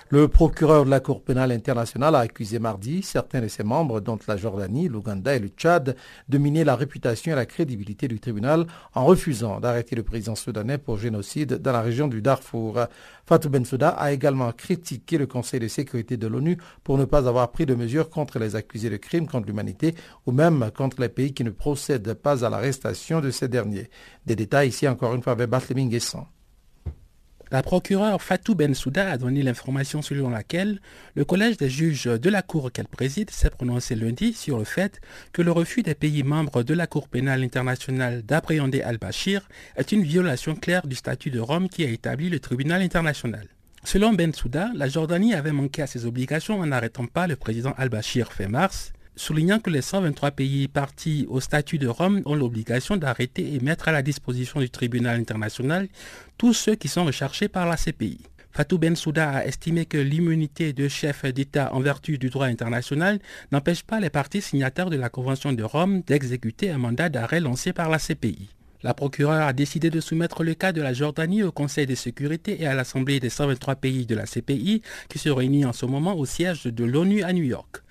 Le 0.08 0.28
procureur 0.28 0.84
de 0.84 0.90
la 0.90 1.00
Cour 1.00 1.24
pénale 1.24 1.50
internationale 1.50 2.14
a 2.14 2.20
accusé 2.20 2.60
mardi 2.60 3.02
certains 3.02 3.40
de 3.40 3.48
ses 3.48 3.64
membres, 3.64 3.98
dont 4.00 4.16
la 4.28 4.36
Jordanie, 4.36 4.86
l'Ouganda 4.86 5.34
et 5.34 5.40
le 5.40 5.48
Tchad, 5.48 5.96
de 6.28 6.38
miner 6.38 6.62
la 6.62 6.76
réputation 6.76 7.32
et 7.32 7.34
la 7.34 7.44
crédibilité 7.44 8.06
du 8.06 8.20
tribunal 8.20 8.68
en 8.94 9.04
refusant 9.04 9.58
d'arrêter 9.58 9.96
le 9.96 10.04
président 10.04 10.36
soudanais 10.36 10.78
pour 10.78 10.96
génocide 10.96 11.54
dans 11.54 11.72
la 11.72 11.82
région 11.82 12.06
du 12.06 12.22
Darfour. 12.22 12.78
Fatou 13.26 13.50
Bensouda 13.50 13.88
a 13.88 14.12
également 14.12 14.52
critiqué 14.52 15.18
le 15.18 15.26
Conseil 15.26 15.58
de 15.58 15.66
sécurité 15.66 16.16
de 16.16 16.28
l'ONU 16.28 16.56
pour 16.84 16.98
ne 16.98 17.04
pas 17.04 17.26
avoir 17.26 17.50
pris 17.50 17.66
de 17.66 17.74
mesures 17.74 18.08
contre 18.08 18.38
les 18.38 18.54
accusés 18.54 18.90
de 18.90 18.98
crimes 18.98 19.26
contre 19.26 19.48
l'humanité 19.48 19.96
ou 20.24 20.30
même 20.30 20.70
contre 20.72 21.00
les 21.00 21.08
pays 21.08 21.34
qui 21.34 21.42
ne 21.42 21.50
procèdent 21.50 22.14
pas 22.14 22.44
à 22.44 22.48
l'arrestation 22.48 23.20
de 23.20 23.32
ces 23.32 23.48
derniers. 23.48 23.90
Des 24.24 24.36
détails 24.36 24.68
ici 24.68 24.86
encore 24.86 25.16
une 25.16 25.22
fois 25.22 25.32
avec 25.32 25.50
Barthélémy 25.50 25.88
Guesson. 25.88 26.26
La 27.52 27.62
procureure 27.62 28.20
Fatou 28.22 28.56
Bensouda 28.56 29.08
a 29.08 29.18
donné 29.18 29.40
l'information 29.44 30.02
selon 30.02 30.30
laquelle 30.30 30.80
le 31.14 31.24
collège 31.24 31.56
des 31.56 31.70
juges 31.70 32.06
de 32.06 32.28
la 32.28 32.42
Cour 32.42 32.72
qu'elle 32.72 32.88
préside 32.88 33.30
s'est 33.30 33.50
prononcé 33.50 33.94
lundi 33.94 34.32
sur 34.32 34.58
le 34.58 34.64
fait 34.64 35.00
que 35.32 35.42
le 35.42 35.52
refus 35.52 35.84
des 35.84 35.94
pays 35.94 36.24
membres 36.24 36.64
de 36.64 36.74
la 36.74 36.88
Cour 36.88 37.06
pénale 37.06 37.44
internationale 37.44 38.22
d'appréhender 38.22 38.82
al-Bashir 38.82 39.48
est 39.76 39.92
une 39.92 40.02
violation 40.02 40.56
claire 40.56 40.88
du 40.88 40.96
statut 40.96 41.30
de 41.30 41.38
Rome 41.38 41.68
qui 41.68 41.84
a 41.84 41.88
établi 41.88 42.30
le 42.30 42.40
tribunal 42.40 42.82
international. 42.82 43.46
Selon 43.84 44.12
Bensouda, 44.12 44.70
la 44.74 44.88
Jordanie 44.88 45.34
avait 45.34 45.52
manqué 45.52 45.82
à 45.82 45.86
ses 45.86 46.04
obligations 46.04 46.58
en 46.58 46.66
n'arrêtant 46.66 47.06
pas 47.06 47.28
le 47.28 47.36
président 47.36 47.74
al-Bashir 47.76 48.32
fin 48.32 48.48
mars 48.48 48.92
soulignant 49.16 49.58
que 49.58 49.70
les 49.70 49.82
123 49.82 50.30
pays 50.30 50.68
partis 50.68 51.26
au 51.28 51.40
statut 51.40 51.78
de 51.78 51.88
Rome 51.88 52.22
ont 52.26 52.34
l'obligation 52.34 52.96
d'arrêter 52.96 53.54
et 53.54 53.60
mettre 53.60 53.88
à 53.88 53.92
la 53.92 54.02
disposition 54.02 54.60
du 54.60 54.70
tribunal 54.70 55.18
international 55.18 55.88
tous 56.38 56.52
ceux 56.52 56.74
qui 56.74 56.88
sont 56.88 57.04
recherchés 57.04 57.48
par 57.48 57.66
la 57.66 57.76
CPI. 57.76 58.20
Fatou 58.52 58.78
Bensouda 58.78 59.30
a 59.30 59.44
estimé 59.44 59.84
que 59.84 59.98
l'immunité 59.98 60.72
de 60.72 60.88
chef 60.88 61.26
d'État 61.26 61.74
en 61.74 61.80
vertu 61.80 62.16
du 62.16 62.30
droit 62.30 62.46
international 62.46 63.18
n'empêche 63.52 63.82
pas 63.82 64.00
les 64.00 64.08
partis 64.08 64.40
signataires 64.40 64.88
de 64.88 64.96
la 64.96 65.10
Convention 65.10 65.52
de 65.52 65.62
Rome 65.62 66.02
d'exécuter 66.06 66.70
un 66.70 66.78
mandat 66.78 67.10
d'arrêt 67.10 67.40
lancé 67.40 67.74
par 67.74 67.90
la 67.90 67.98
CPI. 67.98 68.48
La 68.82 68.94
procureure 68.94 69.46
a 69.46 69.52
décidé 69.52 69.90
de 69.90 70.00
soumettre 70.00 70.42
le 70.42 70.54
cas 70.54 70.72
de 70.72 70.80
la 70.80 70.92
Jordanie 70.92 71.42
au 71.42 71.52
Conseil 71.52 71.86
de 71.86 71.94
sécurité 71.94 72.62
et 72.62 72.66
à 72.66 72.74
l'Assemblée 72.74 73.20
des 73.20 73.30
123 73.30 73.74
pays 73.74 74.06
de 74.06 74.14
la 74.14 74.24
CPI 74.24 74.80
qui 75.08 75.18
se 75.18 75.28
réunit 75.28 75.64
en 75.64 75.72
ce 75.72 75.86
moment 75.86 76.16
au 76.16 76.24
siège 76.24 76.64
de 76.64 76.84
l'ONU 76.84 77.22
à 77.24 77.32
New 77.32 77.44
York. 77.44 77.82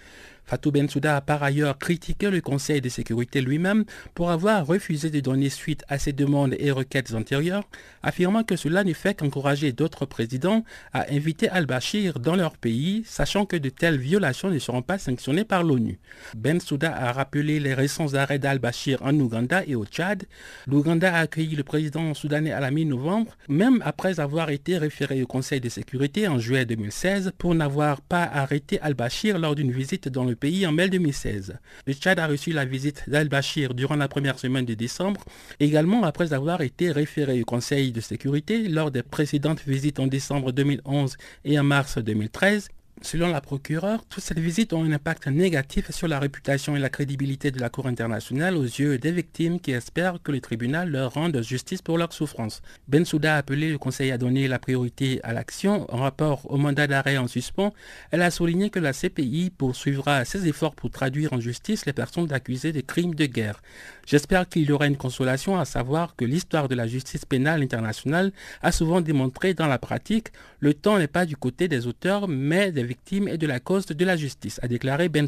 Fatou 0.45 0.71
Bensouda 0.71 1.17
a 1.17 1.21
par 1.21 1.41
ailleurs 1.41 1.77
critiqué 1.79 2.29
le 2.29 2.39
Conseil 2.39 2.79
de 2.79 2.89
sécurité 2.89 3.41
lui-même 3.41 3.83
pour 4.13 4.29
avoir 4.29 4.65
refusé 4.65 5.09
de 5.09 5.19
donner 5.19 5.49
suite 5.49 5.83
à 5.87 5.97
ses 5.97 6.13
demandes 6.13 6.55
et 6.59 6.71
requêtes 6.71 7.13
antérieures, 7.15 7.63
affirmant 8.03 8.43
que 8.43 8.55
cela 8.55 8.83
ne 8.83 8.93
fait 8.93 9.15
qu'encourager 9.15 9.71
d'autres 9.71 10.05
présidents 10.05 10.63
à 10.93 11.11
inviter 11.11 11.49
al-Bashir 11.49 12.19
dans 12.19 12.35
leur 12.35 12.57
pays, 12.57 13.03
sachant 13.05 13.45
que 13.45 13.55
de 13.55 13.69
telles 13.69 13.97
violations 13.97 14.51
ne 14.51 14.59
seront 14.59 14.83
pas 14.83 14.99
sanctionnées 14.99 15.45
par 15.45 15.63
l'ONU. 15.63 15.99
Bensouda 16.35 16.95
a 16.95 17.11
rappelé 17.11 17.59
les 17.59 17.73
récents 17.73 18.13
arrêts 18.13 18.39
d'al-Bashir 18.39 19.01
en 19.01 19.19
Ouganda 19.19 19.63
et 19.65 19.75
au 19.75 19.85
Tchad. 19.85 20.25
L'Ouganda 20.67 21.15
a 21.15 21.21
accueilli 21.21 21.55
le 21.55 21.63
président 21.63 22.13
soudanais 22.13 22.51
à 22.51 22.59
la 22.59 22.69
mi-novembre, 22.69 23.35
même 23.49 23.81
après 23.83 24.19
avoir 24.19 24.51
été 24.51 24.77
référé 24.77 25.23
au 25.23 25.27
Conseil 25.27 25.59
de 25.59 25.69
sécurité 25.69 26.27
en 26.27 26.37
juillet 26.37 26.65
2016 26.65 27.33
pour 27.37 27.55
n'avoir 27.55 28.01
pas 28.01 28.23
arrêté 28.23 28.79
al-Bashir 28.81 29.39
lors 29.39 29.55
d'une 29.55 29.71
visite 29.71 30.07
dans 30.07 30.23
le 30.23 30.34
pays 30.35 30.67
en 30.67 30.71
mai 30.71 30.89
2016. 30.89 31.57
Le 31.87 31.93
Tchad 31.93 32.19
a 32.19 32.27
reçu 32.27 32.51
la 32.51 32.65
visite 32.65 33.03
d'Al-Bashir 33.09 33.73
durant 33.73 33.95
la 33.95 34.07
première 34.07 34.39
semaine 34.39 34.65
de 34.65 34.73
décembre, 34.73 35.23
également 35.59 36.03
après 36.03 36.33
avoir 36.33 36.61
été 36.61 36.91
référé 36.91 37.41
au 37.41 37.45
Conseil 37.45 37.91
de 37.91 38.01
sécurité 38.01 38.67
lors 38.67 38.91
des 38.91 39.03
précédentes 39.03 39.61
visites 39.65 39.99
en 39.99 40.07
décembre 40.07 40.51
2011 40.51 41.15
et 41.43 41.59
en 41.59 41.63
mars 41.63 41.97
2013 41.97 42.69
Selon 43.01 43.27
la 43.27 43.41
procureure, 43.41 44.05
toutes 44.05 44.23
ces 44.23 44.33
visites 44.39 44.71
ont 44.71 44.83
un 44.83 44.91
impact 44.93 45.27
négatif 45.27 45.91
sur 45.91 46.07
la 46.07 46.17
réputation 46.17 46.77
et 46.77 46.79
la 46.79 46.89
crédibilité 46.89 47.51
de 47.51 47.59
la 47.59 47.69
Cour 47.69 47.87
internationale 47.87 48.55
aux 48.55 48.63
yeux 48.63 48.97
des 48.97 49.11
victimes 49.11 49.59
qui 49.59 49.71
espèrent 49.71 50.21
que 50.23 50.31
le 50.31 50.39
tribunal 50.39 50.89
leur 50.89 51.13
rende 51.13 51.41
justice 51.41 51.81
pour 51.81 51.97
leurs 51.97 52.13
souffrances. 52.13 52.61
Bensouda 52.87 53.35
a 53.35 53.37
appelé 53.37 53.69
le 53.69 53.77
Conseil 53.77 54.11
à 54.11 54.17
donner 54.17 54.47
la 54.47 54.59
priorité 54.59 55.19
à 55.23 55.33
l'action 55.33 55.85
en 55.93 55.97
rapport 55.97 56.49
au 56.49 56.57
mandat 56.57 56.87
d'arrêt 56.87 57.17
en 57.17 57.27
suspens. 57.27 57.73
Elle 58.11 58.21
a 58.21 58.31
souligné 58.31 58.69
que 58.69 58.79
la 58.79 58.93
CPI 58.93 59.51
poursuivra 59.55 60.23
ses 60.23 60.47
efforts 60.47 60.73
pour 60.73 60.89
traduire 60.89 61.33
en 61.33 61.41
justice 61.41 61.85
les 61.85 61.93
personnes 61.93 62.31
accusées 62.31 62.71
de 62.71 62.81
crimes 62.81 63.13
de 63.13 63.25
guerre. 63.25 63.61
J'espère 64.05 64.47
qu'il 64.47 64.63
y 64.63 64.71
aura 64.71 64.87
une 64.87 64.97
consolation 64.97 65.57
à 65.57 65.65
savoir 65.65 66.15
que 66.15 66.25
l'histoire 66.25 66.67
de 66.67 66.75
la 66.75 66.87
justice 66.87 67.25
pénale 67.25 67.63
internationale 67.63 68.31
a 68.61 68.71
souvent 68.71 69.01
démontré 69.01 69.53
dans 69.53 69.67
la 69.67 69.79
pratique 69.79 70.27
le 70.59 70.73
temps 70.73 70.99
n'est 70.99 71.07
pas 71.07 71.25
du 71.25 71.35
côté 71.35 71.67
des 71.67 71.87
auteurs 71.87 72.27
mais 72.27 72.71
des 72.71 72.83
victimes 72.83 73.27
et 73.27 73.37
de 73.37 73.47
la 73.47 73.59
cause 73.59 73.85
de 73.85 74.05
la 74.05 74.15
justice, 74.15 74.59
a 74.61 74.67
déclaré 74.67 75.09
Ben 75.09 75.27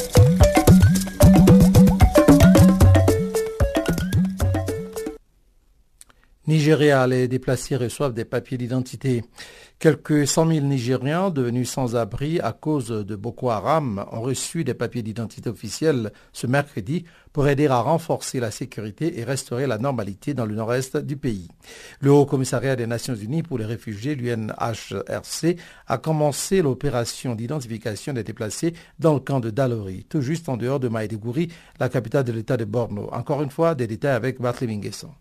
Nigeria, 6.51 7.07
les 7.07 7.29
déplacés 7.29 7.77
reçoivent 7.77 8.13
des 8.13 8.25
papiers 8.25 8.57
d'identité. 8.57 9.23
Quelques 9.79 10.27
100 10.27 10.47
000 10.47 10.65
Nigériens 10.65 11.29
devenus 11.29 11.69
sans 11.69 11.95
abri 11.95 12.41
à 12.41 12.51
cause 12.51 12.89
de 12.89 13.15
Boko 13.15 13.51
Haram 13.51 14.05
ont 14.11 14.19
reçu 14.19 14.65
des 14.65 14.73
papiers 14.73 15.01
d'identité 15.01 15.49
officiels 15.49 16.11
ce 16.33 16.47
mercredi 16.47 17.05
pour 17.31 17.47
aider 17.47 17.67
à 17.67 17.79
renforcer 17.79 18.41
la 18.41 18.51
sécurité 18.51 19.17
et 19.17 19.23
restaurer 19.23 19.65
la 19.65 19.77
normalité 19.77 20.33
dans 20.33 20.45
le 20.45 20.53
nord-est 20.53 20.97
du 20.97 21.15
pays. 21.15 21.47
Le 22.01 22.11
Haut 22.11 22.25
Commissariat 22.25 22.75
des 22.75 22.85
Nations 22.85 23.15
Unies 23.15 23.43
pour 23.43 23.57
les 23.57 23.65
réfugiés, 23.65 24.15
l'UNHRC, 24.15 25.55
a 25.87 25.97
commencé 25.99 26.61
l'opération 26.61 27.33
d'identification 27.33 28.11
des 28.11 28.25
déplacés 28.25 28.73
dans 28.99 29.13
le 29.13 29.21
camp 29.21 29.39
de 29.39 29.51
Dalori, 29.51 30.05
tout 30.09 30.19
juste 30.19 30.49
en 30.49 30.57
dehors 30.57 30.81
de 30.81 30.89
Maïdougouri, 30.89 31.47
la 31.79 31.87
capitale 31.87 32.25
de 32.25 32.33
l'État 32.33 32.57
de 32.57 32.65
Borno. 32.65 33.07
Encore 33.13 33.41
une 33.41 33.51
fois, 33.51 33.73
des 33.73 33.87
détails 33.87 34.15
avec 34.15 34.41
Barthélémy 34.41 34.79
Nguesson. 34.79 35.11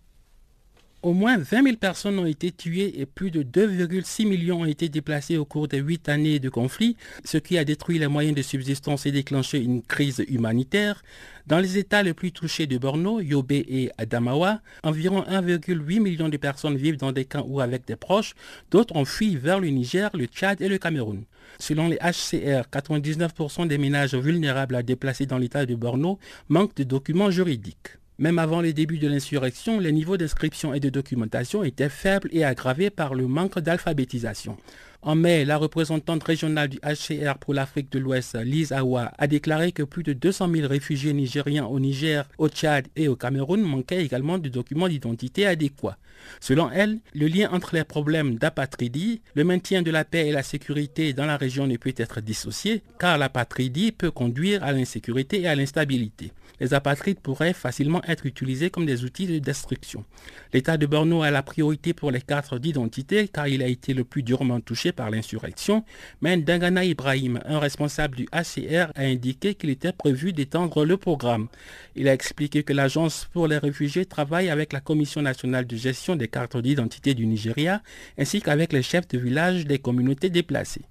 Au 1.03 1.15
moins 1.15 1.39
20 1.39 1.63
000 1.63 1.77
personnes 1.79 2.19
ont 2.19 2.27
été 2.27 2.53
tuées 2.53 3.01
et 3.01 3.07
plus 3.07 3.31
de 3.31 3.43
2,6 3.43 4.29
millions 4.29 4.61
ont 4.61 4.65
été 4.67 4.91
déplacés 4.91 5.39
au 5.39 5.47
cours 5.47 5.67
des 5.67 5.79
huit 5.79 6.11
années 6.11 6.39
de 6.41 6.51
conflit, 6.51 6.95
ce 7.25 7.39
qui 7.39 7.57
a 7.57 7.65
détruit 7.65 7.99
les 7.99 8.07
moyens 8.07 8.37
de 8.37 8.43
subsistance 8.43 9.07
et 9.07 9.11
déclenché 9.11 9.63
une 9.63 9.81
crise 9.81 10.23
humanitaire. 10.29 11.03
Dans 11.47 11.59
les 11.59 11.79
États 11.79 12.03
les 12.03 12.13
plus 12.13 12.33
touchés 12.33 12.67
de 12.67 12.77
Borno, 12.77 13.19
Yobe 13.19 13.53
et 13.53 13.91
Adamawa, 13.97 14.61
environ 14.83 15.23
1,8 15.23 16.01
million 16.01 16.29
de 16.29 16.37
personnes 16.37 16.77
vivent 16.77 16.99
dans 16.99 17.13
des 17.13 17.25
camps 17.25 17.47
ou 17.49 17.61
avec 17.61 17.87
des 17.87 17.97
proches. 17.97 18.35
D'autres 18.71 18.95
ont 18.95 19.07
fui 19.07 19.37
vers 19.37 19.59
le 19.59 19.69
Niger, 19.69 20.11
le 20.13 20.27
Tchad 20.27 20.61
et 20.61 20.69
le 20.69 20.77
Cameroun. 20.77 21.25
Selon 21.59 21.89
les 21.89 21.97
HCR, 21.97 22.69
99% 22.71 23.67
des 23.67 23.79
ménages 23.79 24.15
vulnérables 24.15 24.75
à 24.75 24.83
déplacer 24.83 25.25
dans 25.25 25.39
l'État 25.39 25.65
de 25.65 25.75
Borno 25.75 26.19
manquent 26.51 26.77
de 26.77 26.85
documents 26.85 27.31
juridiques. 27.31 28.00
Même 28.21 28.39
avant 28.39 28.61
les 28.61 28.75
débuts 28.75 28.99
de 28.99 29.09
l'insurrection, 29.09 29.81
les 29.81 29.93
niveaux 29.93 30.19
d'inscription 30.19 30.75
et 30.75 30.81
de 30.81 30.91
documentation 30.91 31.65
étaient 31.65 31.89
faibles 31.89 32.29
et 32.33 32.45
aggravés 32.45 32.91
par 32.91 33.15
le 33.15 33.27
manque 33.27 33.59
d'alphabétisation. 33.59 34.59
En 35.03 35.15
mai, 35.15 35.47
la 35.47 35.57
représentante 35.57 36.23
régionale 36.25 36.69
du 36.69 36.79
HCR 36.79 37.39
pour 37.39 37.55
l'Afrique 37.55 37.91
de 37.91 37.99
l'Ouest, 37.99 38.37
Lise 38.37 38.73
Awa, 38.73 39.13
a 39.17 39.27
déclaré 39.27 39.73
que 39.73 39.83
plus 39.83 40.03
de 40.03 40.13
200 40.13 40.51
000 40.53 40.69
réfugiés 40.69 41.15
nigériens 41.15 41.65
au 41.65 41.81
Niger, 41.81 42.29
au 42.37 42.51
Tchad 42.51 42.87
et 42.97 43.09
au 43.09 43.17
Cameroun 43.17 43.63
manquaient 43.63 44.05
également 44.05 44.37
de 44.37 44.51
documents 44.51 44.89
d'identité 44.89 45.47
adéquats. 45.47 45.97
Selon 46.39 46.71
elle, 46.71 46.99
le 47.15 47.29
lien 47.29 47.49
entre 47.51 47.75
les 47.75 47.85
problèmes 47.85 48.35
d'apatridie, 48.35 49.23
le 49.35 49.45
maintien 49.45 49.81
de 49.81 49.91
la 49.91 50.05
paix 50.05 50.29
et 50.29 50.33
la 50.33 50.43
sécurité 50.43 51.15
dans 51.15 51.25
la 51.25 51.39
région 51.39 51.67
ne 51.67 51.79
peut 51.79 51.95
être 51.97 52.21
dissocié, 52.21 52.83
car 52.99 53.17
l'apatridie 53.17 53.93
peut 53.93 54.11
conduire 54.11 54.63
à 54.63 54.73
l'insécurité 54.73 55.41
et 55.41 55.49
à 55.49 55.55
l'instabilité 55.55 56.31
les 56.61 56.75
apatrides 56.75 57.21
pourraient 57.21 57.55
facilement 57.55 58.03
être 58.07 58.27
utilisés 58.27 58.71
comme 58.71 58.87
des 58.87 59.05
outils 59.05 59.27
de 59.27 59.39
destruction. 59.39 60.05
L'État 60.53 60.77
de 60.77 60.87
Borno 60.87 61.23
a 61.23 61.31
la 61.31 61.43
priorité 61.43 61.95
pour 61.95 62.11
les 62.11 62.21
cartes 62.21 62.55
d'identité 62.55 63.29
car 63.29 63.49
il 63.49 63.63
a 63.63 63.67
été 63.67 63.95
le 63.95 64.05
plus 64.05 64.23
durement 64.23 64.61
touché 64.61 64.90
par 64.93 65.11
l'insurrection, 65.11 65.85
mais 66.21 66.37
Dangana 66.37 66.85
Ibrahim, 66.85 67.41
un 67.45 67.59
responsable 67.59 68.17
du 68.17 68.27
HCR, 68.33 68.93
a 68.95 69.03
indiqué 69.03 69.55
qu'il 69.55 69.71
était 69.71 69.93
prévu 69.93 70.33
d'étendre 70.33 70.85
le 70.85 70.97
programme. 70.97 71.49
Il 71.97 72.09
a 72.09 72.13
expliqué 72.13 72.63
que 72.63 72.73
l'Agence 72.73 73.29
pour 73.33 73.47
les 73.47 73.59
réfugiés 73.59 74.07
travaille 74.07 74.51
avec 74.51 74.73
la 74.73 74.81
Commission 74.81 75.23
nationale 75.23 75.67
de 75.67 75.77
gestion 75.77 76.17
des 76.17 76.29
cartes 76.29 76.57
d'identité 76.57 77.15
du 77.15 77.27
Nigeria 77.27 77.83
ainsi 78.19 78.41
qu'avec 78.41 78.73
les 78.73 78.83
chefs 78.83 79.09
de 79.09 79.19
village 79.19 79.67
des 79.67 79.79
communautés 79.79 80.31
déplacées. 80.31 80.85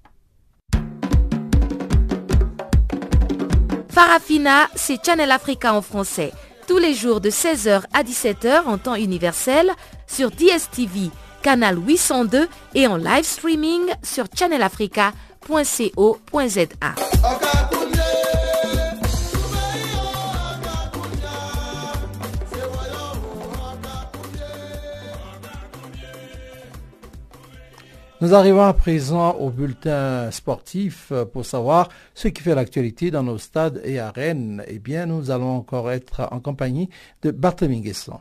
Farafina, 3.89 4.69
c'est 4.75 5.03
Channel 5.05 5.31
Africa 5.31 5.73
en 5.73 5.81
français. 5.81 6.31
Tous 6.67 6.77
les 6.77 6.93
jours 6.93 7.19
de 7.19 7.29
16h 7.29 7.83
à 7.93 8.03
17h 8.03 8.65
en 8.65 8.77
temps 8.77 8.95
universel 8.95 9.71
sur 10.07 10.29
DSTV, 10.31 11.09
canal 11.41 11.77
802 11.77 12.49
et 12.75 12.87
en 12.87 12.97
live 12.97 13.23
streaming 13.23 13.83
sur 14.03 14.25
channelafrica.co.za. 14.35 16.95
Nous 28.21 28.33
arrivons 28.33 28.63
à 28.63 28.73
présent 28.73 29.31
au 29.35 29.49
bulletin 29.49 30.29
sportif 30.29 31.13
pour 31.31 31.45
savoir 31.45 31.87
ce 32.13 32.27
qui 32.27 32.41
fait 32.41 32.53
l'actualité 32.53 33.11
dans 33.11 33.23
nos 33.23 33.37
stades 33.37 33.81
et 33.85 33.97
arènes. 33.97 34.61
Eh 34.67 34.77
bien, 34.77 35.05
nous 35.05 35.31
allons 35.31 35.55
encore 35.55 35.89
être 35.89 36.27
en 36.31 36.41
compagnie 36.41 36.89
de 37.21 37.31
Barthélemy 37.31 37.79
Guesson. 37.79 38.19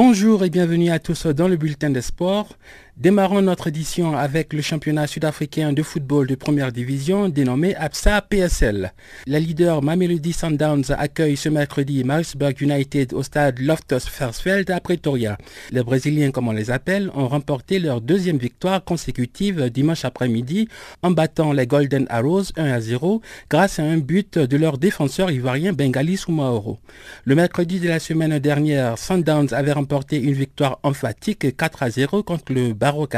Bonjour 0.00 0.44
et 0.44 0.48
bienvenue 0.48 0.90
à 0.90 1.00
tous 1.00 1.26
dans 1.26 1.48
le 1.48 1.56
bulletin 1.56 1.90
des 1.90 2.02
sports. 2.02 2.56
Démarrons 2.98 3.42
notre 3.42 3.68
édition 3.68 4.16
avec 4.16 4.52
le 4.52 4.60
championnat 4.60 5.06
sud-africain 5.06 5.72
de 5.72 5.84
football 5.84 6.26
de 6.26 6.34
première 6.34 6.72
division 6.72 7.28
dénommé 7.28 7.76
APSA 7.76 8.22
PSL. 8.22 8.92
La 9.24 9.38
leader 9.38 9.82
Mamelody 9.82 10.32
Sundowns 10.32 10.90
accueille 10.90 11.36
ce 11.36 11.48
mercredi 11.48 12.02
Marisburg 12.02 12.54
United 12.60 13.12
au 13.12 13.22
stade 13.22 13.60
Loftus 13.60 14.10
Versfeld 14.18 14.68
à 14.72 14.80
Pretoria. 14.80 15.38
Les 15.70 15.84
Brésiliens, 15.84 16.32
comme 16.32 16.48
on 16.48 16.52
les 16.52 16.72
appelle, 16.72 17.12
ont 17.14 17.28
remporté 17.28 17.78
leur 17.78 18.00
deuxième 18.00 18.36
victoire 18.36 18.82
consécutive 18.82 19.70
dimanche 19.70 20.04
après-midi 20.04 20.68
en 21.02 21.12
battant 21.12 21.52
les 21.52 21.68
Golden 21.68 22.04
Arrows 22.10 22.50
1 22.56 22.64
à 22.64 22.80
0 22.80 23.22
grâce 23.48 23.78
à 23.78 23.84
un 23.84 23.98
but 23.98 24.40
de 24.40 24.56
leur 24.56 24.76
défenseur 24.76 25.30
ivoirien 25.30 25.72
Bengali 25.72 26.16
Soumaoro. 26.16 26.80
Le 27.24 27.36
mercredi 27.36 27.78
de 27.78 27.86
la 27.86 28.00
semaine 28.00 28.40
dernière, 28.40 28.98
Sundowns 28.98 29.52
avait 29.52 29.70
remporté 29.70 30.20
une 30.20 30.34
victoire 30.34 30.80
emphatique 30.82 31.56
4 31.56 31.84
à 31.84 31.90
0 31.90 32.24
contre 32.24 32.52
le 32.52 32.74
au 32.96 33.08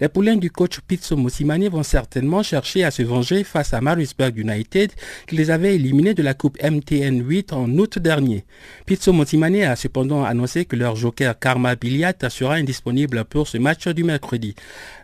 les 0.00 0.08
poulains 0.08 0.36
du 0.36 0.50
coach 0.50 0.80
Pizzo 0.86 1.16
Mosimane 1.16 1.68
vont 1.68 1.82
certainement 1.82 2.42
chercher 2.42 2.84
à 2.84 2.90
se 2.90 3.02
venger 3.02 3.44
face 3.44 3.74
à 3.74 3.80
Marisburg 3.80 4.36
United 4.36 4.92
qui 5.26 5.36
les 5.36 5.50
avait 5.50 5.74
éliminés 5.74 6.14
de 6.14 6.22
la 6.22 6.34
Coupe 6.34 6.58
MTN 6.62 7.22
8 7.22 7.52
en 7.52 7.68
août 7.70 7.98
dernier. 7.98 8.44
Pizzo 8.86 9.12
Mosimane 9.12 9.62
a 9.62 9.76
cependant 9.76 10.24
annoncé 10.24 10.64
que 10.64 10.76
leur 10.76 10.96
joker 10.96 11.38
Karma 11.38 11.74
Biliat 11.76 12.14
sera 12.28 12.54
indisponible 12.54 13.24
pour 13.24 13.48
ce 13.48 13.58
match 13.58 13.88
du 13.88 14.04
mercredi. 14.04 14.54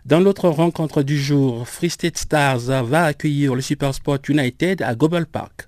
Dans 0.05 0.19
l'autre 0.19 0.49
rencontre 0.49 1.03
du 1.03 1.19
jour, 1.19 1.67
Free 1.67 1.89
State 1.89 2.17
Stars 2.17 2.83
va 2.83 3.05
accueillir 3.05 3.55
le 3.55 3.61
Supersport 3.61 4.19
United 4.29 4.81
à 4.81 4.95
Gobble 4.95 5.25
Park. 5.25 5.67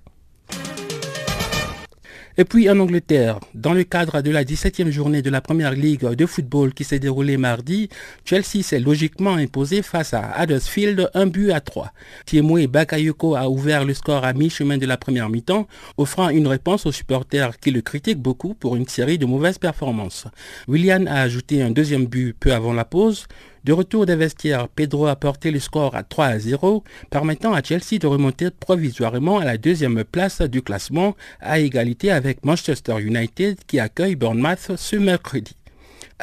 Et 2.38 2.44
puis 2.44 2.70
en 2.70 2.78
Angleterre, 2.78 3.40
dans 3.54 3.74
le 3.74 3.82
cadre 3.82 4.22
de 4.22 4.30
la 4.30 4.44
17e 4.44 4.90
journée 4.90 5.20
de 5.20 5.30
la 5.30 5.40
Première 5.40 5.72
Ligue 5.72 6.06
de 6.06 6.26
football 6.26 6.72
qui 6.72 6.84
s'est 6.84 7.00
déroulée 7.00 7.36
mardi, 7.36 7.88
Chelsea 8.24 8.62
s'est 8.62 8.78
logiquement 8.78 9.34
imposé 9.34 9.82
face 9.82 10.14
à 10.14 10.32
Huddersfield 10.40 11.10
un 11.14 11.26
but 11.26 11.50
à 11.50 11.60
3. 11.60 11.92
et 12.32 12.66
Bakayoko 12.68 13.34
a 13.34 13.48
ouvert 13.48 13.84
le 13.84 13.94
score 13.94 14.24
à 14.24 14.32
mi-chemin 14.32 14.78
de 14.78 14.86
la 14.86 14.96
première 14.96 15.28
mi-temps, 15.28 15.66
offrant 15.96 16.28
une 16.28 16.46
réponse 16.46 16.86
aux 16.86 16.92
supporters 16.92 17.58
qui 17.58 17.72
le 17.72 17.80
critiquent 17.80 18.22
beaucoup 18.22 18.54
pour 18.54 18.76
une 18.76 18.86
série 18.86 19.18
de 19.18 19.26
mauvaises 19.26 19.58
performances. 19.58 20.26
William 20.68 21.08
a 21.08 21.22
ajouté 21.22 21.62
un 21.62 21.70
deuxième 21.70 22.06
but 22.06 22.36
peu 22.38 22.52
avant 22.52 22.72
la 22.72 22.84
pause, 22.84 23.26
de 23.64 23.72
retour 23.72 24.06
des 24.06 24.16
vestiaires, 24.16 24.68
Pedro 24.68 25.06
a 25.06 25.16
porté 25.16 25.50
le 25.50 25.60
score 25.60 25.94
à 25.94 26.02
3 26.02 26.26
à 26.26 26.38
0, 26.38 26.82
permettant 27.10 27.52
à 27.52 27.62
Chelsea 27.62 27.98
de 28.00 28.06
remonter 28.06 28.50
provisoirement 28.50 29.38
à 29.38 29.44
la 29.44 29.58
deuxième 29.58 30.02
place 30.04 30.40
du 30.40 30.62
classement, 30.62 31.16
à 31.40 31.58
égalité 31.58 32.10
avec 32.10 32.44
Manchester 32.44 33.00
United 33.00 33.58
qui 33.66 33.78
accueille 33.78 34.16
Bournemouth 34.16 34.72
ce 34.76 34.96
mercredi. 34.96 35.59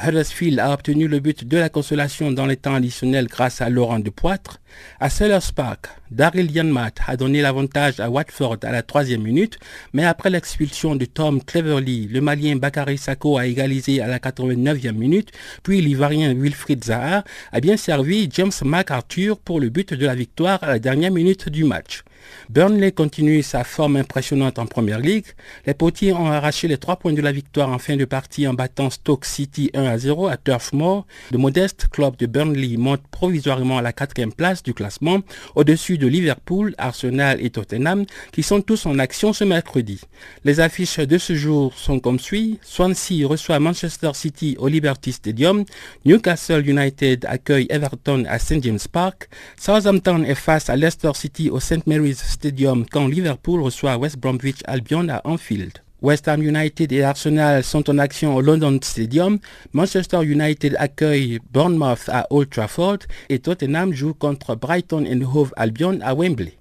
Huddersfield 0.06 0.60
a 0.60 0.72
obtenu 0.72 1.08
le 1.08 1.20
but 1.20 1.46
de 1.46 1.58
la 1.58 1.70
consolation 1.70 2.32
dans 2.32 2.46
les 2.46 2.58
temps 2.58 2.76
additionnels 2.76 3.28
grâce 3.28 3.62
à 3.62 3.70
Laurent 3.70 4.00
de 4.00 4.10
Poitre. 4.10 4.60
À 5.00 5.10
Sellers 5.10 5.52
Park, 5.56 5.88
Daryl 6.12 6.52
Yanmat 6.52 6.92
a 7.08 7.18
donné 7.18 7.42
l'avantage 7.42 8.00
à 8.00 8.10
Watford 8.10 8.58
à 8.62 8.72
la 8.72 8.84
troisième 8.84 9.24
minute, 9.24 9.58
mais 9.94 10.06
après 10.06 10.30
l'expulsion 10.30 10.96
de 10.96 11.06
Tom 11.06 11.42
Cleverly, 11.44 12.08
le 12.08 12.22
Malien 12.22 12.58
Bakary 12.58 12.98
Sako 12.98 13.38
a 13.38 13.48
égalisé 13.48 14.02
à 14.02 14.08
la 14.08 14.20
89e 14.20 14.92
minute, 14.92 15.32
puis 15.64 15.82
l'Ivoirien 15.82 16.34
Wilfried 16.34 16.84
Zaha 16.84 17.24
a 17.52 17.60
bien 17.60 17.78
servi 17.78 18.30
James 18.32 18.52
MacArthur 18.64 19.40
pour 19.40 19.60
le 19.60 19.70
but 19.70 19.94
de 19.94 20.06
la 20.06 20.16
victoire 20.16 20.64
à 20.64 20.68
la 20.68 20.80
dernière 20.80 21.12
minute 21.12 21.50
du 21.50 21.64
match. 21.64 22.04
Burnley 22.50 22.92
continue 22.92 23.44
sa 23.44 23.64
forme 23.64 23.98
impressionnante 23.98 24.60
en 24.60 24.66
Première 24.66 25.00
Ligue. 25.00 25.26
Les 25.66 25.74
potiers 25.74 26.14
ont 26.14 26.28
arraché 26.28 26.68
les 26.68 26.78
trois 26.78 26.96
points 26.96 27.14
de 27.14 27.22
la 27.22 27.32
victoire 27.32 27.70
en 27.70 27.78
fin 27.78 27.96
de 27.96 28.06
partie 28.06 28.48
en 28.48 28.54
battant 28.54 28.90
Stoke 28.90 29.26
City 29.26 29.70
1 29.74 29.86
à 29.86 29.98
0 29.98 30.28
à 30.28 30.38
Turf 30.38 30.74
Moor. 30.74 31.06
Le 31.32 31.38
modeste 31.38 31.88
club 31.92 32.16
de 32.18 32.26
Burnley 32.26 32.78
monte 32.78 33.02
provisoirement 33.12 33.78
à 33.78 33.82
la 33.82 33.94
quatrième 33.94 34.34
place 34.34 34.64
du 34.64 34.74
classement 34.74 35.20
au-dessus 35.56 35.98
de 35.98 36.08
Liverpool, 36.08 36.74
Arsenal 36.78 37.44
et 37.44 37.50
Tottenham 37.50 38.06
qui 38.32 38.44
sont 38.44 38.62
tous 38.62 38.86
en 38.86 39.00
action 39.00 39.34
ce 39.34 39.44
mercredi. 39.44 40.02
Les 40.44 40.60
affiches 40.60 41.00
de 41.00 41.18
ce 41.18 41.36
jour 41.36 41.74
sont 41.76 42.00
comme 42.00 42.20
suit. 42.20 42.60
Swansea 42.62 43.26
reçoit 43.28 43.60
Manchester 43.60 44.12
City 44.14 44.56
au 44.60 44.68
Liberty 44.68 45.12
Stadium. 45.12 45.66
Newcastle 46.06 46.68
United 46.68 47.26
accueille 47.26 47.68
Everton 47.70 48.26
à 48.28 48.40
St 48.40 48.64
James 48.64 48.80
Park. 48.92 49.30
Southampton 49.60 50.24
est 50.24 50.36
face 50.36 50.70
à 50.70 50.76
Leicester 50.76 51.12
City 51.14 51.50
au 51.50 51.60
St 51.60 51.86
Mary's 51.88 52.17
Stadium 52.18 52.86
quand 52.86 53.08
Liverpool 53.08 53.62
reçoit 53.62 53.98
West 53.98 54.18
Bromwich 54.18 54.62
Albion 54.66 55.08
à 55.10 55.22
Anfield. 55.24 55.74
West 56.02 56.28
Ham 56.28 56.44
United 56.44 56.92
et 56.92 57.04
Arsenal 57.04 57.64
sont 57.64 57.90
en 57.90 57.98
action 57.98 58.36
au 58.36 58.42
London 58.42 58.78
Stadium. 58.82 59.40
Manchester 59.74 60.24
United 60.24 60.76
accueille 60.78 61.40
Bournemouth 61.52 62.08
à 62.10 62.28
Old 62.30 62.50
Trafford 62.50 63.00
et 63.30 63.40
Tottenham 63.40 63.94
joue 63.94 64.14
contre 64.14 64.56
Brighton 64.56 65.06
and 65.08 65.22
Hove 65.22 65.54
Albion 65.56 66.00
à 66.02 66.14
Wembley. 66.14 66.58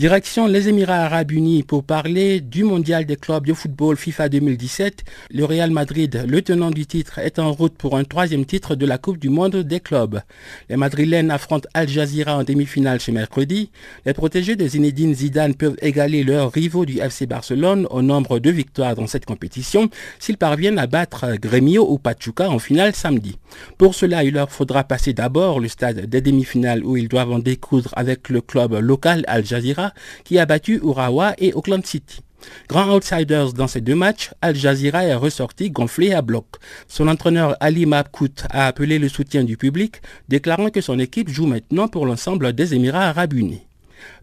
Direction 0.00 0.46
les 0.46 0.66
Émirats 0.66 1.04
arabes 1.04 1.30
unis 1.30 1.62
pour 1.62 1.84
parler 1.84 2.40
du 2.40 2.64
mondial 2.64 3.04
des 3.04 3.16
clubs 3.16 3.44
de 3.44 3.52
football 3.52 3.98
FIFA 3.98 4.30
2017. 4.30 5.04
Le 5.30 5.44
Real 5.44 5.70
Madrid, 5.70 6.24
le 6.26 6.40
tenant 6.40 6.70
du 6.70 6.86
titre, 6.86 7.18
est 7.18 7.38
en 7.38 7.52
route 7.52 7.76
pour 7.76 7.98
un 7.98 8.04
troisième 8.04 8.46
titre 8.46 8.76
de 8.76 8.86
la 8.86 8.96
Coupe 8.96 9.18
du 9.18 9.28
monde 9.28 9.56
des 9.56 9.78
clubs. 9.78 10.22
Les 10.70 10.76
Madrilènes 10.76 11.30
affrontent 11.30 11.68
Al 11.74 11.86
Jazeera 11.86 12.38
en 12.38 12.44
demi-finale 12.44 12.98
ce 12.98 13.10
mercredi. 13.10 13.70
Les 14.06 14.14
protégés 14.14 14.56
de 14.56 14.66
Zinedine 14.66 15.14
Zidane 15.14 15.54
peuvent 15.54 15.76
égaler 15.82 16.24
leurs 16.24 16.50
rivaux 16.50 16.86
du 16.86 17.00
FC 17.00 17.26
Barcelone 17.26 17.86
au 17.90 18.00
nombre 18.00 18.38
de 18.38 18.48
victoires 18.48 18.94
dans 18.94 19.06
cette 19.06 19.26
compétition 19.26 19.90
s'ils 20.18 20.38
parviennent 20.38 20.78
à 20.78 20.86
battre 20.86 21.34
Gremio 21.38 21.86
ou 21.86 21.98
Pachuca 21.98 22.48
en 22.48 22.58
finale 22.58 22.94
samedi. 22.94 23.38
Pour 23.76 23.94
cela, 23.94 24.24
il 24.24 24.32
leur 24.32 24.50
faudra 24.50 24.82
passer 24.82 25.12
d'abord 25.12 25.60
le 25.60 25.68
stade 25.68 26.06
des 26.06 26.22
demi-finales 26.22 26.86
où 26.86 26.96
ils 26.96 27.08
doivent 27.08 27.32
en 27.32 27.38
découdre 27.38 27.90
avec 27.96 28.30
le 28.30 28.40
club 28.40 28.72
local 28.80 29.24
Al 29.26 29.44
Jazeera 29.44 29.89
qui 30.24 30.38
a 30.38 30.46
battu 30.46 30.80
Urawa 30.82 31.34
et 31.38 31.52
Auckland 31.54 31.84
City. 31.84 32.20
Grand 32.68 32.94
outsiders 32.94 33.52
dans 33.52 33.66
ces 33.66 33.80
deux 33.80 33.94
matchs, 33.94 34.30
Al 34.40 34.56
Jazeera 34.56 35.04
est 35.04 35.14
ressorti 35.14 35.70
gonflé 35.70 36.12
à 36.12 36.22
bloc. 36.22 36.46
Son 36.88 37.08
entraîneur 37.08 37.56
Ali 37.60 37.86
Mabkout 37.86 38.44
a 38.50 38.66
appelé 38.66 38.98
le 38.98 39.08
soutien 39.08 39.44
du 39.44 39.56
public, 39.56 40.00
déclarant 40.28 40.70
que 40.70 40.80
son 40.80 40.98
équipe 40.98 41.28
joue 41.28 41.46
maintenant 41.46 41.88
pour 41.88 42.06
l'ensemble 42.06 42.52
des 42.52 42.74
Émirats 42.74 43.08
arabes 43.08 43.34
unis. 43.34 43.62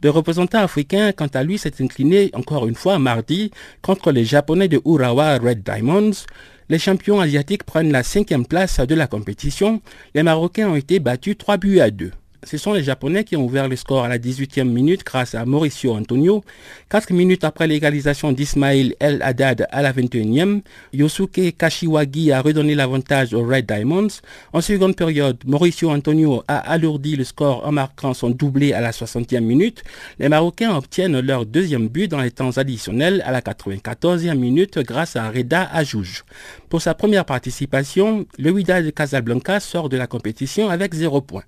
Le 0.01 0.09
représentant 0.09 0.59
africain, 0.59 1.11
quant 1.11 1.27
à 1.27 1.43
lui, 1.43 1.57
s'est 1.57 1.73
incliné 1.81 2.31
encore 2.33 2.67
une 2.67 2.75
fois 2.75 2.97
mardi 2.97 3.51
contre 3.81 4.11
les 4.11 4.25
Japonais 4.25 4.67
de 4.67 4.81
Urawa 4.85 5.37
Red 5.37 5.63
Diamonds. 5.63 6.25
Les 6.69 6.79
champions 6.79 7.19
asiatiques 7.19 7.63
prennent 7.63 7.91
la 7.91 8.03
cinquième 8.03 8.45
place 8.45 8.79
de 8.79 8.95
la 8.95 9.07
compétition. 9.07 9.81
Les 10.15 10.23
Marocains 10.23 10.69
ont 10.69 10.75
été 10.75 10.99
battus 10.99 11.37
3 11.37 11.57
buts 11.57 11.79
à 11.79 11.91
2 11.91 12.11
ce 12.43 12.57
sont 12.57 12.73
les 12.73 12.83
Japonais 12.83 13.23
qui 13.23 13.35
ont 13.35 13.45
ouvert 13.45 13.67
le 13.67 13.75
score 13.75 14.03
à 14.03 14.07
la 14.07 14.19
18e 14.19 14.65
minute 14.65 15.03
grâce 15.03 15.35
à 15.35 15.45
Mauricio 15.45 15.93
Antonio. 15.93 16.43
Quatre 16.89 17.11
minutes 17.11 17.43
après 17.43 17.67
l'égalisation 17.67 18.31
d'Ismail 18.31 18.95
El 18.99 19.21
Haddad 19.21 19.67
à 19.71 19.81
la 19.81 19.91
21e, 19.91 20.61
Yosuke 20.93 21.55
Kashiwagi 21.57 22.31
a 22.31 22.41
redonné 22.41 22.75
l'avantage 22.75 23.33
aux 23.33 23.43
Red 23.43 23.65
Diamonds. 23.65 24.21
En 24.53 24.61
seconde 24.61 24.95
période, 24.95 25.37
Mauricio 25.45 25.89
Antonio 25.89 26.43
a 26.47 26.57
alourdi 26.57 27.15
le 27.15 27.23
score 27.23 27.65
en 27.65 27.71
marquant 27.71 28.13
son 28.13 28.29
doublé 28.29 28.73
à 28.73 28.81
la 28.81 28.91
60e 28.91 29.41
minute. 29.41 29.83
Les 30.19 30.29
Marocains 30.29 30.75
obtiennent 30.75 31.19
leur 31.19 31.45
deuxième 31.45 31.87
but 31.87 32.07
dans 32.07 32.21
les 32.21 32.31
temps 32.31 32.57
additionnels 32.57 33.23
à 33.25 33.31
la 33.31 33.41
94e 33.41 34.35
minute 34.35 34.79
grâce 34.79 35.15
à 35.15 35.29
Reda 35.29 35.69
Ajouj. 35.73 36.23
Pour 36.69 36.81
sa 36.81 36.93
première 36.93 37.25
participation, 37.25 38.25
le 38.37 38.51
Wydad 38.51 38.85
de 38.85 38.89
Casablanca 38.91 39.59
sort 39.59 39.89
de 39.89 39.97
la 39.97 40.07
compétition 40.07 40.69
avec 40.69 40.93
0 40.93 41.21
points. 41.21 41.43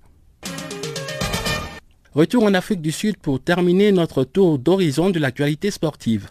Retour 2.12 2.42
en 2.42 2.54
Afrique 2.54 2.82
du 2.82 2.90
Sud 2.90 3.18
pour 3.18 3.40
terminer 3.40 3.92
notre 3.92 4.24
tour 4.24 4.58
d'horizon 4.58 5.10
de 5.10 5.20
l'actualité 5.20 5.70
sportive. 5.70 6.30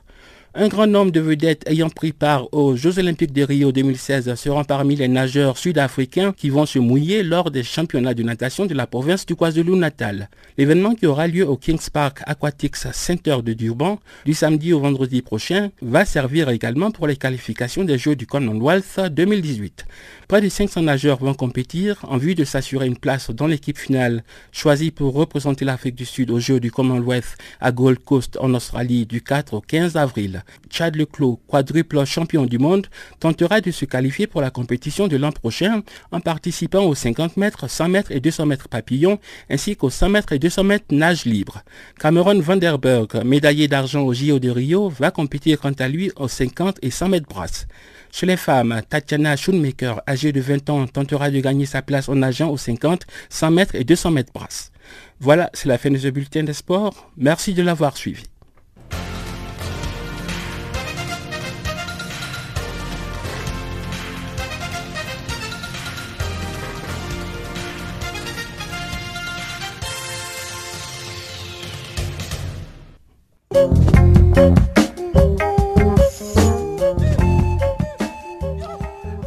Un 0.55 0.67
grand 0.67 0.87
nombre 0.87 1.11
de 1.11 1.19
vedettes 1.19 1.61
ayant 1.69 1.91
pris 1.91 2.11
part 2.11 2.51
aux 2.51 2.75
Jeux 2.75 2.97
Olympiques 2.97 3.33
de 3.33 3.43
Rio 3.43 3.71
2016 3.71 4.33
seront 4.33 4.63
parmi 4.63 4.95
les 4.95 5.07
nageurs 5.07 5.59
sud-africains 5.59 6.33
qui 6.33 6.49
vont 6.49 6.65
se 6.65 6.79
mouiller 6.79 7.21
lors 7.21 7.51
des 7.51 7.61
championnats 7.61 8.15
de 8.15 8.23
natation 8.23 8.65
de 8.65 8.73
la 8.73 8.87
province 8.87 9.27
du 9.27 9.35
KwaZulu-Natal. 9.35 10.27
L'événement 10.57 10.95
qui 10.95 11.05
aura 11.05 11.27
lieu 11.27 11.47
au 11.47 11.55
Kings 11.55 11.91
Park 11.93 12.23
Aquatics 12.25 12.77
Center 12.77 13.37
de 13.43 13.53
Durban 13.53 13.99
du 14.25 14.33
samedi 14.33 14.73
au 14.73 14.79
vendredi 14.79 15.21
prochain 15.21 15.69
va 15.83 16.03
servir 16.03 16.49
également 16.49 16.89
pour 16.89 17.05
les 17.05 17.15
qualifications 17.15 17.83
des 17.83 17.99
Jeux 17.99 18.15
du 18.15 18.25
Commonwealth 18.25 18.99
2018. 19.11 19.85
Près 20.27 20.41
de 20.41 20.49
500 20.49 20.81
nageurs 20.81 21.19
vont 21.19 21.35
compétir 21.35 22.03
en 22.07 22.17
vue 22.17 22.33
de 22.33 22.43
s'assurer 22.43 22.87
une 22.87 22.97
place 22.97 23.29
dans 23.29 23.45
l'équipe 23.45 23.77
finale 23.77 24.23
choisie 24.51 24.89
pour 24.89 25.13
représenter 25.13 25.63
l'Afrique 25.63 25.95
du 25.95 26.05
Sud 26.05 26.31
aux 26.31 26.39
Jeux 26.39 26.59
du 26.59 26.71
Commonwealth 26.71 27.37
à 27.61 27.71
Gold 27.71 27.99
Coast 27.99 28.35
en 28.41 28.51
Australie 28.55 29.05
du 29.05 29.21
4 29.21 29.53
au 29.53 29.61
15 29.61 29.95
avril. 29.95 30.38
Chad 30.69 30.95
Leclos, 30.95 31.39
quadruple 31.47 32.05
champion 32.05 32.45
du 32.45 32.57
monde, 32.57 32.87
tentera 33.19 33.61
de 33.61 33.71
se 33.71 33.85
qualifier 33.85 34.27
pour 34.27 34.41
la 34.41 34.51
compétition 34.51 35.07
de 35.07 35.17
l'an 35.17 35.31
prochain 35.31 35.81
en 36.11 36.19
participant 36.19 36.83
aux 36.83 36.95
50 36.95 37.37
mètres, 37.37 37.69
100 37.69 37.89
mètres 37.89 38.11
et 38.11 38.19
200 38.19 38.45
mètres 38.45 38.69
papillon 38.69 39.19
ainsi 39.49 39.75
qu'aux 39.75 39.89
100 39.89 40.09
mètres 40.09 40.33
et 40.33 40.39
200 40.39 40.63
mètres 40.63 40.85
nage 40.91 41.25
libre. 41.25 41.63
Cameron 41.99 42.39
Vanderberg, 42.39 43.23
médaillé 43.25 43.67
d'argent 43.67 44.01
au 44.01 44.13
JO 44.13 44.39
de 44.39 44.49
Rio, 44.49 44.89
va 44.89 45.11
compétir 45.11 45.59
quant 45.59 45.73
à 45.77 45.87
lui 45.87 46.11
aux 46.15 46.27
50 46.27 46.79
et 46.81 46.91
100 46.91 47.09
mètres 47.09 47.27
brasse. 47.27 47.67
Chez 48.11 48.25
les 48.25 48.37
femmes, 48.37 48.81
Tatiana 48.89 49.35
Schoonmaker, 49.35 50.01
âgée 50.07 50.31
de 50.31 50.41
20 50.41 50.69
ans, 50.69 50.87
tentera 50.87 51.29
de 51.29 51.39
gagner 51.39 51.65
sa 51.65 51.81
place 51.81 52.09
en 52.09 52.15
nageant 52.15 52.49
aux 52.49 52.57
50, 52.57 53.05
100 53.29 53.51
mètres 53.51 53.75
et 53.75 53.83
200 53.83 54.11
mètres 54.11 54.33
brasse. 54.33 54.71
Voilà, 55.19 55.49
c'est 55.53 55.67
la 55.67 55.77
fin 55.77 55.91
de 55.91 55.97
ce 55.97 56.07
bulletin 56.07 56.43
des 56.43 56.53
sports. 56.53 57.11
Merci 57.17 57.53
de 57.53 57.61
l'avoir 57.61 57.97
suivi. 57.97 58.23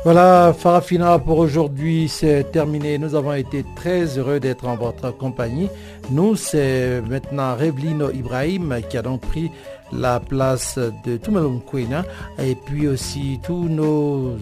Voilà, 0.04 0.52
Farafina, 0.52 1.20
pour 1.20 1.38
aujourd'hui, 1.38 2.08
c'est 2.08 2.50
terminé. 2.50 2.98
Nous 2.98 3.14
avons 3.14 3.34
été 3.34 3.64
très 3.76 4.18
heureux 4.18 4.40
d'être 4.40 4.66
en 4.66 4.74
votre 4.74 5.16
compagnie. 5.16 5.68
Nous, 6.10 6.34
c'est 6.34 7.00
maintenant 7.08 7.54
Revlino 7.54 8.10
Ibrahim 8.10 8.80
qui 8.90 8.98
a 8.98 9.02
donc 9.02 9.20
pris 9.20 9.50
la 9.92 10.18
place 10.18 10.78
de 11.06 11.16
Tumelum 11.18 11.60
Kwena 11.60 12.04
et 12.38 12.56
puis 12.56 12.88
aussi 12.88 13.38
tous 13.44 13.68
nos, 13.68 14.36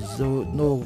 nos 0.55 0.83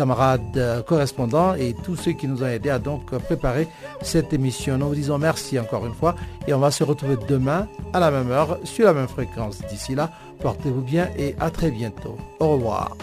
camarades 0.00 0.82
correspondants 0.86 1.54
et 1.54 1.74
tous 1.84 1.94
ceux 1.94 2.12
qui 2.12 2.26
nous 2.26 2.42
ont 2.42 2.46
aidés 2.46 2.70
à 2.70 2.78
donc 2.78 3.04
préparer 3.18 3.68
cette 4.00 4.32
émission. 4.32 4.78
Nous 4.78 4.88
vous 4.88 4.94
disons 4.94 5.18
merci 5.18 5.58
encore 5.58 5.84
une 5.84 5.92
fois 5.92 6.14
et 6.46 6.54
on 6.54 6.58
va 6.58 6.70
se 6.70 6.82
retrouver 6.82 7.18
demain 7.28 7.68
à 7.92 8.00
la 8.00 8.10
même 8.10 8.30
heure 8.30 8.58
sur 8.64 8.86
la 8.86 8.94
même 8.94 9.08
fréquence. 9.08 9.58
D'ici 9.68 9.94
là, 9.94 10.10
portez-vous 10.40 10.80
bien 10.80 11.10
et 11.18 11.36
à 11.38 11.50
très 11.50 11.70
bientôt. 11.70 12.16
Au 12.38 12.52
revoir. 12.52 12.96